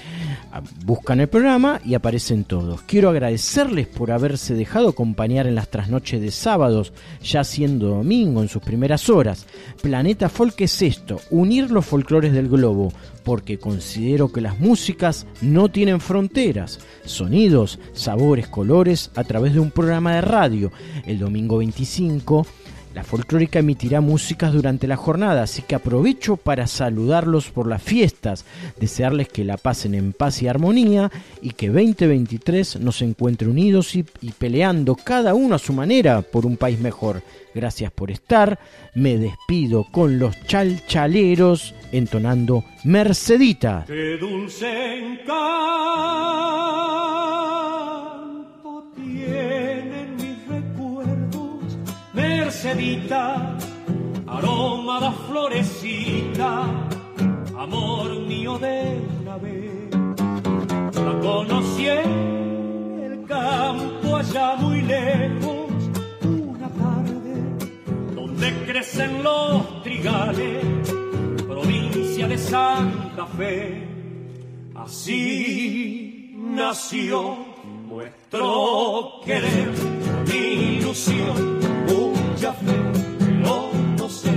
Buscan 0.85 1.19
el 1.21 1.27
programa 1.27 1.81
y 1.83 1.95
aparecen 1.95 2.43
todos. 2.43 2.83
Quiero 2.83 3.09
agradecerles 3.09 3.87
por 3.87 4.11
haberse 4.11 4.53
dejado 4.53 4.89
acompañar 4.89 5.47
en 5.47 5.55
las 5.55 5.69
trasnoches 5.69 6.21
de 6.21 6.29
sábados, 6.29 6.93
ya 7.21 7.43
siendo 7.43 7.87
domingo 7.87 8.43
en 8.43 8.47
sus 8.47 8.61
primeras 8.61 9.09
horas. 9.09 9.47
Planeta 9.81 10.29
Folk 10.29 10.61
es 10.61 10.83
esto, 10.83 11.19
unir 11.31 11.71
los 11.71 11.85
folclores 11.85 12.31
del 12.31 12.47
globo, 12.47 12.93
porque 13.23 13.57
considero 13.57 14.31
que 14.31 14.39
las 14.39 14.59
músicas 14.59 15.25
no 15.41 15.69
tienen 15.69 15.99
fronteras, 15.99 16.79
sonidos, 17.05 17.79
sabores, 17.93 18.47
colores 18.47 19.09
a 19.15 19.23
través 19.23 19.55
de 19.55 19.59
un 19.59 19.71
programa 19.71 20.13
de 20.15 20.21
radio. 20.21 20.71
El 21.05 21.19
domingo 21.19 21.57
25 21.57 22.34
la 22.95 23.03
folclórica 23.03 23.59
emitirá 23.59 23.99
músicas 23.99 24.53
durante 24.53 24.87
la 24.87 24.95
jornada, 24.95 25.43
así 25.43 25.61
que 25.61 25.75
aprovecho 25.75 26.37
para 26.37 26.65
saludarlos 26.65 27.51
por 27.51 27.67
las 27.67 27.83
fiestas, 27.83 28.45
desearles 28.79 29.27
que 29.27 29.43
la 29.43 29.57
pasen 29.57 29.95
en 29.95 30.13
paz 30.13 30.41
y 30.41 30.47
armonía 30.47 31.11
y 31.41 31.51
que 31.51 31.67
2023 31.67 32.79
nos 32.79 33.01
encuentre 33.01 33.49
unidos 33.49 33.95
y, 33.97 34.03
peleando 34.37 34.95
cada 34.95 35.33
uno 35.33 35.55
a 35.55 35.59
su 35.59 35.73
manera 35.73 36.21
por 36.21 36.45
un 36.45 36.55
país 36.55 36.79
mejor. 36.79 37.21
Gracias 37.53 37.91
por 37.91 38.11
estar, 38.11 38.59
me 38.93 39.17
despido 39.17 39.85
con 39.91 40.17
los 40.17 40.39
chalchaleros 40.45 41.75
entonando 41.91 42.63
Mercedita. 42.85 43.83
Qué 43.87 44.17
dulce 44.17 44.95
Mercedita, 52.55 53.57
aroma 54.25 55.01
da 55.01 55.11
florecita, 55.11 56.63
amor 57.57 58.15
mío 58.21 58.57
de 58.57 58.97
una 59.21 59.37
vez. 59.37 59.89
La 60.95 61.19
conocí 61.19 61.89
en 61.89 63.01
el 63.03 63.25
campo 63.27 64.15
allá 64.15 64.55
muy 64.55 64.81
lejos, 64.83 65.67
una 66.23 66.69
tarde 66.69 68.15
donde 68.15 68.53
crecen 68.65 69.21
los 69.21 69.83
trigales 69.83 70.63
provincia 71.45 72.25
de 72.25 72.37
Santa 72.37 73.25
Fe. 73.37 73.85
Así 74.75 76.31
nació 76.37 77.35
nuestro 77.89 79.19
querer, 79.25 79.73
mi 80.25 80.77
ilusión, 80.77 81.55
no 83.97 84.09
sé 84.09 84.31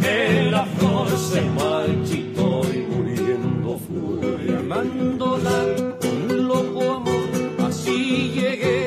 que 0.00 0.50
la 0.50 0.64
flor 0.64 1.08
se 1.10 1.40
marchitó 1.42 2.62
y 2.72 2.78
muriendo 2.90 3.78
fue. 3.78 4.56
Amándola 4.58 5.58
con 6.00 6.46
loco 6.48 6.82
amor, 6.94 7.66
así 7.66 8.32
llegué 8.34 8.83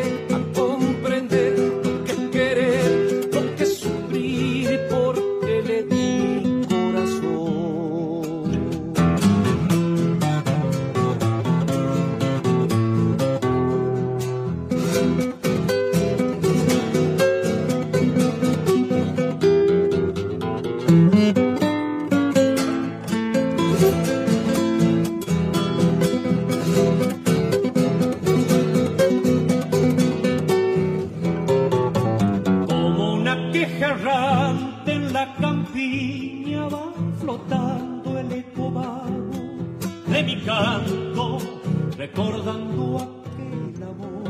recordando 41.98 42.98
aquel 42.98 43.84
amor. 43.84 44.24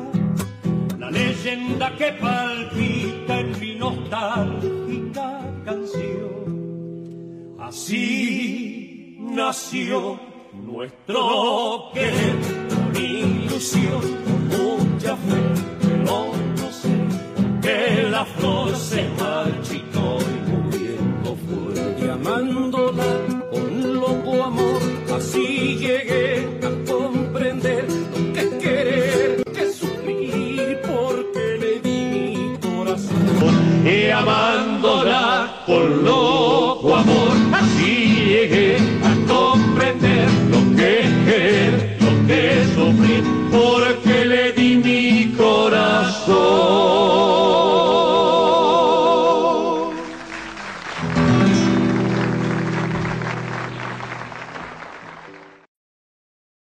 la 0.99 1.11
leyenda 1.11 1.95
que 1.97 2.11
palpita 2.13 3.39
en 3.39 3.59
mi 3.59 3.75
nostálgica 3.75 5.41
canción. 5.65 6.45
Así 7.59 9.17
nació 9.19 10.19
nuestro 10.53 11.91
querer 11.93 12.35
con 12.69 12.95
ilusión, 13.03 14.01
mucha 14.49 15.15
fe, 15.17 15.41
que 17.65 18.03
la 18.11 18.23
flor 18.25 18.75
se 18.75 19.01
marchitó 19.19 20.17
y 20.33 20.37
muriendo 20.51 21.29
fue. 21.45 22.05
Y 22.05 22.09
amándola 22.09 23.11
con 23.51 23.93
loco 24.01 24.43
amor, 24.43 24.81
así 25.17 25.77
llegué 25.77 26.47
a 26.67 26.71
comprender 26.91 27.85
lo 28.11 28.33
que 28.35 28.57
querer, 28.59 29.43
que 29.55 29.65
sufrir, 29.71 30.79
porque 30.89 31.43
le 31.61 31.79
di 31.85 31.99
mi 32.13 32.57
corazón. 32.67 33.87
Y 33.87 34.09
amándola 34.11 35.63
con 35.65 36.05
loco 36.05 36.54